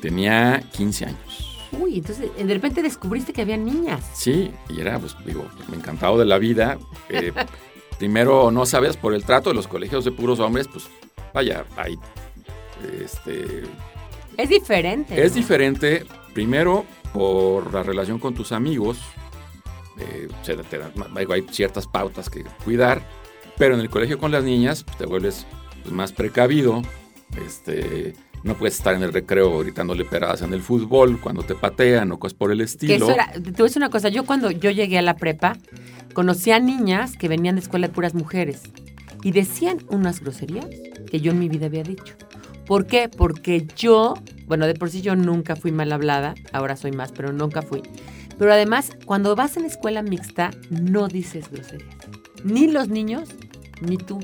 Tenía 0.01 0.63
15 0.73 1.05
años. 1.05 1.59
Uy, 1.71 1.97
entonces 1.97 2.29
eh, 2.37 2.43
de 2.43 2.53
repente 2.53 2.81
descubriste 2.81 3.33
que 3.33 3.41
había 3.41 3.57
niñas. 3.57 4.03
Sí, 4.13 4.51
y 4.69 4.81
era, 4.81 4.99
pues 4.99 5.15
digo, 5.25 5.45
me 5.69 5.77
encantado 5.77 6.17
de 6.17 6.25
la 6.25 6.37
vida. 6.37 6.77
Eh, 7.09 7.31
primero, 7.97 8.51
no 8.51 8.65
sabes, 8.65 8.97
por 8.97 9.13
el 9.13 9.23
trato 9.23 9.49
de 9.49 9.55
los 9.55 9.67
colegios 9.67 10.05
de 10.05 10.11
puros 10.11 10.39
hombres, 10.39 10.67
pues 10.67 10.85
vaya, 11.33 11.65
hay, 11.77 11.97
este, 13.01 13.63
Es 14.43 14.49
diferente. 14.49 15.21
es 15.21 15.31
¿no? 15.31 15.37
diferente, 15.37 16.05
primero, 16.33 16.85
por 17.13 17.73
la 17.73 17.83
relación 17.83 18.19
con 18.19 18.33
tus 18.33 18.51
amigos. 18.51 18.99
eh, 19.99 20.27
se 20.41 20.55
te 20.55 20.77
dan- 20.79 20.93
digo, 21.17 21.33
hay 21.33 21.45
ciertas 21.51 21.85
pautas 21.87 22.29
que 22.29 22.43
cuidar, 22.63 23.01
pero 23.57 23.75
en 23.75 23.81
el 23.81 23.89
colegio 23.89 24.17
con 24.17 24.31
las 24.31 24.43
niñas 24.43 24.83
pues, 24.83 24.97
te 24.97 25.05
vuelves 25.05 25.45
pues, 25.83 25.93
más 25.93 26.11
precavido. 26.11 26.81
Este, 27.45 28.13
no 28.43 28.55
puedes 28.55 28.75
estar 28.75 28.95
en 28.95 29.03
el 29.03 29.13
recreo 29.13 29.59
gritándole 29.59 30.03
peradas 30.05 30.41
en 30.41 30.53
el 30.53 30.61
fútbol 30.61 31.19
cuando 31.21 31.43
te 31.43 31.55
patean 31.55 32.11
o 32.11 32.19
cosas 32.19 32.33
por 32.33 32.51
el 32.51 32.61
estilo. 32.61 32.93
eso 32.95 33.11
era, 33.11 33.31
te 33.31 33.39
voy 33.39 33.61
a 33.61 33.63
decir 33.63 33.77
una 33.77 33.89
cosa, 33.89 34.09
yo 34.09 34.25
cuando 34.25 34.49
yo 34.51 34.71
llegué 34.71 34.97
a 34.97 35.01
la 35.01 35.15
prepa, 35.15 35.57
conocí 36.13 36.51
a 36.51 36.59
niñas 36.59 37.15
que 37.17 37.27
venían 37.27 37.55
de 37.55 37.61
escuela 37.61 37.87
de 37.87 37.93
puras 37.93 38.13
mujeres 38.15 38.63
y 39.23 39.31
decían 39.31 39.77
unas 39.89 40.19
groserías 40.21 40.65
que 41.09 41.19
yo 41.21 41.31
en 41.31 41.39
mi 41.39 41.47
vida 41.49 41.67
había 41.67 41.83
dicho. 41.83 42.15
¿Por 42.65 42.85
qué? 42.87 43.09
Porque 43.09 43.67
yo, 43.75 44.13
bueno, 44.47 44.67
de 44.67 44.73
por 44.75 44.89
sí 44.89 45.01
yo 45.01 45.15
nunca 45.15 45.55
fui 45.55 45.71
mal 45.71 45.91
hablada, 45.91 46.35
ahora 46.53 46.75
soy 46.75 46.91
más, 46.91 47.11
pero 47.11 47.31
nunca 47.33 47.61
fui. 47.61 47.81
Pero 48.37 48.53
además, 48.53 48.91
cuando 49.05 49.35
vas 49.35 49.57
en 49.57 49.65
escuela 49.65 50.01
mixta, 50.01 50.51
no 50.69 51.07
dices 51.07 51.49
groserías. 51.51 51.95
Ni 52.43 52.67
los 52.67 52.87
niños, 52.87 53.29
ni 53.81 53.97
tú. 53.97 54.19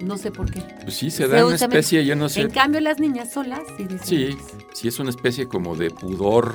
No 0.00 0.16
sé 0.16 0.30
por 0.30 0.50
qué. 0.50 0.62
Pues 0.82 0.94
sí, 0.94 1.10
se 1.10 1.28
da 1.28 1.44
una 1.44 1.56
especie, 1.56 2.04
yo 2.06 2.16
no 2.16 2.28
sé. 2.28 2.42
En 2.42 2.50
cambio, 2.50 2.80
las 2.80 2.98
niñas 3.00 3.32
solas 3.32 3.60
sí 3.76 3.84
dicen. 3.84 4.00
Sí, 4.06 4.36
sí 4.72 4.88
es 4.88 4.98
una 4.98 5.10
especie 5.10 5.46
como 5.46 5.76
de 5.76 5.90
pudor 5.90 6.54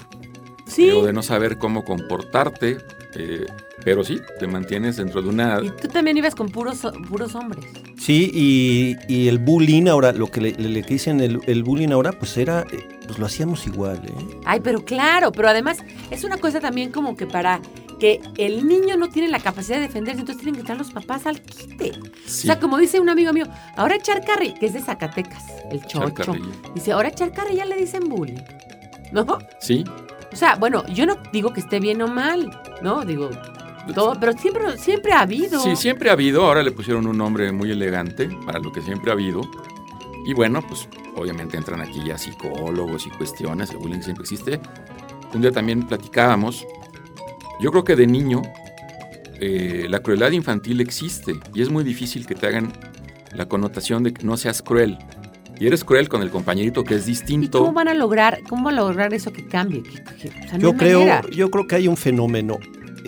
Sí. 0.67 0.89
o 0.89 1.05
de 1.05 1.13
no 1.13 1.21
saber 1.21 1.57
cómo 1.59 1.83
comportarte, 1.85 2.77
eh, 3.15 3.45
pero 3.85 4.03
sí, 4.03 4.19
te 4.39 4.47
mantienes 4.47 4.97
dentro 4.97 5.21
de 5.21 5.29
una... 5.29 5.61
Y 5.63 5.69
tú 5.69 5.87
también 5.87 6.17
ibas 6.17 6.35
con 6.35 6.49
puros, 6.49 6.79
puros 7.07 7.35
hombres. 7.35 7.63
Sí, 7.97 8.29
y, 8.33 8.97
y 9.07 9.27
el 9.29 9.37
bullying 9.39 9.87
ahora, 9.87 10.11
lo 10.11 10.27
que 10.31 10.41
le, 10.41 10.51
le- 10.53 10.69
le 10.69 10.81
dicen 10.81 11.21
el, 11.21 11.39
el 11.45 11.63
bullying 11.63 11.89
ahora, 11.89 12.11
pues 12.11 12.35
era, 12.37 12.61
eh, 12.71 12.99
pues 13.05 13.17
lo 13.19 13.25
hacíamos 13.27 13.65
igual, 13.67 14.01
¿eh? 14.05 14.39
Ay, 14.43 14.59
pero 14.61 14.83
claro, 14.83 15.31
pero 15.31 15.47
además 15.49 15.77
es 16.11 16.23
una 16.23 16.37
cosa 16.37 16.59
también 16.59 16.91
como 16.91 17.15
que 17.15 17.27
para 17.27 17.61
que 17.99 18.19
el 18.37 18.67
niño 18.67 18.97
no 18.97 19.07
tiene 19.09 19.29
la 19.29 19.39
capacidad 19.39 19.77
de 19.77 19.83
defenderse, 19.83 20.19
entonces 20.19 20.41
tienen 20.41 20.55
que 20.55 20.61
estar 20.61 20.75
los 20.77 20.91
papás 20.91 21.25
al 21.27 21.41
quite. 21.41 21.93
Sí, 22.25 22.47
O 22.47 22.51
sea, 22.51 22.59
como 22.59 22.77
dice 22.77 22.99
un 22.99 23.07
amigo 23.09 23.31
mío, 23.31 23.45
ahora 23.77 23.95
echar 23.95 24.25
carri, 24.25 24.53
que 24.55 24.65
es 24.65 24.73
de 24.73 24.81
Zacatecas, 24.81 25.43
el 25.71 25.85
chocho. 25.85 26.33
Dice, 26.73 26.91
ahora 26.91 27.07
echar 27.09 27.31
carri 27.31 27.55
ya 27.55 27.65
le 27.65 27.75
dicen 27.77 28.09
bullying. 28.09 28.41
¿No? 29.13 29.25
Sí, 29.61 29.83
O 30.33 30.35
sea, 30.35 30.55
bueno, 30.55 30.83
yo 30.87 31.05
no 31.05 31.15
digo 31.31 31.53
que 31.53 31.61
esté 31.61 31.79
bien 31.79 32.01
o 32.01 32.07
mal, 32.07 32.51
¿no? 32.81 33.05
Digo, 33.05 33.29
todo, 33.93 34.17
pero 34.19 34.33
siempre, 34.33 34.77
siempre 34.77 35.11
ha 35.13 35.21
habido. 35.21 35.59
sí, 35.59 35.75
siempre 35.75 36.09
ha 36.09 36.13
habido, 36.13 36.45
ahora 36.45 36.63
le 36.63 36.71
pusieron 36.71 37.05
un 37.07 37.17
nombre 37.17 37.51
muy 37.51 37.71
elegante 37.71 38.29
para 38.45 38.59
lo 38.59 38.71
que 38.71 38.81
siempre 38.81 39.11
ha 39.11 39.13
habido. 39.13 39.41
Y 40.25 40.33
bueno, 40.33 40.61
pues 40.67 40.87
obviamente 41.15 41.55
entran 41.57 41.81
aquí 41.81 42.01
ya 42.05 42.17
psicólogos 42.17 43.05
y 43.05 43.09
cuestiones, 43.11 43.69
el 43.71 43.77
bullying 43.77 44.01
siempre 44.01 44.23
existe. 44.23 44.59
Un 45.33 45.41
día 45.41 45.51
también 45.51 45.83
platicábamos, 45.87 46.65
yo 47.61 47.71
creo 47.71 47.83
que 47.83 47.95
de 47.95 48.07
niño 48.07 48.41
eh, 49.39 49.85
la 49.89 49.99
crueldad 49.99 50.31
infantil 50.31 50.81
existe 50.81 51.35
y 51.53 51.61
es 51.61 51.69
muy 51.69 51.83
difícil 51.83 52.25
que 52.25 52.35
te 52.35 52.47
hagan 52.47 52.71
la 53.33 53.47
connotación 53.47 54.03
de 54.03 54.13
que 54.13 54.23
no 54.23 54.37
seas 54.37 54.61
cruel. 54.61 54.97
Y 55.59 55.67
eres 55.67 55.83
cruel 55.85 56.09
con 56.09 56.21
el 56.21 56.29
compañerito 56.31 56.83
que 56.83 56.95
es 56.95 57.03
¿Y 57.07 57.11
distinto. 57.11 57.59
cómo 57.59 57.71
van 57.73 57.87
a 57.87 57.93
lograr, 57.93 58.41
cómo 58.49 58.65
van 58.65 58.77
a 58.77 58.81
lograr 58.81 59.13
eso 59.13 59.31
que 59.31 59.45
cambie? 59.47 59.83
Que- 59.83 60.03
que- 60.03 60.27
o 60.29 60.49
sea, 60.49 60.53
no 60.53 60.59
Yo 60.59 60.73
creo, 60.75 60.99
manera. 60.99 61.21
yo 61.31 61.49
creo 61.49 61.65
que 61.67 61.75
hay 61.75 61.87
un 61.87 61.95
fenómeno. 61.97 62.57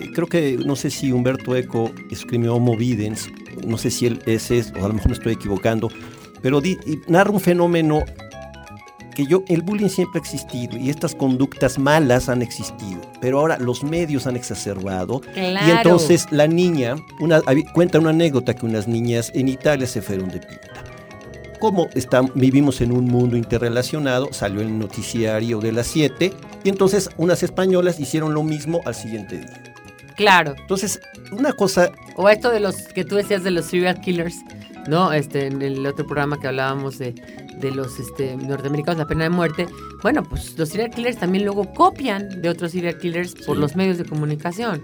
Eh, 0.00 0.10
Creo 0.14 0.26
que, 0.26 0.58
no 0.64 0.76
sé 0.76 0.90
si 0.90 1.12
Humberto 1.12 1.54
Eco 1.56 1.90
escribió 2.10 2.54
Homo 2.54 2.76
Videns, 2.76 3.28
no 3.66 3.76
sé 3.78 3.90
si 3.90 4.06
él 4.06 4.20
ese 4.26 4.58
es, 4.58 4.72
o 4.80 4.84
a 4.84 4.88
lo 4.88 4.94
mejor 4.94 5.08
me 5.08 5.14
estoy 5.14 5.32
equivocando, 5.34 5.88
pero 6.42 6.60
di- 6.60 6.78
narra 7.08 7.30
un 7.30 7.40
fenómeno 7.40 8.02
que 9.14 9.26
yo, 9.26 9.42
el 9.48 9.62
bullying 9.62 9.88
siempre 9.88 10.20
ha 10.20 10.22
existido 10.22 10.76
y 10.76 10.90
estas 10.90 11.12
conductas 11.14 11.76
malas 11.78 12.28
han 12.28 12.40
existido, 12.40 13.00
pero 13.20 13.40
ahora 13.40 13.58
los 13.58 13.82
medios 13.82 14.28
han 14.28 14.36
exacerbado 14.36 15.20
Claro. 15.34 15.66
y 15.66 15.70
entonces 15.72 16.26
la 16.30 16.46
niña, 16.46 16.94
una, 17.18 17.40
cuenta 17.74 17.98
una 17.98 18.10
anécdota 18.10 18.54
que 18.54 18.64
unas 18.64 18.86
niñas 18.86 19.32
en 19.34 19.48
Italia 19.48 19.88
se 19.88 20.02
fueron 20.02 20.28
de 20.28 20.38
pinta. 20.38 20.84
Como 21.58 21.88
están, 21.94 22.30
vivimos 22.36 22.80
en 22.80 22.92
un 22.92 23.06
mundo 23.06 23.36
interrelacionado, 23.36 24.28
salió 24.32 24.60
el 24.60 24.78
noticiario 24.78 25.58
de 25.58 25.72
las 25.72 25.88
7 25.88 26.32
y 26.62 26.68
entonces 26.68 27.10
unas 27.16 27.42
españolas 27.42 27.98
hicieron 27.98 28.32
lo 28.34 28.44
mismo 28.44 28.80
al 28.84 28.94
siguiente 28.94 29.38
día. 29.38 29.67
Claro. 30.18 30.54
Entonces 30.58 31.00
una 31.32 31.52
cosa, 31.54 31.90
O 32.16 32.28
esto 32.28 32.50
de 32.50 32.60
los 32.60 32.76
que 32.88 33.04
tú 33.04 33.14
decías 33.14 33.42
de 33.44 33.50
los 33.52 33.64
serial 33.66 34.00
killers, 34.00 34.34
¿no? 34.88 35.12
Este, 35.12 35.46
en 35.46 35.62
el 35.62 35.86
otro 35.86 36.04
programa 36.06 36.38
que 36.40 36.48
hablábamos 36.48 36.98
de, 36.98 37.12
de 37.60 37.70
los 37.70 37.98
este, 38.00 38.36
norteamericanos, 38.36 38.98
la 38.98 39.06
pena 39.06 39.22
de 39.24 39.30
muerte. 39.30 39.66
Bueno, 40.02 40.22
pues 40.24 40.58
los 40.58 40.68
serial 40.70 40.90
killers 40.90 41.18
también 41.18 41.44
luego 41.44 41.72
copian 41.72 42.42
de 42.42 42.48
otros 42.48 42.72
serial 42.72 42.98
killers 42.98 43.34
por 43.46 43.54
Sí. 43.56 43.60
los 43.60 43.76
medios 43.76 43.96
de 43.98 44.04
comunicación. 44.04 44.82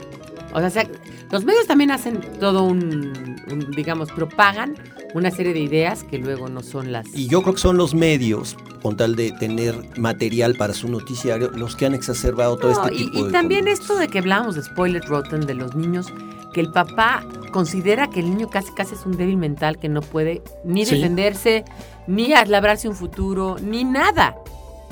O 0.52 0.70
sea, 0.70 0.86
los 1.32 1.44
medios 1.44 1.66
también 1.66 1.90
hacen 1.90 2.20
todo 2.38 2.62
un, 2.62 3.36
un, 3.50 3.70
digamos, 3.74 4.12
propagan 4.12 4.74
una 5.14 5.30
serie 5.30 5.52
de 5.54 5.60
ideas 5.60 6.04
que 6.04 6.18
luego 6.18 6.48
no 6.48 6.62
son 6.62 6.92
las... 6.92 7.06
y 7.14 7.28
yo 7.28 7.40
creo 7.42 7.54
que 7.54 7.60
son 7.60 7.76
los 7.78 7.94
medios, 7.94 8.56
con 8.82 8.96
tal 8.96 9.16
de 9.16 9.32
tener 9.32 9.74
material 9.96 10.54
para 10.56 10.74
su 10.74 10.88
noticiario, 10.88 11.50
los 11.54 11.74
que 11.76 11.86
han 11.86 11.94
exacerbado 11.94 12.56
todo 12.58 12.72
No, 12.72 12.84
este 12.88 12.94
y, 12.96 13.06
tipo 13.06 13.18
y 13.18 13.22
de 13.24 13.30
también 13.32 13.60
conductas. 13.64 13.80
esto 13.80 13.96
de 13.98 14.08
que 14.08 14.18
hablábamos 14.18 14.56
de 14.56 14.62
spoiler 14.62 15.02
rotten 15.04 15.46
de 15.46 15.54
los 15.54 15.74
niños, 15.74 16.12
que 16.52 16.60
el 16.60 16.70
papá 16.70 17.24
considera 17.52 18.10
que 18.10 18.20
el 18.20 18.30
niño 18.30 18.50
casi 18.50 18.72
casi 18.74 18.94
es 18.94 19.06
un 19.06 19.16
débil 19.16 19.36
mental 19.36 19.78
que 19.78 19.88
no 19.88 20.00
puede 20.02 20.42
ni 20.64 20.84
Sí. 20.84 20.96
defenderse, 20.96 21.64
ni 22.06 22.28
labrarse 22.28 22.88
un 22.88 22.94
futuro, 22.96 23.56
ni 23.62 23.84
nada. 23.84 24.34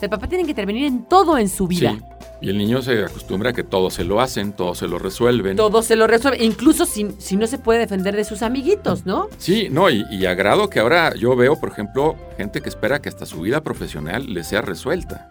El 0.06 0.10
papá 0.10 0.26
tiene 0.26 0.44
que 0.44 0.50
intervenir 0.50 0.84
en 0.86 1.04
todo 1.04 1.38
en 1.38 1.48
su 1.48 1.66
vida. 1.68 1.92
Sí. 1.92 2.04
Y 2.40 2.50
el 2.50 2.58
niño 2.58 2.82
se 2.82 3.04
acostumbra 3.04 3.50
a 3.50 3.52
que 3.52 3.62
todo 3.62 3.88
se 3.88 4.02
lo 4.02 4.20
hacen, 4.20 4.52
todo 4.52 4.74
se 4.74 4.88
lo 4.88 4.98
resuelven. 4.98 5.56
Todo 5.56 5.80
se 5.82 5.94
lo 5.94 6.08
resuelve, 6.08 6.44
incluso 6.44 6.86
si, 6.86 7.06
si 7.18 7.36
no 7.36 7.46
se 7.46 7.56
puede 7.58 7.78
defender 7.78 8.16
de 8.16 8.24
sus 8.24 8.42
amiguitos, 8.42 9.06
¿no? 9.06 9.28
Sí, 9.38 9.68
no, 9.70 9.88
y, 9.90 10.04
y 10.10 10.26
agrado 10.26 10.68
que 10.68 10.80
ahora 10.80 11.14
yo 11.14 11.36
veo, 11.36 11.60
por 11.60 11.68
ejemplo, 11.70 12.16
gente 12.36 12.60
que 12.60 12.68
espera 12.68 13.00
que 13.00 13.08
hasta 13.08 13.26
su 13.26 13.40
vida 13.42 13.60
profesional 13.62 14.34
le 14.34 14.42
sea 14.42 14.60
resuelta. 14.60 15.28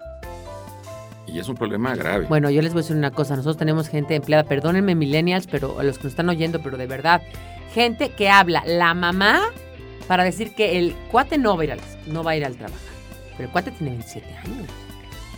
Y 1.28 1.40
es 1.40 1.50
un 1.50 1.56
problema 1.56 1.96
grave. 1.96 2.26
Bueno, 2.28 2.50
yo 2.50 2.62
les 2.62 2.72
voy 2.74 2.80
a 2.80 2.84
decir 2.84 2.96
una 2.96 3.12
cosa, 3.12 3.36
nosotros 3.36 3.58
tenemos 3.58 3.90
gente 3.90 4.16
empleada, 4.16 4.44
perdónenme 4.46 4.96
millennials, 4.96 5.48
pero 5.48 5.80
a 5.80 5.84
los 5.84 5.98
que 5.98 6.06
nos 6.06 6.14
están 6.14 6.30
oyendo, 6.30 6.62
pero 6.62 6.78
de 6.78 6.88
verdad, 6.88 7.22
gente 7.74 8.10
que 8.10 8.30
habla 8.30 8.64
la 8.66 8.94
mamá 8.94 9.42
para 10.08 10.24
decir 10.24 10.54
que 10.56 10.78
el 10.80 10.94
cuate 11.12 11.38
no 11.38 11.56
va 11.58 11.62
a 11.62 11.66
ir, 11.66 11.72
a 11.74 11.76
las- 11.76 11.98
no 12.08 12.24
va 12.24 12.32
a 12.32 12.36
ir 12.38 12.46
al 12.46 12.56
trabajar. 12.56 12.91
Pero 13.42 13.48
el 13.50 13.54
cuate 13.54 13.72
tiene 13.72 13.94
27 13.94 14.38
años. 14.38 14.68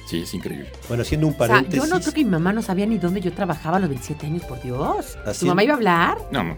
Sí, 0.05 0.23
es 0.23 0.33
increíble. 0.33 0.69
Bueno, 0.89 1.03
haciendo 1.03 1.25
un 1.27 1.33
O 1.33 1.37
sea, 1.37 1.47
paréntesis. 1.47 1.81
yo 1.81 1.87
no 1.95 2.01
creo 2.01 2.13
que 2.13 2.23
mi 2.25 2.29
mamá 2.31 2.51
no 2.51 2.61
sabía 2.61 2.85
ni 2.85 2.97
dónde 2.97 3.21
yo 3.21 3.31
trabajaba 3.31 3.77
a 3.77 3.79
los 3.79 3.87
27 3.87 4.25
años, 4.27 4.43
por 4.43 4.61
Dios. 4.61 5.17
¿Tu 5.39 5.45
mamá 5.45 5.63
iba 5.63 5.73
a 5.73 5.77
hablar? 5.77 6.17
No, 6.29 6.43
no. 6.43 6.57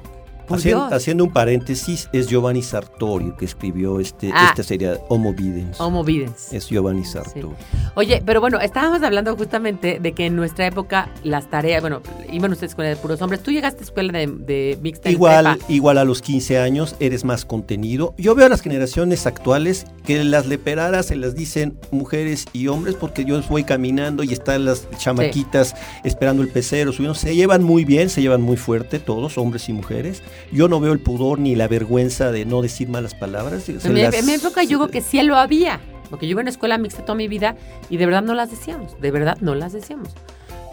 Haciendo 0.50 1.24
un 1.24 1.32
paréntesis, 1.34 2.10
es 2.14 2.28
Giovanni 2.28 2.62
Sartori 2.62 3.34
que 3.38 3.46
escribió 3.46 4.00
este, 4.00 4.32
Ah. 4.34 4.48
esta 4.50 4.64
serie 4.64 4.98
Homo 5.10 5.34
Videns. 5.34 5.80
Homo 5.80 6.04
Videns. 6.04 6.54
Es 6.54 6.68
Giovanni 6.70 7.06
Sartori. 7.06 7.56
Oye, 7.96 8.22
pero 8.26 8.42
bueno, 8.42 8.60
estábamos 8.60 9.02
hablando 9.04 9.36
justamente 9.36 10.00
de 10.00 10.12
que 10.14 10.26
en 10.28 10.36
nuestra 10.36 10.68
época 10.68 11.10
las 11.24 11.50
tareas, 11.50 11.82
bueno, 11.82 12.02
iban 12.32 12.52
ustedes 12.52 12.72
a 12.72 12.74
escuela 12.74 12.90
de 12.90 12.96
puros 12.96 13.22
hombres. 13.22 13.42
Tú 13.42 13.52
llegaste 13.52 13.82
a 13.82 13.84
escuela 13.84 14.18
de, 14.18 14.28
de 14.28 14.78
mixta 14.82 15.10
Igual, 15.10 15.58
igual 15.68 15.98
a 15.98 16.04
los 16.04 16.22
15 16.22 16.60
años 16.60 16.96
eres 17.00 17.24
más 17.26 17.46
contenido. 17.46 18.14
Yo 18.18 18.36
veo 18.36 18.46
a 18.46 18.50
las 18.50 18.62
generaciones 18.62 19.26
actuales 19.26 19.86
que 20.06 20.24
las 20.24 20.46
leperadas 20.46 21.08
se 21.08 21.16
las 21.16 21.36
dicen 21.36 21.78
mujeres 21.92 22.46
y 22.54 22.68
hombres 22.68 22.96
porque 22.96 23.26
yo 23.26 23.42
voy 23.50 23.64
caminando 23.64 24.24
y 24.24 24.34
están 24.34 24.66
las 24.66 24.88
chamaquitas 24.98 25.76
esperando 26.04 26.42
el 26.44 26.50
pecero, 26.50 26.92
subiendo. 26.92 27.16
Se 27.16 27.36
llevan 27.36 27.64
muy 27.64 27.86
bien, 27.86 28.10
se 28.10 28.22
llevan 28.22 28.42
muy 28.42 28.58
fuerte 28.58 29.00
todos, 29.00 29.38
hombres 29.38 29.70
y 29.70 29.74
mujeres. 29.74 30.22
Yo 30.52 30.68
no 30.68 30.80
veo 30.80 30.94
el 30.94 31.00
pudor 31.00 31.40
ni 31.40 31.56
la 31.56 31.68
vergüenza 31.68 32.32
de 32.32 32.46
no 32.46 32.62
decir 32.62 32.88
malas 32.90 33.16
palabras. 33.16 33.64
Se 33.64 33.72
En 33.74 33.94
mi, 33.94 34.02
las- 34.02 34.16
en 34.16 34.26
mi 34.26 34.34
época 34.34 34.64
yo 34.64 34.78
creo 34.80 34.90
que 34.92 35.02
sí 35.02 35.22
lo 35.24 35.36
había, 35.38 35.80
porque 36.10 36.28
yo 36.28 36.32
iba 36.32 36.42
a 36.42 36.44
una 36.44 36.50
escuela 36.52 36.78
mixta 36.78 37.04
toda 37.04 37.16
mi 37.16 37.28
vida 37.28 37.56
y 37.90 37.98
de 37.98 38.06
verdad 38.06 38.22
no 38.24 38.34
las 38.36 38.52
decíamos, 38.52 39.00
de 39.02 39.12
verdad 39.12 39.38
no 39.42 39.56
las 39.56 39.74
decíamos. 39.74 40.10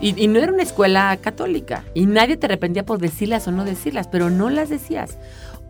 Y, 0.01 0.21
y 0.21 0.27
no 0.27 0.41
era 0.41 0.53
una 0.53 0.63
escuela 0.65 1.17
católica 1.21 1.85
y 1.95 2.07
nadie 2.07 2.37
te 2.37 2.47
arrepentía 2.47 2.85
por 2.85 2.99
decirlas 2.99 3.47
o 3.47 3.53
no 3.53 3.65
decirlas, 3.65 4.09
pero 4.09 4.31
no 4.31 4.51
las 4.51 4.69
decías. 4.69 5.17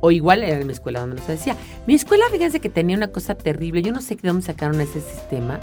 O 0.01 0.11
igual 0.11 0.43
era 0.43 0.59
en 0.59 0.67
mi 0.67 0.73
escuela 0.73 0.99
donde 1.01 1.17
no 1.17 1.25
se 1.25 1.33
decía. 1.33 1.55
Mi 1.87 1.95
escuela, 1.95 2.25
fíjense 2.33 2.59
que 2.59 2.69
tenía 2.69 2.97
una 2.97 3.09
cosa 3.09 3.35
terrible, 3.37 3.83
yo 3.83 3.93
no 3.93 4.01
sé 4.01 4.17
de 4.17 4.27
dónde 4.29 4.45
sacaron 4.45 4.81
ese 4.81 5.01
sistema, 5.01 5.61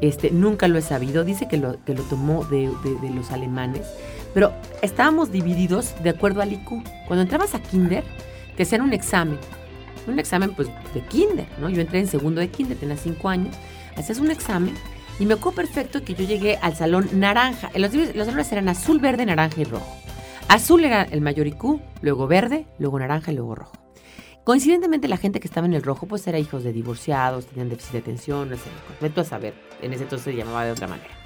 este, 0.00 0.30
nunca 0.30 0.66
lo 0.66 0.78
he 0.78 0.82
sabido, 0.82 1.24
dice 1.24 1.46
que 1.46 1.56
lo, 1.58 1.76
que 1.84 1.94
lo 1.94 2.02
tomó 2.04 2.44
de, 2.46 2.70
de- 2.82 2.94
de 3.00 3.10
los 3.14 3.30
alemanes, 3.30 3.86
pero 4.34 4.52
estábamos 4.82 5.30
divididos 5.30 5.94
de 6.02 6.10
acuerdo 6.10 6.42
al 6.42 6.52
IQ. 6.52 6.82
Cuando 7.06 7.22
entrabas 7.22 7.54
a 7.54 7.62
kinder, 7.62 8.04
te 8.56 8.62
hacían 8.62 8.82
un 8.82 8.92
examen, 8.92 9.38
un 10.06 10.18
examen 10.18 10.54
pues 10.54 10.68
de 10.94 11.00
kinder, 11.02 11.46
¿no? 11.60 11.68
Yo 11.68 11.80
entré 11.80 12.00
en 12.00 12.06
segundo 12.06 12.40
de 12.40 12.48
kinder, 12.48 12.76
tenía 12.76 12.96
cinco 12.96 13.28
años, 13.28 13.56
hacías 13.96 14.18
un 14.18 14.30
examen 14.30 14.74
y 15.18 15.26
me 15.26 15.34
acuerdo 15.34 15.56
perfecto 15.56 16.02
que 16.02 16.14
yo 16.14 16.24
llegué 16.24 16.58
al 16.62 16.76
salón 16.76 17.08
naranja, 17.12 17.70
los, 17.74 17.92
los 17.92 18.26
salones 18.26 18.52
eran 18.52 18.68
azul, 18.68 19.00
verde, 19.00 19.26
naranja 19.26 19.60
y 19.60 19.64
rojo. 19.64 19.96
Azul 20.48 20.84
era 20.84 21.02
el 21.02 21.20
mayor 21.20 21.46
IQ, 21.46 21.80
luego 22.02 22.26
verde, 22.26 22.66
luego 22.78 22.98
naranja 22.98 23.30
y 23.30 23.36
luego 23.36 23.54
rojo. 23.54 23.72
Coincidentemente 24.44 25.06
la 25.06 25.18
gente 25.18 25.38
que 25.38 25.46
estaba 25.46 25.66
en 25.66 25.74
el 25.74 25.82
rojo 25.82 26.06
pues 26.06 26.26
era 26.26 26.38
hijos 26.38 26.64
de 26.64 26.72
divorciados, 26.72 27.46
tenían 27.46 27.68
déficit 27.68 27.92
de 27.92 27.98
atención, 27.98 28.50
no 28.50 28.56
sé, 28.56 29.20
a 29.20 29.24
saber, 29.24 29.54
en 29.82 29.92
ese 29.92 30.04
entonces 30.04 30.24
se 30.24 30.36
llamaba 30.36 30.64
de 30.64 30.72
otra 30.72 30.88
manera. 30.88 31.19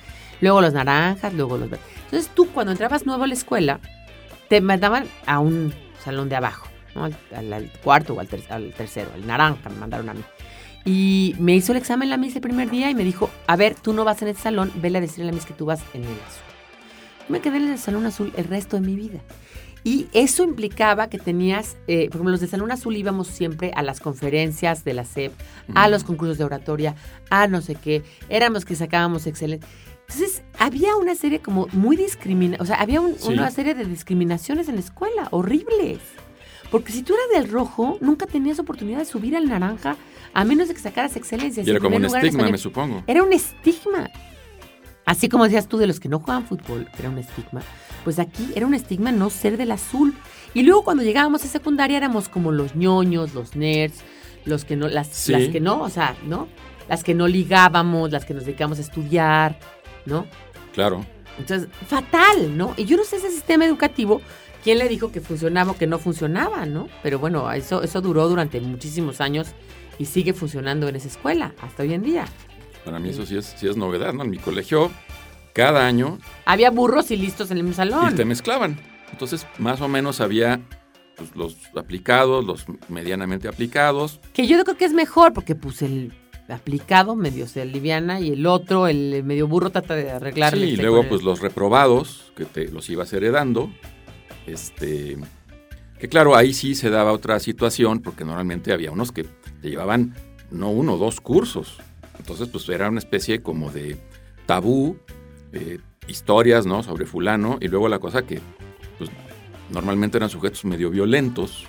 Luego 0.45 0.61
los 0.61 0.75
naranjas, 0.75 1.33
luego 1.33 1.57
los 1.57 1.71
verdes. 1.71 1.87
Entonces 2.05 2.31
tú 2.35 2.49
cuando 2.53 2.73
entrabas 2.73 3.07
nuevo 3.07 3.25
a 3.25 3.27
la 3.27 3.35
escuela, 3.35 3.81
te 4.49 4.61
mandaban 4.61 5.07
a 5.27 5.39
un 5.39 5.73
salón 6.05 6.29
de 6.29 6.37
abajo, 6.37 6.69
¿no? 6.95 7.05
al, 7.05 7.17
al- 7.35 7.53
al 7.53 7.71
cuarto 7.83 8.13
o 8.15 8.21
al, 8.21 8.29
ter- 8.29 8.45
al 8.51 8.73
tercero, 8.75 9.11
al 9.15 9.27
naranja 9.27 9.71
me 9.71 9.77
mandaron 9.77 10.11
a 10.11 10.15
mí. 10.15 10.23
Y 10.85 11.35
me 11.39 11.55
hizo 11.55 11.73
el 11.73 11.79
examen 11.79 12.11
la 12.11 12.19
Miss 12.19 12.37
el 12.37 12.43
primer 12.43 12.69
día 12.69 12.91
y 12.91 12.95
me 12.95 13.05
dijo, 13.05 13.31
a 13.47 13.57
ver, 13.57 13.75
tú 13.75 13.95
no 13.95 14.05
vas 14.05 14.21
en 14.21 14.29
ese 14.29 14.43
salón, 14.43 14.71
vele 14.77 14.99
a 14.99 15.01
decirle 15.01 15.25
a 15.25 15.27
la 15.29 15.33
Miss 15.33 15.47
que 15.47 15.55
tú 15.55 15.65
vas 15.65 15.81
en 15.95 16.03
el 16.03 16.11
azul. 16.11 16.43
Me 17.31 17.41
quedé 17.41 17.57
en 17.57 17.69
el 17.73 17.79
salón 17.79 18.05
azul 18.05 18.31
el 18.37 18.45
resto 18.45 18.77
de 18.79 18.87
mi 18.87 18.95
vida. 18.95 19.21
Y 19.83 20.09
eso 20.13 20.45
implicaba 20.45 21.09
que 21.09 21.19
tenías, 21.19 21.77
eh, 21.87 22.07
por 22.09 22.17
ejemplo, 22.17 22.31
los 22.33 22.41
de 22.41 22.47
Salón 22.49 22.71
Azul 22.71 22.97
íbamos 22.97 23.29
siempre 23.29 23.71
a 23.77 23.83
las 23.83 24.01
conferencias 24.01 24.83
de 24.83 24.95
la 24.95 25.05
SEP, 25.05 25.33
a 25.75 25.89
los 25.89 26.05
concursos 26.05 26.39
de 26.39 26.45
oratoria, 26.45 26.95
a 27.29 27.47
no 27.49 27.61
sé 27.61 27.75
qué, 27.75 28.03
éramos 28.31 28.65
que 28.65 28.77
sacábamos 28.77 29.27
excelente. 29.27 29.67
Entonces, 30.15 30.43
había 30.61 30.95
una 30.97 31.17
serie 31.17 31.41
como 31.41 31.67
muy 31.73 31.97
discrimina, 31.97 32.57
o 32.61 32.65
sea, 32.67 32.77
había 32.77 33.01
un- 33.01 33.19
Sí. 33.19 33.33
una 33.33 33.51
serie 33.51 33.75
de 33.75 33.85
discriminaciones 33.85 34.69
en 34.69 34.77
la 34.77 34.81
escuela, 34.81 35.27
horribles. 35.33 35.99
Porque 36.71 36.93
si 36.93 37.03
tú 37.03 37.15
eras 37.15 37.43
del 37.43 37.53
rojo, 37.53 37.99
nunca 38.01 38.27
tenías 38.27 38.59
oportunidad 38.61 38.99
de 38.99 39.05
subir 39.07 39.37
al 39.37 39.49
naranja, 39.49 39.97
a 40.33 40.45
menos 40.45 40.69
de 40.69 40.75
que 40.75 40.81
sacaras 40.81 41.17
excelencia. 41.17 41.63
Y 41.65 41.71
era 41.71 41.81
como 41.81 41.97
un 41.97 42.05
estigma, 42.05 42.49
me 42.49 42.59
supongo. 42.59 43.03
Era 43.09 43.23
un 43.25 43.33
estigma. 43.33 44.09
Así 45.05 45.29
como 45.29 45.45
decías 45.45 45.67
tú 45.69 45.79
de 45.79 45.87
los 45.89 45.99
que 46.01 46.09
no 46.09 46.21
juegan 46.21 46.47
fútbol, 46.47 46.89
era 46.99 47.11
un 47.11 47.19
estigma. 47.19 47.61
Pues 48.05 48.19
aquí 48.21 48.49
era 48.55 48.67
un 48.67 48.75
estigma 48.75 49.11
no 49.13 49.31
ser 49.31 49.57
del 49.57 49.73
azul. 49.73 50.15
Y 50.55 50.63
luego 50.63 50.85
cuando 50.85 51.03
llegábamos 51.03 51.45
a 51.45 51.49
secundaria 51.49 51.97
éramos 51.97 52.29
como 52.29 52.53
los 52.53 52.75
ñoños, 52.77 53.35
los 53.35 53.57
nerds, 53.57 53.99
los 54.45 54.65
que 54.65 54.77
no, 54.77 54.89
las, 54.89 55.09
Sí. 55.09 55.33
las 55.33 55.49
que 55.49 55.61
no, 55.61 55.81
o 55.83 55.91
sea, 55.91 56.15
¿no? 56.25 56.47
Las 56.89 57.03
que 57.05 57.15
no 57.15 57.27
ligábamos, 57.29 58.13
las 58.13 58.25
que 58.25 58.35
nos 58.35 58.45
dedicamos 58.45 58.79
a 58.79 58.83
estudiar, 58.83 59.59
¿no? 60.07 60.27
Claro. 60.73 61.05
Entonces, 61.39 61.69
fatal, 61.89 62.57
¿no? 62.57 62.75
Y 62.77 62.85
yo 62.85 62.97
no 62.97 63.05
sé 63.05 63.17
ese 63.17 63.31
sistema 63.31 63.65
educativo, 63.65 64.21
quién 64.63 64.79
le 64.79 64.89
dijo 64.89 65.11
que 65.11 65.21
funcionaba 65.21 65.73
o 65.73 65.77
que 65.77 65.87
no 65.87 65.99
funcionaba, 65.99 66.65
¿no? 66.67 66.89
Pero 67.03 67.19
bueno, 67.19 67.51
eso, 67.53 67.83
eso 67.83 68.01
duró 68.01 68.29
durante 68.29 68.61
muchísimos 68.61 69.21
años 69.21 69.49
y 69.99 70.05
sigue 70.07 70.33
funcionando 70.33 70.89
en 70.89 70.97
esa 70.97 71.09
escuela 71.09 71.53
hasta 71.61 71.83
hoy 71.83 71.93
en 71.95 72.03
día. 72.03 72.27
Para 72.85 72.99
mí 72.99 73.09
eso 73.11 73.25
sí 73.27 73.37
es, 73.37 73.47
sí 73.59 73.67
es 73.69 73.77
novedad, 73.77 74.13
¿no? 74.13 74.25
En 74.25 74.31
mi 74.31 74.39
colegio, 74.39 74.91
cada 75.55 75.87
año 75.87 76.19
Había 76.45 76.71
burros 76.71 77.11
y 77.11 77.17
listos 77.17 77.51
en 77.51 77.59
el 77.59 77.63
mismo 77.65 77.77
salón. 77.77 78.13
y 78.13 78.17
te 78.17 78.25
mezclaban. 78.25 78.79
Entonces, 79.13 79.47
más 79.59 79.81
o 79.81 79.89
menos 79.89 80.21
había 80.21 80.61
pues, 81.17 81.35
los 81.37 81.57
aplicados, 81.77 82.45
los 82.45 82.65
medianamente 82.89 83.49
aplicados. 83.49 84.21
Que 84.33 84.47
yo 84.47 84.63
creo 84.65 84.77
que 84.77 84.85
es 84.85 84.93
mejor 84.93 85.33
porque 85.33 85.55
pues 85.55 85.83
el 85.83 86.13
aplicado 86.49 87.17
medio 87.17 87.47
se 87.47 87.63
aliviana 87.63 88.21
y 88.21 88.31
el 88.33 88.47
otro, 88.47 88.87
el 88.87 89.23
medio 89.25 89.49
burro, 89.49 89.71
trata 89.71 89.95
de 89.95 90.11
arreglarle. 90.11 90.61
Sí, 90.67 90.67
y 90.67 90.71
este, 90.73 90.83
luego 90.83 91.01
el- 91.03 91.09
pues 91.09 91.23
los 91.23 91.41
reprobados, 91.41 92.33
que 92.37 92.45
te 92.45 92.69
los 92.71 92.89
ibas 92.91 93.13
heredando. 93.13 93.71
Este, 94.47 95.17
que 95.99 96.09
claro, 96.09 96.37
ahí 96.37 96.53
sí 96.53 96.75
se 96.75 96.91
daba 96.91 97.13
otra 97.13 97.41
situación, 97.41 98.01
porque 98.01 98.25
normalmente 98.25 98.73
había 98.73 98.91
unos 98.91 99.13
que 99.13 99.25
te 99.25 99.71
llevaban 99.71 100.15
no 100.51 100.71
uno, 100.71 100.97
dos 100.99 101.21
cursos. 101.21 101.79
Entonces, 102.19 102.49
pues 102.49 102.69
era 102.69 102.89
una 102.89 102.99
especie 102.99 103.43
como 103.43 103.71
de 103.71 103.97
tabú, 104.47 104.99
eh, 105.53 105.79
historias, 106.07 106.67
¿no? 106.67 106.83
Sobre 106.83 107.07
fulano, 107.07 107.59
y 107.61 107.69
luego 107.69 107.89
la 107.89 107.99
cosa 107.99 108.27
que, 108.27 108.41
pues, 108.99 109.11
normalmente 109.71 110.19
eran 110.19 110.29
sujetos 110.29 110.65
medio 110.67 110.91
violentos, 110.91 111.65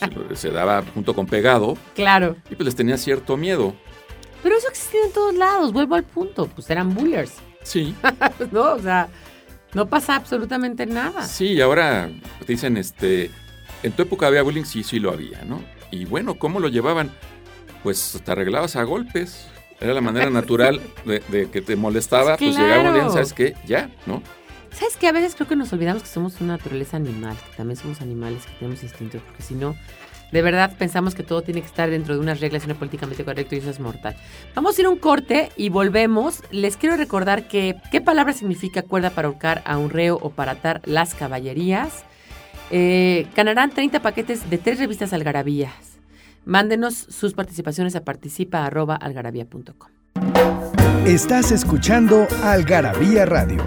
¿no? 0.00 0.28
se, 0.28 0.36
se 0.36 0.50
daba 0.50 0.82
junto 0.94 1.14
con 1.14 1.26
pegado, 1.26 1.76
Claro. 1.94 2.36
y 2.50 2.54
pues 2.54 2.66
les 2.66 2.76
tenía 2.76 2.98
cierto 2.98 3.36
miedo. 3.38 3.74
Pero 4.42 4.56
eso 4.56 4.68
existía 4.68 5.00
en 5.04 5.12
todos 5.12 5.34
lados, 5.34 5.72
vuelvo 5.72 5.94
al 5.94 6.04
punto. 6.04 6.46
Pues 6.46 6.68
eran 6.70 6.94
bullers, 6.94 7.32
Sí, 7.62 7.94
¿no? 8.52 8.72
O 8.72 8.78
sea, 8.78 9.08
no 9.74 9.86
pasa 9.88 10.16
absolutamente 10.16 10.86
nada. 10.86 11.22
Sí, 11.26 11.52
y 11.52 11.60
ahora 11.60 12.10
te 12.46 12.52
dicen, 12.52 12.76
este, 12.76 13.30
en 13.82 13.92
tu 13.92 14.02
época 14.02 14.26
había 14.26 14.42
bullying, 14.42 14.64
sí, 14.64 14.82
sí 14.82 14.98
lo 14.98 15.12
había, 15.12 15.42
¿no? 15.44 15.62
Y 15.90 16.04
bueno, 16.04 16.34
¿cómo 16.36 16.60
lo 16.60 16.68
llevaban? 16.68 17.10
Pues 17.82 18.20
te 18.24 18.32
arreglabas 18.32 18.76
a 18.76 18.82
golpes. 18.84 19.46
Era 19.80 19.94
la 19.94 20.00
manera 20.02 20.28
natural 20.30 20.80
de, 21.04 21.20
de 21.28 21.50
que 21.50 21.62
te 21.62 21.76
molestaba, 21.76 22.36
pues 22.36 22.56
llegaba 22.56 22.88
un 22.90 22.94
día. 22.94 23.10
¿sabes 23.10 23.32
qué? 23.32 23.54
Ya, 23.66 23.90
¿no? 24.06 24.22
¿Sabes 24.72 24.96
qué? 24.96 25.08
A 25.08 25.12
veces 25.12 25.34
creo 25.34 25.48
que 25.48 25.56
nos 25.56 25.72
olvidamos 25.72 26.02
que 26.02 26.08
somos 26.08 26.40
una 26.40 26.56
naturaleza 26.56 26.96
animal, 26.96 27.36
que 27.36 27.56
también 27.56 27.76
somos 27.76 28.00
animales, 28.00 28.46
que 28.46 28.52
tenemos 28.52 28.82
instintos, 28.82 29.20
porque 29.22 29.42
si 29.42 29.54
no, 29.54 29.74
de 30.32 30.42
verdad 30.42 30.72
pensamos 30.78 31.14
que 31.14 31.22
todo 31.22 31.42
tiene 31.42 31.60
que 31.60 31.66
estar 31.66 31.90
dentro 31.90 32.14
de 32.14 32.20
unas 32.20 32.40
reglas 32.40 32.62
y 32.62 32.66
una 32.66 32.74
políticamente 32.74 33.24
correcto 33.24 33.54
y 33.54 33.58
eso 33.58 33.70
es 33.70 33.80
mortal. 33.80 34.16
Vamos 34.54 34.76
a 34.76 34.80
ir 34.80 34.86
a 34.86 34.90
un 34.90 34.98
corte 34.98 35.50
y 35.56 35.68
volvemos. 35.68 36.42
Les 36.50 36.76
quiero 36.76 36.96
recordar 36.96 37.48
que 37.48 37.76
qué 37.90 38.00
palabra 38.00 38.32
significa 38.32 38.82
cuerda 38.82 39.10
para 39.10 39.28
ahorcar 39.28 39.62
a 39.64 39.78
un 39.78 39.90
reo 39.90 40.18
o 40.20 40.30
para 40.30 40.52
atar 40.52 40.80
las 40.84 41.14
caballerías. 41.14 42.04
Eh, 42.70 43.26
ganarán 43.34 43.70
30 43.70 44.00
paquetes 44.00 44.48
de 44.48 44.58
tres 44.58 44.78
revistas 44.78 45.12
algarabías. 45.12 45.98
Mándenos 46.44 46.94
sus 46.94 47.34
participaciones 47.34 47.96
a 47.96 48.04
participa.algarabía.com. 48.04 49.90
Estás 51.06 51.50
escuchando 51.50 52.26
Algarabía 52.42 53.26
Radio. 53.26 53.64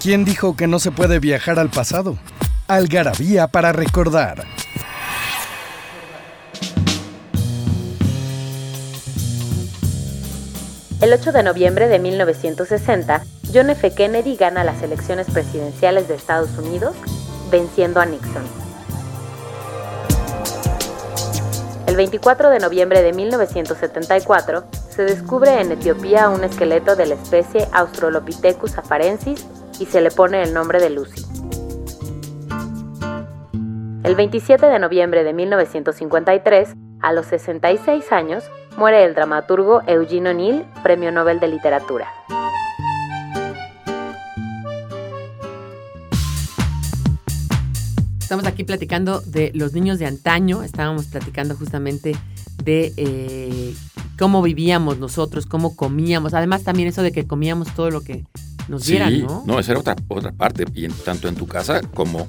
¿Quién 0.00 0.24
dijo 0.24 0.54
que 0.54 0.68
no 0.68 0.78
se 0.78 0.92
puede 0.92 1.18
viajar 1.18 1.58
al 1.58 1.70
pasado? 1.70 2.16
Algarabía 2.68 3.48
para 3.48 3.72
recordar. 3.72 4.44
El 11.00 11.12
8 11.12 11.32
de 11.32 11.42
noviembre 11.42 11.88
de 11.88 11.98
1960, 11.98 13.24
John 13.52 13.70
F. 13.70 13.90
Kennedy 13.92 14.36
gana 14.36 14.62
las 14.62 14.82
elecciones 14.82 15.26
presidenciales 15.32 16.06
de 16.06 16.14
Estados 16.14 16.50
Unidos, 16.56 16.94
venciendo 17.50 17.98
a 17.98 18.06
Nixon. 18.06 18.44
El 21.88 21.96
24 21.96 22.50
de 22.50 22.60
noviembre 22.60 23.02
de 23.02 23.12
1974, 23.12 24.64
se 24.90 25.02
descubre 25.02 25.60
en 25.60 25.72
Etiopía 25.72 26.28
un 26.28 26.44
esqueleto 26.44 26.94
de 26.94 27.06
la 27.06 27.14
especie 27.14 27.66
Australopithecus 27.72 28.78
afarensis 28.78 29.44
y 29.78 29.86
se 29.86 30.00
le 30.00 30.10
pone 30.10 30.42
el 30.42 30.52
nombre 30.54 30.80
de 30.80 30.90
Lucy. 30.90 31.24
El 34.04 34.14
27 34.14 34.66
de 34.66 34.78
noviembre 34.78 35.24
de 35.24 35.32
1953, 35.32 36.74
a 37.00 37.12
los 37.12 37.26
66 37.26 38.10
años, 38.12 38.44
muere 38.76 39.04
el 39.04 39.14
dramaturgo 39.14 39.82
Eugene 39.86 40.30
O'Neill, 40.30 40.64
Premio 40.82 41.12
Nobel 41.12 41.40
de 41.40 41.48
Literatura. 41.48 42.08
Estamos 48.20 48.46
aquí 48.46 48.62
platicando 48.62 49.20
de 49.20 49.52
los 49.54 49.72
niños 49.72 49.98
de 49.98 50.06
antaño, 50.06 50.62
estábamos 50.62 51.06
platicando 51.06 51.56
justamente 51.56 52.14
de 52.62 52.92
eh, 52.96 53.74
cómo 54.18 54.42
vivíamos 54.42 54.98
nosotros, 54.98 55.46
cómo 55.46 55.76
comíamos, 55.76 56.34
además 56.34 56.62
también 56.62 56.88
eso 56.88 57.02
de 57.02 57.10
que 57.10 57.26
comíamos 57.26 57.74
todo 57.74 57.90
lo 57.90 58.02
que 58.02 58.26
nos 58.68 58.84
dieran, 58.84 59.10
sí, 59.12 59.26
¿no? 59.46 59.58
esa 59.58 59.72
era 59.72 59.80
otra, 59.80 59.96
otra 60.08 60.32
parte, 60.32 60.64
y 60.74 60.84
en- 60.84 60.92
tanto 60.92 61.28
en 61.28 61.34
tu 61.34 61.46
casa 61.46 61.80
como 61.94 62.26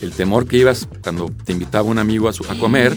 el 0.00 0.12
temor 0.12 0.46
que 0.46 0.58
ibas 0.58 0.88
cuando 1.02 1.26
te 1.44 1.52
invitaba 1.52 1.88
un 1.88 1.98
amigo 1.98 2.28
a, 2.28 2.32
su- 2.32 2.44
a 2.50 2.54
comer, 2.58 2.96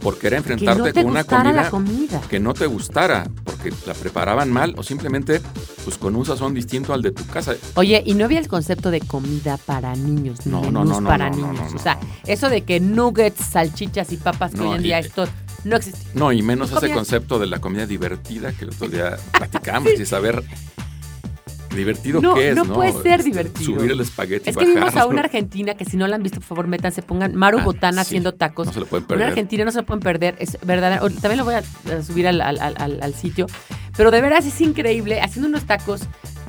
porque 0.00 0.28
era 0.28 0.36
enfrentarte 0.36 0.78
no 0.78 0.84
te 0.92 1.02
con 1.02 1.10
una 1.10 1.24
comida 1.24 2.20
que 2.28 2.38
no 2.38 2.54
te 2.54 2.66
gustara, 2.66 3.26
porque 3.44 3.72
la 3.86 3.94
preparaban 3.94 4.52
mal 4.52 4.74
o 4.76 4.82
simplemente 4.84 5.40
pues 5.84 5.98
con 5.98 6.14
un 6.14 6.24
sazón 6.24 6.54
distinto 6.54 6.92
al 6.92 7.02
de 7.02 7.10
tu 7.12 7.24
casa. 7.26 7.54
Oye, 7.74 8.02
y 8.06 8.14
no 8.14 8.24
había 8.24 8.38
el 8.38 8.46
concepto 8.48 8.90
de 8.92 9.00
comida 9.00 9.56
para 9.56 9.94
niños, 9.96 10.44
ni 10.46 10.52
No, 10.52 10.60
no, 10.62 10.80
menús 10.84 10.88
no, 10.88 11.00
no, 11.00 11.08
para 11.08 11.30
no, 11.30 11.36
no, 11.38 11.52
niños. 11.52 11.70
no, 11.72 11.76
o 11.76 11.82
sea, 11.82 11.94
no. 11.96 12.00
eso 12.26 12.48
de 12.48 12.62
que 12.62 12.78
nuggets, 12.78 13.44
salchichas 13.44 14.12
y 14.12 14.16
papas 14.18 14.52
que 14.52 14.58
No, 14.58 14.70
hoy 14.70 14.76
en 14.76 14.82
día 14.82 14.98
esto 15.00 15.26
no 15.64 15.76
existe. 15.76 15.98
No, 16.14 16.30
y 16.32 16.42
menos 16.42 16.70
ese 16.70 16.92
concepto 16.92 17.40
de 17.40 17.46
la 17.46 17.58
comida 17.60 17.86
divertida 17.86 18.52
que 18.52 18.64
el 18.66 18.70
otro 18.70 18.88
día 18.88 19.16
platicamos 19.32 19.90
y 19.98 20.06
saber 20.06 20.44
divertido 21.76 22.20
No, 22.20 22.34
qué 22.34 22.50
es, 22.50 22.56
no 22.56 22.64
¿no? 22.64 22.74
puede 22.74 22.92
ser 22.92 23.20
Este, 23.20 23.30
divertido. 23.30 23.74
Subir 23.78 23.90
el 23.92 24.00
espagueti 24.00 24.50
Es 24.50 24.56
que 24.56 24.64
vimos 24.64 24.82
a 24.82 24.84
bajarlo. 24.86 25.08
una 25.10 25.20
argentina 25.20 25.74
que 25.74 25.84
si 25.84 25.96
no 25.96 26.06
la 26.08 26.16
han 26.16 26.22
visto, 26.22 26.38
por 26.40 26.46
favor, 26.48 26.66
métanse, 26.66 27.02
pongan 27.02 27.34
Maru 27.36 27.58
Ah, 27.60 27.64
Botana 27.64 28.02
sí, 28.04 28.08
haciendo 28.08 28.32
tacos. 28.34 28.66
No 28.66 28.72
se 28.72 28.80
lo 28.80 28.86
pueden 28.86 29.04
Una 29.04 29.08
perder. 29.08 29.26
argentina 29.28 29.64
no 29.64 29.70
se 29.72 29.78
lo 29.78 29.86
pueden 29.86 30.02
perder, 30.02 30.34
es 30.38 30.58
verdad. 30.64 31.00
También 31.20 31.38
lo 31.38 31.44
voy 31.44 31.54
a, 31.54 31.62
subir 32.02 32.26
al, 32.28 32.40
al- 32.40 32.58
al- 32.58 32.98
al 33.02 33.14
sitio. 33.14 33.46
Pero 33.96 34.10
de 34.10 34.20
veras 34.20 34.44
es 34.46 34.60
increíble, 34.60 35.20
haciendo 35.20 35.48
unos 35.48 35.64
tacos, 35.64 36.02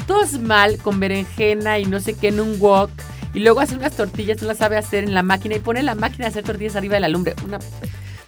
todos 0.08 0.40
mal, 0.40 0.78
con 0.80 1.00
berenjena 1.00 1.80
y 1.80 1.86
no 1.86 2.00
sé 2.00 2.14
qué 2.14 2.30
en 2.30 2.40
un 2.40 2.60
wok. 2.60 2.90
Y 3.34 3.40
luego 3.40 3.60
hace 3.60 3.76
unas 3.76 3.94
tortillas, 3.96 4.42
no 4.42 4.48
las 4.48 4.58
sabe 4.58 4.78
hacer 4.78 5.04
en 5.04 5.14
la 5.14 5.22
máquina 5.24 5.56
y 5.56 5.60
pone 5.60 5.84
la 5.84 5.96
máquina 5.96 6.26
a 6.26 6.30
hacer 6.30 6.44
tortillas 6.44 6.76
arriba 6.76 6.96
de 6.96 7.02
la 7.02 7.08
lumbre. 7.10 7.36
Una... 7.46 7.60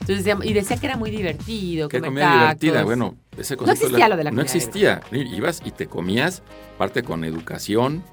Entonces 0.02 0.36
y 0.44 0.54
decía 0.54 0.78
que 0.78 0.86
era 0.88 0.98
muy 0.98 1.12
divertido. 1.12 1.88
Qué 1.88 2.00
comida 2.00 2.32
divertida, 2.34 2.74
tacos. 2.74 2.86
bueno, 2.86 3.16
ese 3.42 3.56
No 3.56 3.72
existía 3.72 4.10
lo 4.10 4.18
de 4.18 4.24
la 4.26 4.32
No 4.32 4.42
existía, 4.42 5.02
ibas 5.12 5.62
y 5.64 5.72
te 5.72 5.88
comías, 5.88 6.44
parte 6.78 7.04
con 7.04 7.24
educación, 7.24 8.04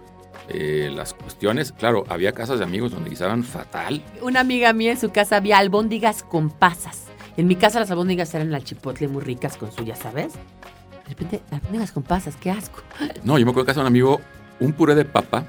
eh, 0.48 0.90
las 0.94 1.14
cuestiones, 1.14 1.72
claro, 1.72 2.04
había 2.08 2.32
casas 2.32 2.58
de 2.58 2.64
amigos 2.64 2.92
donde 2.92 3.10
guisaban 3.10 3.42
fatal, 3.42 4.04
Una 4.22 4.40
amiga 4.40 4.72
mía 4.72 4.92
en 4.92 4.98
su 4.98 5.10
casa 5.10 5.36
había 5.36 5.58
albóndigas 5.58 6.22
con 6.22 6.50
pasas. 6.50 7.04
En 7.36 7.46
mi 7.46 7.56
casa 7.56 7.80
las 7.80 7.90
albóndigas 7.90 8.32
eran 8.34 8.54
al 8.54 8.64
chipotle 8.64 9.08
muy 9.08 9.22
ricas 9.22 9.56
con 9.56 9.72
suya, 9.72 9.96
¿sabes? 9.96 10.34
De 10.34 11.10
repente, 11.10 11.42
albóndigas 11.50 11.92
con 11.92 12.02
pasas, 12.02 12.36
qué 12.36 12.50
asco. 12.50 12.80
No, 13.24 13.38
yo 13.38 13.44
me 13.44 13.50
acuerdo 13.50 13.66
que 13.66 13.70
hace 13.72 13.80
un 13.80 13.86
amigo 13.86 14.20
un 14.60 14.72
puré 14.72 14.94
de 14.94 15.04
papa, 15.04 15.44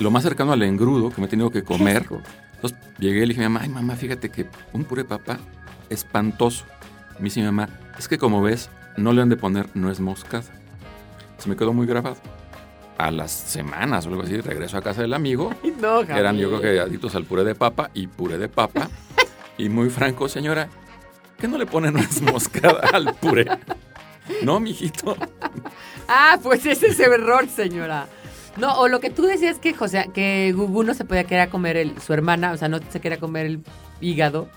lo 0.00 0.10
más 0.10 0.22
cercano 0.22 0.52
al 0.52 0.62
engrudo 0.62 1.10
que 1.10 1.20
me 1.20 1.26
he 1.26 1.30
tenido 1.30 1.50
que 1.50 1.62
comer. 1.62 2.06
Entonces 2.54 2.78
llegué 2.98 3.18
y 3.18 3.20
le 3.20 3.26
dije 3.28 3.44
a 3.44 3.48
mi 3.48 3.54
mamá, 3.54 3.64
ay 3.64 3.68
mamá, 3.68 3.94
fíjate 3.94 4.30
que 4.30 4.46
un 4.72 4.84
puré 4.84 5.02
de 5.02 5.08
papa 5.08 5.38
espantoso. 5.90 6.64
Me 7.18 7.24
dice 7.24 7.40
mi 7.40 7.46
mamá, 7.46 7.68
es 7.98 8.08
que 8.08 8.18
como 8.18 8.42
ves, 8.42 8.70
no 8.98 9.12
le 9.12 9.22
han 9.22 9.28
de 9.28 9.36
poner 9.36 9.68
nuez 9.74 10.00
moscada. 10.00 10.44
Se 11.38 11.48
me 11.48 11.56
quedó 11.56 11.72
muy 11.72 11.86
grabado. 11.86 12.16
A 12.98 13.12
las 13.12 13.30
semanas 13.30 14.06
o 14.06 14.08
algo 14.08 14.22
así, 14.22 14.40
regreso 14.40 14.76
a 14.76 14.82
casa 14.82 15.02
del 15.02 15.14
amigo. 15.14 15.54
Ay, 15.64 15.74
no, 15.80 16.00
eran 16.00 16.36
yo 16.36 16.48
creo 16.48 16.60
que 16.60 16.80
adictos 16.80 17.14
al 17.14 17.24
puré 17.24 17.44
de 17.44 17.54
papa 17.54 17.90
y 17.94 18.08
puré 18.08 18.38
de 18.38 18.48
papa. 18.48 18.88
y 19.58 19.68
muy 19.68 19.88
franco, 19.88 20.28
señora, 20.28 20.68
¿qué 21.38 21.46
no 21.46 21.58
le 21.58 21.66
pone 21.66 21.92
nuez 21.92 22.20
moscada 22.22 22.80
al 22.92 23.14
puré? 23.14 23.46
No, 24.42 24.58
mijito. 24.60 25.16
Ah, 26.08 26.38
pues 26.42 26.66
ese 26.66 26.88
es 26.88 27.00
el 27.00 27.12
error, 27.12 27.48
señora. 27.48 28.08
No, 28.56 28.80
o 28.80 28.88
lo 28.88 28.98
que 28.98 29.10
tú 29.10 29.22
decías 29.22 29.58
que 29.58 29.72
José, 29.72 30.10
que 30.12 30.52
Gugu 30.52 30.82
no 30.82 30.92
se 30.92 31.04
podía 31.04 31.24
querer 31.24 31.48
comer 31.48 31.76
el, 31.76 32.00
su 32.00 32.12
hermana, 32.12 32.52
o 32.52 32.56
sea, 32.56 32.68
no 32.68 32.80
se 32.90 33.00
quería 33.00 33.20
comer 33.20 33.46
el 33.46 33.60
hígado. 34.00 34.48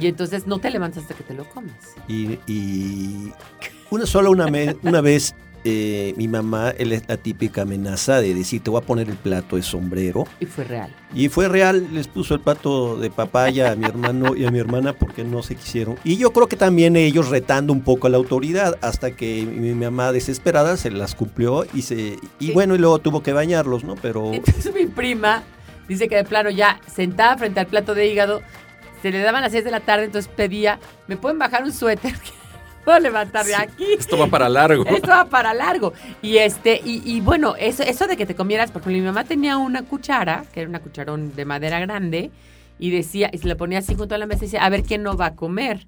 Y 0.00 0.06
entonces 0.08 0.46
no 0.46 0.58
te 0.58 0.70
levantas 0.70 1.02
hasta 1.04 1.14
que 1.14 1.22
te 1.24 1.34
lo 1.34 1.44
comes. 1.48 1.72
Y, 2.08 2.38
y 2.46 3.32
una 3.90 4.06
sola 4.06 4.30
una, 4.30 4.46
me- 4.48 4.76
una 4.82 5.00
vez 5.00 5.34
eh, 5.68 6.14
mi 6.16 6.28
mamá, 6.28 6.70
él 6.78 6.92
es 6.92 7.02
la 7.08 7.16
típica 7.16 7.62
amenaza 7.62 8.20
de 8.20 8.32
decir, 8.34 8.62
te 8.62 8.70
voy 8.70 8.80
a 8.80 8.86
poner 8.86 9.08
el 9.08 9.16
plato 9.16 9.56
de 9.56 9.62
sombrero. 9.62 10.24
Y 10.38 10.46
fue 10.46 10.62
real. 10.62 10.94
Y 11.12 11.28
fue 11.28 11.48
real, 11.48 11.88
les 11.92 12.06
puso 12.06 12.34
el 12.34 12.40
plato 12.40 12.96
de 12.98 13.10
papaya 13.10 13.72
a 13.72 13.74
mi 13.74 13.84
hermano 13.84 14.36
y 14.36 14.44
a 14.44 14.52
mi 14.52 14.60
hermana 14.60 14.92
porque 14.92 15.24
no 15.24 15.42
se 15.42 15.56
quisieron. 15.56 15.96
Y 16.04 16.18
yo 16.18 16.32
creo 16.32 16.46
que 16.46 16.54
también 16.56 16.94
ellos 16.94 17.30
retando 17.30 17.72
un 17.72 17.80
poco 17.80 18.06
a 18.06 18.10
la 18.10 18.16
autoridad 18.16 18.78
hasta 18.80 19.10
que 19.16 19.44
mi, 19.44 19.70
mi 19.72 19.86
mamá 19.86 20.12
desesperada 20.12 20.76
se 20.76 20.92
las 20.92 21.16
cumplió 21.16 21.64
y 21.74 21.82
se 21.82 22.16
y 22.38 22.46
Sí. 22.48 22.52
bueno, 22.52 22.76
y 22.76 22.78
luego 22.78 23.00
tuvo 23.00 23.24
que 23.24 23.32
bañarlos, 23.32 23.82
¿no? 23.82 23.96
Pero 23.96 24.34
Entonces 24.34 24.72
mi 24.72 24.86
prima 24.86 25.42
dice 25.88 26.06
que 26.06 26.14
de 26.14 26.24
plano 26.24 26.50
ya 26.50 26.78
sentada 26.94 27.36
frente 27.38 27.58
al 27.58 27.66
plato 27.66 27.94
de 27.96 28.06
hígado, 28.06 28.40
se 29.12 29.18
le 29.18 29.22
daban 29.22 29.42
las 29.42 29.52
6 29.52 29.64
de 29.64 29.70
la 29.70 29.80
tarde, 29.80 30.04
entonces 30.04 30.30
pedía, 30.34 30.78
¿me 31.06 31.16
pueden 31.16 31.38
bajar 31.38 31.62
un 31.62 31.72
suéter? 31.72 32.14
Puedo 32.84 32.98
levantar 33.00 33.44
de 33.44 33.54
aquí. 33.54 33.84
Esto 33.98 34.16
va 34.16 34.26
para 34.28 34.48
largo. 34.48 34.84
Esto 34.86 35.08
va 35.08 35.24
para 35.24 35.54
largo. 35.54 35.92
Y 36.22 36.38
este, 36.38 36.80
y, 36.84 37.02
y 37.04 37.20
bueno, 37.20 37.54
eso, 37.56 37.82
eso 37.82 38.06
de 38.06 38.16
que 38.16 38.26
te 38.26 38.34
comieras, 38.34 38.70
porque 38.70 38.90
mi 38.90 39.00
mamá 39.00 39.24
tenía 39.24 39.56
una 39.56 39.82
cuchara, 39.82 40.44
que 40.52 40.60
era 40.60 40.68
una 40.68 40.80
cucharón 40.80 41.34
de 41.34 41.44
madera 41.44 41.80
grande, 41.80 42.30
y 42.78 42.90
decía, 42.90 43.30
y 43.32 43.38
se 43.38 43.48
le 43.48 43.56
ponía 43.56 43.78
así 43.78 43.94
junto 43.94 44.14
a 44.14 44.18
la 44.18 44.26
mesa 44.26 44.44
y 44.44 44.46
decía, 44.46 44.64
a 44.64 44.68
ver 44.68 44.82
quién 44.82 45.02
no 45.02 45.16
va 45.16 45.26
a 45.26 45.34
comer. 45.34 45.86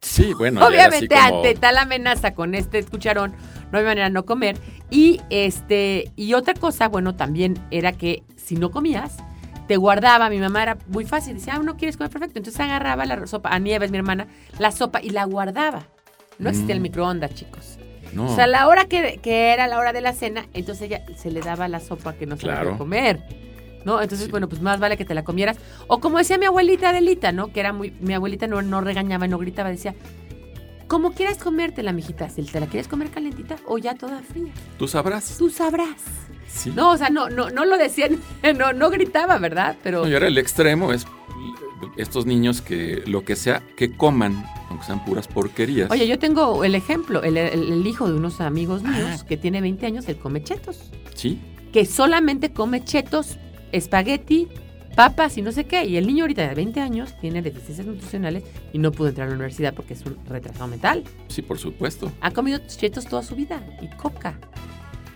Sí, 0.00 0.34
bueno. 0.34 0.64
Obviamente, 0.66 1.14
como- 1.14 1.36
ante 1.38 1.54
tal 1.54 1.78
amenaza 1.78 2.34
con 2.34 2.54
este 2.54 2.82
cucharón, 2.84 3.34
no 3.72 3.78
hay 3.78 3.84
manera 3.84 4.06
de 4.08 4.12
no 4.12 4.24
comer. 4.24 4.56
Y 4.90 5.20
este, 5.30 6.10
y 6.14 6.34
otra 6.34 6.54
cosa, 6.54 6.88
bueno, 6.88 7.14
también 7.16 7.58
era 7.70 7.92
que 7.92 8.22
si 8.36 8.56
no 8.56 8.70
comías, 8.70 9.16
te 9.66 9.76
guardaba. 9.76 10.28
Mi 10.30 10.38
mamá 10.38 10.62
era 10.62 10.78
muy 10.88 11.04
fácil, 11.04 11.34
decía, 11.34 11.54
ah, 11.56 11.58
no 11.58 11.76
quieres 11.76 11.96
comer 11.96 12.10
perfecto. 12.10 12.38
Entonces 12.38 12.60
agarraba 12.60 13.04
la 13.06 13.26
sopa, 13.26 13.50
a 13.50 13.58
Nieves, 13.58 13.90
mi 13.90 13.98
hermana, 13.98 14.26
la 14.58 14.70
sopa 14.70 15.00
y 15.02 15.10
la 15.10 15.24
guardaba. 15.24 15.86
No 16.38 16.50
existía 16.50 16.74
el 16.74 16.80
Mm. 16.80 16.82
microondas, 16.84 17.34
chicos. 17.34 17.78
No. 18.12 18.30
O 18.30 18.34
sea, 18.34 18.46
la 18.46 18.68
hora 18.68 18.84
que, 18.86 19.18
que 19.22 19.52
era 19.52 19.66
la 19.66 19.78
hora 19.78 19.92
de 19.92 20.00
la 20.00 20.12
cena, 20.12 20.46
entonces 20.52 20.82
ella 20.88 21.02
se 21.16 21.30
le 21.30 21.40
daba 21.40 21.66
la 21.68 21.80
sopa 21.80 22.12
que 22.14 22.26
no 22.26 22.36
se 22.36 22.42
Claro. 22.42 22.64
podía 22.64 22.78
comer. 22.78 23.20
¿No? 23.84 24.00
Entonces, 24.00 24.26
Sí. 24.26 24.30
bueno, 24.30 24.48
pues 24.48 24.62
más 24.62 24.80
vale 24.80 24.96
que 24.96 25.04
te 25.04 25.14
la 25.14 25.24
comieras. 25.24 25.58
O 25.88 26.00
como 26.00 26.16
decía 26.18 26.38
mi 26.38 26.46
abuelita 26.46 26.88
Adelita, 26.90 27.32
¿no? 27.32 27.48
Que 27.52 27.60
era 27.60 27.72
muy. 27.74 27.90
Mi 28.00 28.14
abuelita 28.14 28.46
no, 28.46 28.62
no 28.62 28.80
regañaba, 28.80 29.26
no 29.28 29.36
gritaba, 29.36 29.68
decía. 29.68 29.94
Como 30.88 31.12
quieras 31.12 31.36
comértela, 31.38 31.92
mijita. 31.92 32.28
Si 32.30 32.42
te 32.44 32.60
la 32.60 32.66
quieres 32.66 32.88
comer 32.88 33.10
calentita 33.10 33.56
o 33.66 33.76
ya 33.78 33.94
toda 33.94 34.20
fría. 34.22 34.52
Tú 34.78 34.86
sabrás. 34.88 35.36
Tú 35.38 35.50
sabrás. 35.50 36.02
Sí. 36.54 36.70
No, 36.74 36.92
o 36.92 36.96
sea, 36.96 37.10
no, 37.10 37.28
no, 37.30 37.50
no 37.50 37.64
lo 37.64 37.76
decían, 37.76 38.18
no, 38.58 38.72
no 38.72 38.90
gritaba, 38.90 39.38
¿verdad? 39.38 39.76
Pero. 39.82 40.02
No, 40.04 40.08
y 40.08 40.14
ahora 40.14 40.28
el 40.28 40.38
extremo 40.38 40.92
es 40.92 41.06
estos 41.96 42.26
niños 42.26 42.62
que 42.62 43.02
lo 43.06 43.24
que 43.24 43.36
sea 43.36 43.62
que 43.76 43.96
coman, 43.96 44.44
aunque 44.70 44.86
sean 44.86 45.04
puras 45.04 45.28
porquerías. 45.28 45.90
Oye, 45.90 46.06
yo 46.06 46.18
tengo 46.18 46.64
el 46.64 46.74
ejemplo, 46.74 47.22
el, 47.22 47.36
el- 47.36 47.72
el 47.72 47.86
hijo 47.86 48.08
de 48.08 48.14
unos 48.14 48.40
amigos 48.40 48.82
míos 48.82 49.24
que 49.24 49.36
tiene 49.36 49.60
20 49.60 49.84
años, 49.86 50.08
él 50.08 50.16
come 50.16 50.42
chetos. 50.42 50.90
Sí, 51.14 51.40
Que 51.72 51.84
solamente 51.86 52.52
come 52.52 52.82
chetos, 52.84 53.36
espagueti, 53.72 54.48
papas 54.96 55.36
y 55.38 55.42
no 55.42 55.52
sé 55.52 55.64
qué. 55.64 55.84
Y 55.84 55.96
el 55.96 56.06
niño 56.06 56.24
ahorita 56.24 56.48
de 56.48 56.54
20 56.54 56.80
años 56.80 57.14
tiene 57.20 57.42
deficiencias 57.42 57.86
nutricionales 57.86 58.44
y 58.72 58.78
no 58.78 58.90
pudo 58.92 59.08
entrar 59.08 59.26
a 59.26 59.30
la 59.30 59.34
universidad 59.36 59.74
porque 59.74 59.94
es 59.94 60.02
un 60.06 60.16
retrasado 60.26 60.68
mental. 60.68 61.04
sí, 61.28 61.42
por 61.42 61.58
supuesto. 61.58 62.10
Ha 62.20 62.30
comido 62.30 62.60
chetos 62.66 63.06
toda 63.06 63.22
su 63.22 63.34
vida 63.36 63.62
y 63.82 63.88
coca. 63.96 64.38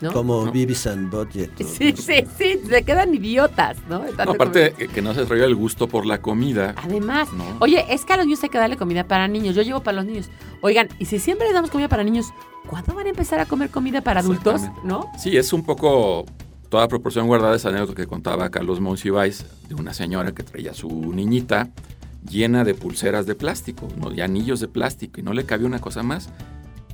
¿No? 0.00 0.12
Como 0.12 0.46
No. 0.46 0.52
Beavis 0.52 0.86
and 0.86 1.10
Budget. 1.10 1.50
Sí, 1.58 1.92
sí, 1.96 2.24
sí, 2.36 2.60
se 2.68 2.82
quedan 2.84 3.14
idiotas, 3.14 3.76
¿no? 3.88 4.02
Aparte 4.18 4.72
que, 4.76 4.88
que 4.88 5.02
no 5.02 5.12
se 5.14 5.20
desarrolla 5.20 5.46
el 5.46 5.54
gusto 5.54 5.88
por 5.88 6.06
la 6.06 6.20
comida. 6.20 6.74
Además, 6.76 7.32
No. 7.32 7.44
oye, 7.60 7.84
es 7.88 8.04
que 8.04 8.12
a 8.12 8.16
los 8.16 8.26
niños 8.26 8.42
hay 8.42 8.48
que 8.48 8.58
darle 8.58 8.76
comida 8.76 9.04
para 9.04 9.28
niños. 9.28 9.54
Yo 9.54 9.62
llevo 9.62 9.80
para 9.80 9.96
los 9.96 10.04
niños. 10.06 10.30
Oigan, 10.60 10.88
y 10.98 11.04
si 11.06 11.18
siempre 11.18 11.46
les 11.46 11.54
damos 11.54 11.70
comida 11.70 11.88
para 11.88 12.04
niños, 12.04 12.26
¿cuándo 12.66 12.94
van 12.94 13.06
a 13.06 13.10
empezar 13.10 13.40
a 13.40 13.46
comer 13.46 13.70
comida 13.70 14.00
para 14.00 14.20
adultos? 14.20 14.62
¿No? 14.84 15.10
Sí, 15.18 15.36
es 15.36 15.52
un 15.52 15.64
poco 15.64 16.24
toda 16.68 16.86
proporción 16.88 17.26
guardada 17.26 17.56
esa 17.56 17.70
anécdota 17.70 17.94
que 17.94 18.06
contaba 18.06 18.50
Carlos 18.50 18.78
Monsiváis 18.80 19.44
de 19.68 19.74
una 19.74 19.94
señora 19.94 20.32
que 20.32 20.42
traía 20.42 20.72
a 20.72 20.74
su 20.74 20.88
niñita 21.14 21.70
llena 22.28 22.62
de 22.64 22.74
pulseras 22.74 23.24
de 23.26 23.34
plástico, 23.34 23.88
¿no? 23.96 24.12
y 24.12 24.20
anillos 24.20 24.60
de 24.60 24.68
plástico, 24.68 25.18
y 25.20 25.22
no 25.22 25.32
le 25.32 25.44
cabía 25.44 25.66
una 25.66 25.78
cosa 25.80 26.02
más. 26.02 26.28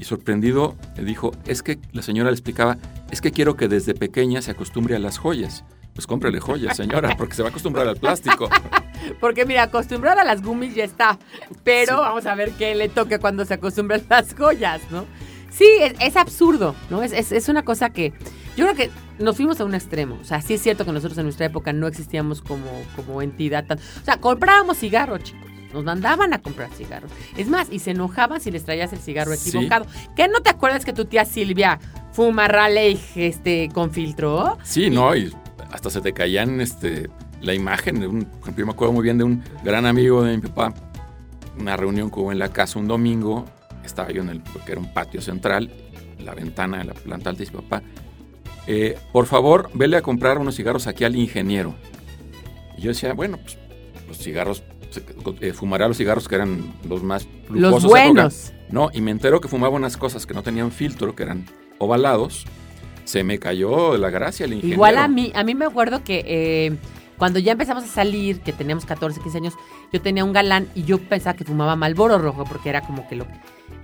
Y 0.05 0.07
sorprendido 0.07 0.77
le 0.99 1.05
dijo, 1.05 1.33
es 1.47 1.63
que 1.63 1.79
la 1.93 2.03
señora 2.03 2.29
le 2.29 2.35
explicaba, 2.35 2.77
es 3.11 3.23
que 3.23 3.33
quiero 3.33 3.57
que 3.57 3.69
desde 3.69 3.95
pequeña 3.95 4.43
se 4.43 4.51
acostumbre 4.51 4.95
a 4.95 4.99
las 4.99 5.17
joyas. 5.17 5.65
Pues 5.95 6.07
cómprele 6.07 6.41
joyas, 6.41 6.77
señora, 6.77 7.15
porque 7.19 7.35
se 7.35 7.41
va 7.43 7.49
a 7.49 7.51
acostumbrar 7.51 7.89
al 7.89 7.97
plástico. 7.97 8.51
Porque 9.21 9.45
mira, 9.47 9.63
acostumbrada 9.65 10.21
a 10.23 10.25
las 10.25 10.43
gummies 10.43 10.75
ya 10.75 10.85
está. 10.85 11.19
Pero 11.63 11.97
Sí. 11.97 12.01
vamos 12.03 12.27
a 12.27 12.35
ver 12.35 12.51
qué 12.53 12.75
le 12.75 12.89
toca 12.91 13.19
cuando 13.19 13.45
se 13.47 13.55
acostumbran 13.55 14.03
las 14.11 14.35
joyas, 14.35 14.83
¿no? 14.91 15.05
Sí, 15.51 15.67
es, 15.81 15.95
es 16.01 16.17
absurdo, 16.17 16.75
¿no? 16.91 17.03
Es, 17.03 17.13
es- 17.13 17.33
es 17.33 17.49
una 17.49 17.63
cosa 17.65 17.89
que 17.91 18.13
yo 18.57 18.65
creo 18.67 18.75
que 18.75 18.91
nos 19.19 19.37
fuimos 19.37 19.59
a 19.61 19.65
un 19.65 19.75
extremo. 19.75 20.19
O 20.21 20.25
sea, 20.25 20.41
sí 20.43 20.55
es 20.55 20.61
cierto 20.63 20.85
que 20.85 20.93
nosotros 20.93 21.17
en 21.19 21.25
nuestra 21.25 21.47
época 21.47 21.73
no 21.73 21.87
existíamos 21.87 22.43
como, 22.43 22.67
como 22.97 23.23
entidad 23.23 23.65
tan... 23.67 23.79
O 23.79 24.05
sea, 24.05 24.19
comprábamos 24.19 24.79
cigarros, 24.79 25.23
chicos. 25.23 25.49
Nos 25.75 25.85
mandaban 25.85 26.33
a 26.33 26.39
comprar 26.41 26.71
cigarros. 26.71 27.11
Es 27.37 27.49
más, 27.49 27.69
y 27.71 27.81
se 27.81 27.91
enojaban 27.91 28.41
si 28.41 28.51
les 28.53 28.65
traías 28.65 28.93
el 28.93 29.01
cigarro 29.01 29.35
Sí. 29.37 29.49
equivocado. 29.51 29.87
¿Qué 30.17 30.29
no 30.29 30.41
te 30.41 30.49
acuerdas 30.51 30.85
que 30.85 30.93
tu 30.93 31.05
tía 31.05 31.25
Silvia 31.25 31.81
fuma 32.13 32.47
Raleigh 32.49 32.99
este, 33.17 33.69
con 33.75 33.91
filtro? 33.91 34.57
Sí, 34.63 34.89
¿no? 34.89 35.15
Y 35.17 35.35
hasta 35.73 35.91
se 35.91 36.01
te 36.01 36.13
caían 36.13 36.61
este, 36.61 37.11
la 37.41 37.53
imagen 37.55 37.99
de 38.01 38.07
un, 38.07 38.25
por 38.25 38.41
ejemplo, 38.43 38.63
yo 38.63 38.67
me 38.67 38.73
acuerdo 38.73 38.93
muy 38.95 39.03
bien 39.03 39.19
de 39.19 39.25
un 39.25 39.43
gran 39.65 39.85
amigo 39.85 40.23
de 40.23 40.37
mi 40.37 40.43
papá, 40.43 40.73
una 41.59 41.77
reunión 41.77 42.09
que 42.11 42.21
hubo 42.21 42.31
en 42.33 42.39
la 42.39 42.51
casa 42.53 42.79
un 42.79 42.87
domingo, 42.87 43.45
estaba 43.85 44.11
yo 44.13 44.23
en 44.23 44.29
el, 44.29 44.41
porque 44.43 44.73
era 44.73 44.81
un 44.81 44.93
patio 44.95 45.21
central, 45.21 45.71
la 46.21 46.35
ventana 46.35 46.79
de 46.79 46.85
la 46.85 46.95
planta 46.95 47.31
alta 47.31 47.43
y 47.43 47.47
dice, 47.47 47.57
papá, 47.61 47.83
eh, 48.69 48.97
por 49.13 49.27
favor, 49.27 49.71
vele 49.75 49.97
a 49.97 50.03
comprar 50.03 50.39
unos 50.39 50.55
cigarros 50.55 50.87
aquí 50.87 51.03
al 51.05 51.17
ingeniero. 51.17 51.75
Y 52.79 52.83
yo 52.83 52.89
decía, 52.91 53.13
bueno, 53.13 53.37
pues 53.39 53.59
los 54.09 54.19
cigarros, 54.19 54.63
eh, 55.41 55.53
fumará 55.53 55.89
los 55.89 55.97
cigarros 55.97 56.29
que 56.29 56.35
eran 56.35 56.73
los 56.89 57.03
más 57.03 57.27
Los 57.49 57.61
lujosos 57.61 57.85
época. 57.85 58.01
buenos. 58.13 58.53
No, 58.71 58.91
y 58.93 59.01
me 59.01 59.11
entero 59.11 59.41
que 59.41 59.49
fumaba 59.49 59.75
unas 59.77 59.97
cosas 59.97 60.27
que 60.27 60.35
no 60.35 60.43
tenían 60.43 60.71
filtro, 60.73 61.15
que 61.15 61.23
eran 61.23 61.47
ovalados. 61.79 62.45
Se 63.05 63.23
me 63.23 63.39
cayó 63.39 63.97
la 63.99 64.11
gracia 64.11 64.47
el 64.47 64.55
ingeniero. 64.55 64.77
Igual 64.77 64.97
a 64.99 65.09
mí, 65.09 65.31
a 65.35 65.45
mí 65.45 65.55
me 65.55 65.67
acuerdo 65.67 66.03
que 66.03 66.25
eh, 66.27 66.77
cuando 67.19 67.39
ya 67.39 67.53
empezamos 67.53 67.85
a 67.85 67.87
salir, 67.89 68.41
que 68.41 68.53
teníamos 68.53 68.87
14, 68.87 69.21
15 69.21 69.39
años, 69.39 69.55
yo 69.93 70.01
tenía 70.01 70.25
un 70.25 70.33
galán 70.33 70.69
y 70.75 70.85
yo 70.85 70.99
pensaba 70.99 71.37
que 71.37 71.45
fumaba 71.45 71.77
Malboro 71.77 72.19
rojo 72.19 72.45
porque 72.45 72.71
era 72.71 72.81
como 72.81 73.07
que 73.07 73.17
lo 73.17 73.27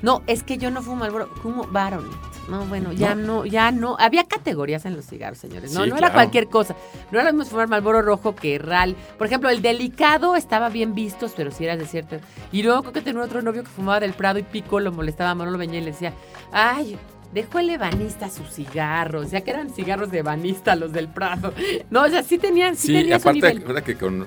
No, 0.03 0.23
es 0.27 0.43
que 0.43 0.57
yo 0.59 0.71
no 0.71 0.83
fumo 0.83 0.97
Malboro, 0.97 1.27
fumo 1.43 1.67
Baronet. 1.71 2.11
No, 2.49 2.65
bueno, 2.67 2.93
ya 2.93 3.15
no, 3.15 3.45
ya 3.47 3.71
no. 3.71 3.97
Había 4.01 4.25
categorías 4.25 4.85
en 4.85 4.97
los 4.97 5.07
cigarros, 5.07 5.39
señores. 5.39 5.73
No, 5.73 5.85
Sí, 5.85 5.91
no 5.91 5.97
era 5.97 6.13
cualquier 6.13 6.49
cosa. 6.49 6.75
No 7.13 7.21
era 7.21 7.31
lo 7.31 7.37
mismo 7.37 7.51
fumar 7.51 7.69
Malboro 7.69 8.03
rojo 8.03 8.35
que 8.35 8.59
Ral. 8.59 8.97
Por 9.19 9.29
ejemplo, 9.29 9.51
el 9.51 9.63
delicado 9.63 10.35
estaba 10.35 10.69
bien 10.69 10.95
visto, 10.95 11.31
pero 11.37 11.53
si 11.53 11.65
eras 11.65 11.79
de 11.79 11.87
cierto. 11.87 12.17
Y 12.51 12.63
luego 12.65 12.81
creo 12.83 12.93
que 12.95 13.03
tenía 13.03 13.23
otro 13.23 13.41
novio 13.43 13.63
que 13.63 13.69
fumaba 13.69 14.01
del 14.01 14.15
Prado 14.15 14.39
y 14.41 14.43
Pico, 14.43 14.81
lo 14.81 14.91
molestaba 14.91 15.31
a 15.31 15.35
Manolo 15.37 15.59
Beñé 15.59 15.79
y 15.79 15.83
le 15.83 15.93
decía, 15.93 16.13
ay, 16.51 16.99
dejó 17.33 17.61
el 17.61 17.71
ebanista 17.71 18.29
sus 18.31 18.49
cigarros, 18.51 19.31
ya 19.31 19.43
que 19.43 19.51
eran 19.53 19.71
cigarros 19.71 20.11
de 20.11 20.19
ebanista 20.19 20.75
los 20.75 20.93
del 20.93 21.07
Prado. 21.07 21.55
No, 21.91 22.03
o 22.03 22.09
sea, 22.09 22.25
sí 22.25 22.39
tenían, 22.39 22.75
sí, 22.75 22.89
Sí, 22.89 22.95
tenían 22.95 23.21
su 23.21 23.29
aparte, 23.29 23.55
nivel. 23.55 23.83
que 23.85 23.95
con 23.95 24.27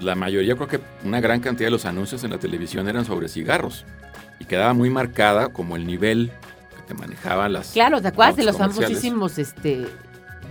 la 0.00 0.16
mayoría, 0.16 0.56
creo 0.56 0.66
que 0.66 0.80
una 1.04 1.20
gran 1.20 1.38
cantidad 1.40 1.68
de 1.68 1.72
los 1.72 1.84
anuncios 1.84 2.24
en 2.24 2.30
la 2.30 2.38
televisión 2.38 2.88
eran 2.88 3.04
sobre 3.04 3.28
cigarros. 3.28 3.84
Y 4.40 4.44
quedaba 4.46 4.74
muy 4.74 4.90
marcada 4.90 5.50
como 5.50 5.76
el 5.76 5.86
nivel 5.86 6.32
que 6.76 6.82
te 6.82 6.94
manejaban 6.94 7.52
las. 7.52 7.70
Claro, 7.70 8.02
¿te 8.02 8.08
acuerdas 8.08 8.36
de 8.36 8.42
los 8.42 8.56
famosísimos, 8.56 9.38
este, 9.38 9.86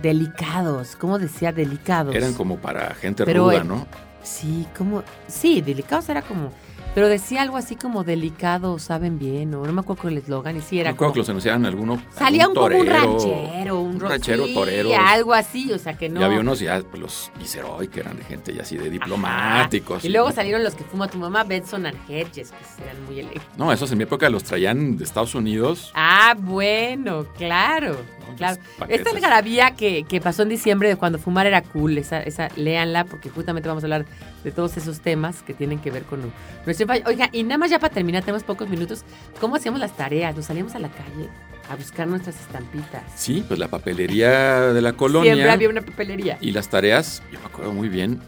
delicados? 0.00 0.96
¿Cómo 0.96 1.18
decía 1.18 1.52
delicados? 1.52 2.14
Eran 2.14 2.32
como 2.32 2.56
para 2.56 2.94
gente 2.94 3.24
Pero, 3.26 3.44
ruda, 3.44 3.56
eh, 3.56 3.64
¿no? 3.64 3.86
Sí, 4.22 4.66
como, 4.76 5.02
sí, 5.28 5.60
delicados 5.60 6.08
era 6.08 6.22
como, 6.22 6.52
pero 6.94 7.08
decía 7.08 7.42
algo 7.42 7.56
así 7.56 7.76
como 7.76 8.04
delicados, 8.04 8.82
saben 8.82 9.18
bien, 9.18 9.54
o 9.54 9.64
no 9.64 9.72
me 9.72 9.80
acuerdo 9.80 10.08
el 10.08 10.18
eslogan, 10.18 10.56
y 10.56 10.60
sí 10.60 10.80
era 10.80 10.90
Me 10.90 10.94
acuerdo 10.94 11.12
como, 11.12 11.14
que 11.14 11.18
los 11.20 11.28
anunciaban 11.28 11.64
alguno. 11.66 12.02
salía 12.16 12.48
un 12.48 12.54
poco 12.54 12.66
un 12.66 12.72
torero, 12.86 12.92
ranchero, 13.18 13.80
un, 13.80 13.94
un 13.94 14.00
ro- 14.00 14.08
ranchero 14.08 14.46
sí, 14.46 14.54
torero. 14.54 14.90
algo 14.98 15.32
así, 15.34 15.72
o 15.72 15.78
sea 15.78 15.96
que 15.96 16.08
no. 16.08 16.20
Y 16.20 16.24
había 16.24 16.40
unos 16.40 16.60
ya, 16.60 16.80
pues, 16.82 17.00
los 17.00 17.32
Viceroy, 17.38 17.88
que 17.88 18.00
eran 18.00 18.16
de 18.16 18.24
gente 18.24 18.52
ya 18.54 18.62
así 18.62 18.76
de 18.76 18.90
diplomáticos. 18.90 20.04
Y 20.04 20.08
luego 20.08 20.32
salieron 20.32 20.62
los 20.64 20.74
que 20.74 20.84
fuma 20.84 21.08
tu 21.08 21.18
mamá, 21.18 21.44
Benson 21.44 21.86
and 21.86 21.96
Hedges, 22.08 22.50
que 22.76 22.82
eran 22.84 23.04
muy 23.04 23.20
elegantes. 23.20 23.42
No, 23.56 23.72
esos 23.72 23.90
en 23.92 23.98
mi 23.98 24.04
época 24.04 24.28
los 24.30 24.44
traían 24.44 24.96
de 24.96 25.04
Estados 25.04 25.34
Unidos. 25.34 25.92
Ah, 25.94 26.34
bueno, 26.38 27.26
claro. 27.36 27.96
Claro. 28.36 28.60
Esta 28.88 29.10
algarabía 29.10 29.72
que, 29.72 30.04
que 30.04 30.20
pasó 30.20 30.42
en 30.42 30.48
diciembre 30.48 30.88
de 30.88 30.96
cuando 30.96 31.18
fumar 31.18 31.46
era 31.46 31.62
cool, 31.62 31.98
esa, 31.98 32.20
esa, 32.22 32.48
léanla 32.56 33.04
porque 33.04 33.28
justamente 33.28 33.68
vamos 33.68 33.84
a 33.84 33.86
hablar 33.86 34.06
de 34.44 34.50
todos 34.50 34.76
esos 34.76 35.00
temas 35.00 35.42
que 35.42 35.54
tienen 35.54 35.78
que 35.78 35.90
ver 35.90 36.04
con 36.04 36.32
nuestro. 36.64 36.86
Oiga, 37.06 37.28
y 37.32 37.42
nada 37.42 37.58
más 37.58 37.70
ya 37.70 37.78
para 37.78 37.92
terminar, 37.92 38.22
tenemos 38.22 38.42
pocos 38.42 38.68
minutos, 38.68 39.04
¿cómo 39.40 39.56
hacíamos 39.56 39.80
las 39.80 39.96
tareas? 39.96 40.34
Nos 40.36 40.46
salíamos 40.46 40.74
a 40.74 40.78
la 40.78 40.88
calle 40.88 41.28
a 41.70 41.76
buscar 41.76 42.08
nuestras 42.08 42.38
estampitas. 42.40 43.02
Sí, 43.14 43.44
pues 43.46 43.58
la 43.58 43.68
papelería 43.68 44.72
de 44.72 44.82
la 44.82 44.94
colonia. 44.94 45.34
Siempre 45.34 45.52
había 45.52 45.68
una 45.68 45.82
papelería. 45.82 46.36
Y 46.40 46.50
las 46.50 46.68
tareas, 46.68 47.22
yo 47.30 47.38
me 47.38 47.46
acuerdo 47.46 47.72
muy 47.72 47.88
bien, 47.88 48.20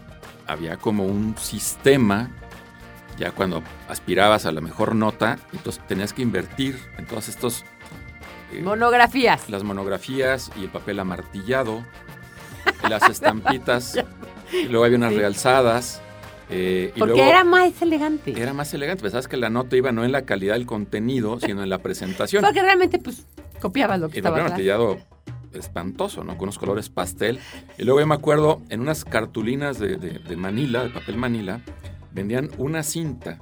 había 0.47 0.77
como 0.77 1.05
un 1.05 1.35
sistema, 1.37 2.31
ya 3.17 3.31
cuando 3.31 3.61
aspirabas 3.89 4.45
a 4.45 4.51
la 4.51 4.61
mejor 4.61 4.95
nota, 4.95 5.39
entonces 5.51 5.85
tenías 5.87 6.13
que 6.13 6.21
invertir 6.21 6.79
en 6.97 7.05
todos 7.05 7.27
estos... 7.27 7.65
eh, 8.59 8.61
Monografías. 8.61 9.49
las 9.49 9.63
monografías 9.63 10.51
y 10.59 10.63
el 10.63 10.69
papel 10.69 10.99
amartillado, 10.99 11.83
las 12.89 13.09
estampitas, 13.09 13.97
y 14.53 14.65
luego 14.67 14.85
había 14.85 14.97
unas 14.97 15.11
Sí. 15.13 15.17
realzadas. 15.19 16.01
eh, 16.49 16.91
y 16.95 16.99
Porque 16.99 17.15
luego 17.15 17.29
era 17.29 17.43
más 17.43 17.81
elegante. 17.81 18.39
era 18.39 18.53
más 18.53 18.73
elegante. 18.73 19.01
Pensabas 19.01 19.27
que 19.27 19.37
la 19.37 19.49
nota 19.49 19.75
iba 19.75 19.91
no 19.91 20.03
en 20.05 20.11
la 20.11 20.23
calidad 20.23 20.53
del 20.55 20.65
contenido, 20.65 21.39
sino 21.39 21.63
en 21.63 21.69
la 21.69 21.79
presentación. 21.79 22.43
Porque 22.43 22.61
realmente, 22.61 22.99
pues, 22.99 23.25
copiabas 23.61 23.99
lo 23.99 24.09
que 24.09 24.17
Y 24.17 24.19
el 24.19 24.25
estaba 24.25 24.35
atrás. 24.37 24.47
amartillado 24.51 24.97
espantoso, 25.53 26.23
¿no? 26.23 26.33
Con 26.33 26.43
unos 26.43 26.59
colores 26.59 26.89
pastel. 26.89 27.39
Y 27.77 27.83
luego 27.83 27.99
yo 28.01 28.07
me 28.07 28.15
acuerdo, 28.15 28.61
en 28.69 28.81
unas 28.81 29.05
cartulinas 29.05 29.79
de, 29.79 29.97
de- 29.97 30.19
de 30.19 30.35
Manila, 30.35 30.83
de 30.83 30.89
papel 30.89 31.17
Manila, 31.17 31.61
vendían 32.11 32.49
una 32.57 32.83
cinta 32.83 33.39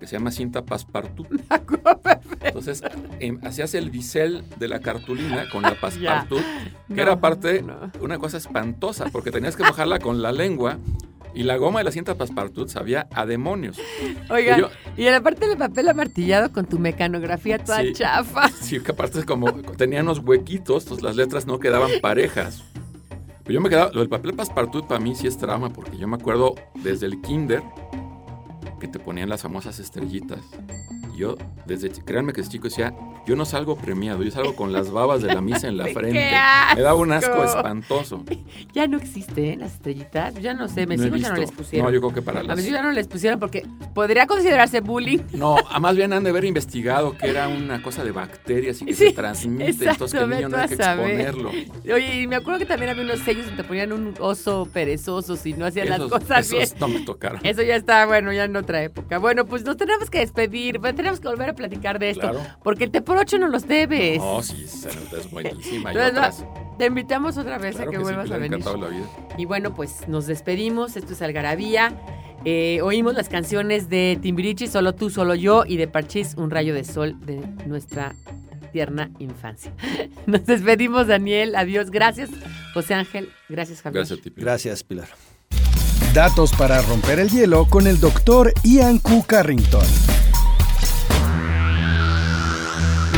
que 0.00 0.06
se 0.06 0.16
llama 0.16 0.30
cinta 0.30 0.62
Passepartout. 0.64 1.28
Entonces, 2.40 2.82
em, 3.20 3.38
hacías 3.44 3.74
el 3.74 3.90
bisel 3.90 4.42
de 4.58 4.66
la 4.68 4.80
cartulina 4.80 5.48
con 5.50 5.62
la 5.62 5.74
Passepartout, 5.78 6.40
que 6.88 6.94
No, 6.94 7.02
era 7.02 7.12
aparte 7.12 7.62
no. 7.62 7.92
una 8.00 8.18
cosa 8.18 8.38
espantosa, 8.38 9.06
porque 9.12 9.30
tenías 9.30 9.56
que 9.56 9.62
mojarla 9.62 9.98
con 9.98 10.22
la 10.22 10.32
lengua 10.32 10.78
y 11.34 11.42
la 11.44 11.56
goma 11.58 11.78
de 11.80 11.84
la 11.84 11.92
cinta 11.92 12.14
Passepartout 12.16 12.68
sabía 12.68 13.06
a 13.14 13.26
demonios. 13.26 13.78
Oigan, 14.30 14.58
Y 14.58 14.62
yo- 14.62 14.70
y 14.96 15.06
en 15.06 15.12
la 15.12 15.20
parte 15.20 15.46
del 15.46 15.58
papel 15.58 15.88
amartillado 15.88 16.50
con 16.50 16.64
tu 16.66 16.78
mecanografía 16.78 17.58
toda 17.58 17.82
Sí. 17.82 17.92
chafa. 17.92 18.48
Sí, 18.48 18.80
que 18.80 18.92
aparte 18.92 19.20
es 19.20 19.24
como 19.26 19.52
tenía 19.52 20.00
unos 20.02 20.18
huequitos, 20.20 20.84
entonces 20.84 21.04
las 21.04 21.16
letras 21.16 21.46
no 21.46 21.58
quedaban 21.60 21.90
parejas. 22.00 22.64
Pero 23.44 23.54
yo 23.54 23.60
me 23.60 23.68
quedaba, 23.68 23.90
lo 23.92 24.00
del 24.00 24.08
papel 24.08 24.32
passepartout 24.34 24.86
para 24.86 25.00
mí 25.00 25.14
sí 25.14 25.26
es 25.26 25.36
trauma, 25.36 25.70
porque 25.70 25.96
yo 25.98 26.08
me 26.08 26.16
acuerdo 26.16 26.54
desde 26.82 27.06
el 27.06 27.20
kinder 27.20 27.62
que 28.80 28.88
te 28.88 28.98
ponían 28.98 29.28
las 29.28 29.42
famosas 29.42 29.78
estrellitas. 29.78 30.40
Yo, 31.20 31.36
desde, 31.66 31.90
créanme 31.90 32.32
que 32.32 32.40
desde 32.40 32.52
chico 32.52 32.64
decía, 32.68 32.94
Yo 33.26 33.36
no 33.36 33.44
salgo 33.44 33.76
premiado, 33.76 34.22
yo 34.22 34.30
salgo 34.30 34.56
con 34.56 34.72
las 34.72 34.90
babas 34.90 35.20
de 35.20 35.28
la 35.34 35.42
misa 35.42 35.68
en 35.68 35.76
la 35.76 35.84
¡Qué 35.88 35.92
frente. 35.92 36.30
Me 36.76 36.80
da 36.80 36.94
un 36.94 37.12
asco 37.12 37.44
espantoso. 37.44 38.24
Ya 38.72 38.86
no 38.86 38.96
existe, 38.98 39.52
¿eh? 39.52 39.56
Las 39.56 39.72
estrellitas. 39.74 40.34
Ya 40.40 40.54
no 40.54 40.68
sé, 40.68 40.86
me 40.86 40.96
No 40.96 41.14
ya 41.16 41.30
no 41.30 41.36
les 41.36 41.50
pusieron. 41.52 41.86
No, 41.86 41.92
yo 41.92 42.00
creo 42.00 42.14
que 42.14 42.22
para 42.22 42.40
A 42.40 42.42
las... 42.42 42.56
ver, 42.56 42.72
ya 42.72 42.82
no 42.82 42.90
les 42.92 43.06
pusieron 43.08 43.38
porque 43.38 43.66
podría 43.94 44.26
considerarse 44.26 44.80
bullying. 44.80 45.18
No, 45.32 45.56
a 45.58 45.78
más 45.80 45.94
bien 45.96 46.12
han 46.12 46.24
de 46.24 46.30
haber 46.30 46.44
investigado 46.46 47.16
que 47.18 47.28
era 47.28 47.48
una 47.48 47.82
cosa 47.82 48.02
de 48.04 48.12
bacterias 48.12 48.80
y 48.80 48.86
que 48.86 48.94
Sí, 49.00 49.06
se 49.08 49.12
transmite, 49.12 49.64
exacto, 49.70 49.90
entonces 50.06 50.18
que 50.18 50.24
el 50.24 50.30
niño 50.30 50.48
no 50.48 50.56
hay 50.56 50.64
a 50.64 50.68
que 50.68 50.76
saber. 50.76 51.20
exponerlo. 51.20 51.50
Oye, 51.94 52.20
y 52.22 52.26
me 52.26 52.36
acuerdo 52.36 52.60
que 52.60 52.66
también 52.66 52.90
había 52.90 53.02
unos 53.04 53.18
sellos 53.20 53.44
donde 53.46 53.62
te 53.62 53.68
ponían 53.68 53.92
un 53.92 54.14
oso 54.20 54.66
perezoso 54.72 55.36
si 55.36 55.52
no 55.52 55.66
hacían 55.66 55.88
las 55.90 56.00
cosas 56.00 56.46
esos 56.46 56.50
bien. 56.52 56.68
no 56.80 56.88
me 56.88 57.00
tocaron. 57.00 57.40
Eso 57.44 57.62
ya 57.62 57.76
está, 57.76 58.06
bueno, 58.06 58.32
ya 58.32 58.44
en 58.44 58.56
otra 58.56 58.82
época. 58.82 59.18
Bueno, 59.18 59.44
pues 59.46 59.64
nos 59.64 59.76
tenemos 59.76 60.08
que 60.08 60.20
despedir, 60.20 60.78
bueno, 60.78 60.96
que 61.18 61.26
volver 61.26 61.48
a 61.50 61.54
platicar 61.54 61.98
de 61.98 62.10
esto. 62.10 62.30
Claro. 62.30 62.40
Porque 62.62 62.84
el 62.84 62.90
té 62.92 63.02
por 63.02 63.16
ocho 63.16 63.38
no 63.38 63.48
los 63.48 63.66
debes. 63.66 64.18
No, 64.18 64.42
sí, 64.42 64.62
esa 64.64 64.90
nota 64.94 65.16
es 65.18 65.30
buenísima. 65.30 65.92
Y 65.92 65.96
Entonces, 65.96 66.44
otras, 66.44 66.44
te 66.78 66.86
invitamos 66.86 67.36
otra 67.38 67.58
vez 67.58 67.74
claro 67.74 67.90
a 67.90 67.92
que, 67.92 67.98
vuelvas 67.98 68.28
me 68.28 68.34
a 68.34 68.36
ha 68.36 68.38
venir. 68.38 68.58
encantado 68.60 68.76
la 68.76 68.88
vida. 68.96 69.06
Y 69.38 69.46
bueno, 69.46 69.74
pues 69.74 70.06
nos 70.06 70.26
despedimos. 70.26 70.96
Esto 70.96 71.14
es 71.14 71.22
Algarabía. 71.22 71.92
Eh, 72.44 72.80
oímos 72.82 73.14
las 73.14 73.28
canciones 73.28 73.88
de 73.90 74.18
Timbirichi, 74.22 74.66
Solo 74.66 74.94
tú, 74.94 75.10
solo 75.10 75.34
yo, 75.34 75.64
y 75.66 75.76
de 75.76 75.88
Parchís, 75.88 76.34
Un 76.36 76.50
rayo 76.50 76.72
de 76.74 76.84
sol 76.84 77.16
de 77.26 77.40
nuestra 77.66 78.14
tierna 78.72 79.10
infancia. 79.18 79.72
Nos 80.26 80.46
despedimos, 80.46 81.06
Daniel. 81.08 81.56
Adiós. 81.56 81.90
Gracias, 81.90 82.30
José 82.72 82.94
Ángel. 82.94 83.28
Gracias, 83.48 83.82
Javier. 83.82 84.00
Gracias 84.02 84.18
a 84.18 84.22
ti. 84.22 84.30
Pilar. 84.30 84.44
Gracias, 84.44 84.84
Pilar. 84.84 85.08
Datos 86.14 86.52
para 86.54 86.80
romper 86.82 87.20
el 87.20 87.28
hielo 87.28 87.66
con 87.66 87.86
el 87.86 88.00
doctor 88.00 88.52
Ian 88.64 88.98
Q. 88.98 89.24
Carrington. 89.26 89.84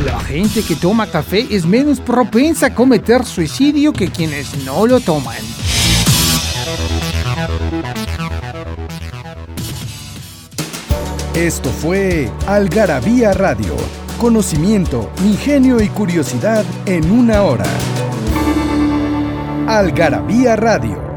La 0.05 0.19
gente 0.21 0.63
que 0.63 0.75
toma 0.75 1.07
café 1.07 1.47
es 1.51 1.65
menos 1.65 2.01
propensa 2.01 2.67
a 2.67 2.75
cometer 2.75 3.25
suicidio 3.25 3.93
que 3.93 4.09
quienes 4.09 4.65
no 4.65 4.87
lo 4.87 4.99
toman. 5.01 5.37
Esto 11.35 11.71
fue 11.71 12.31
Algarabía 12.47 13.33
Radio. 13.33 13.77
Conocimiento, 14.19 15.11
ingenio 15.25 15.81
y 15.81 15.89
curiosidad 15.89 16.65
en 16.87 17.11
una 17.11 17.43
hora. 17.43 17.67
Algarabía 19.69 20.57
Radio. 20.57 21.12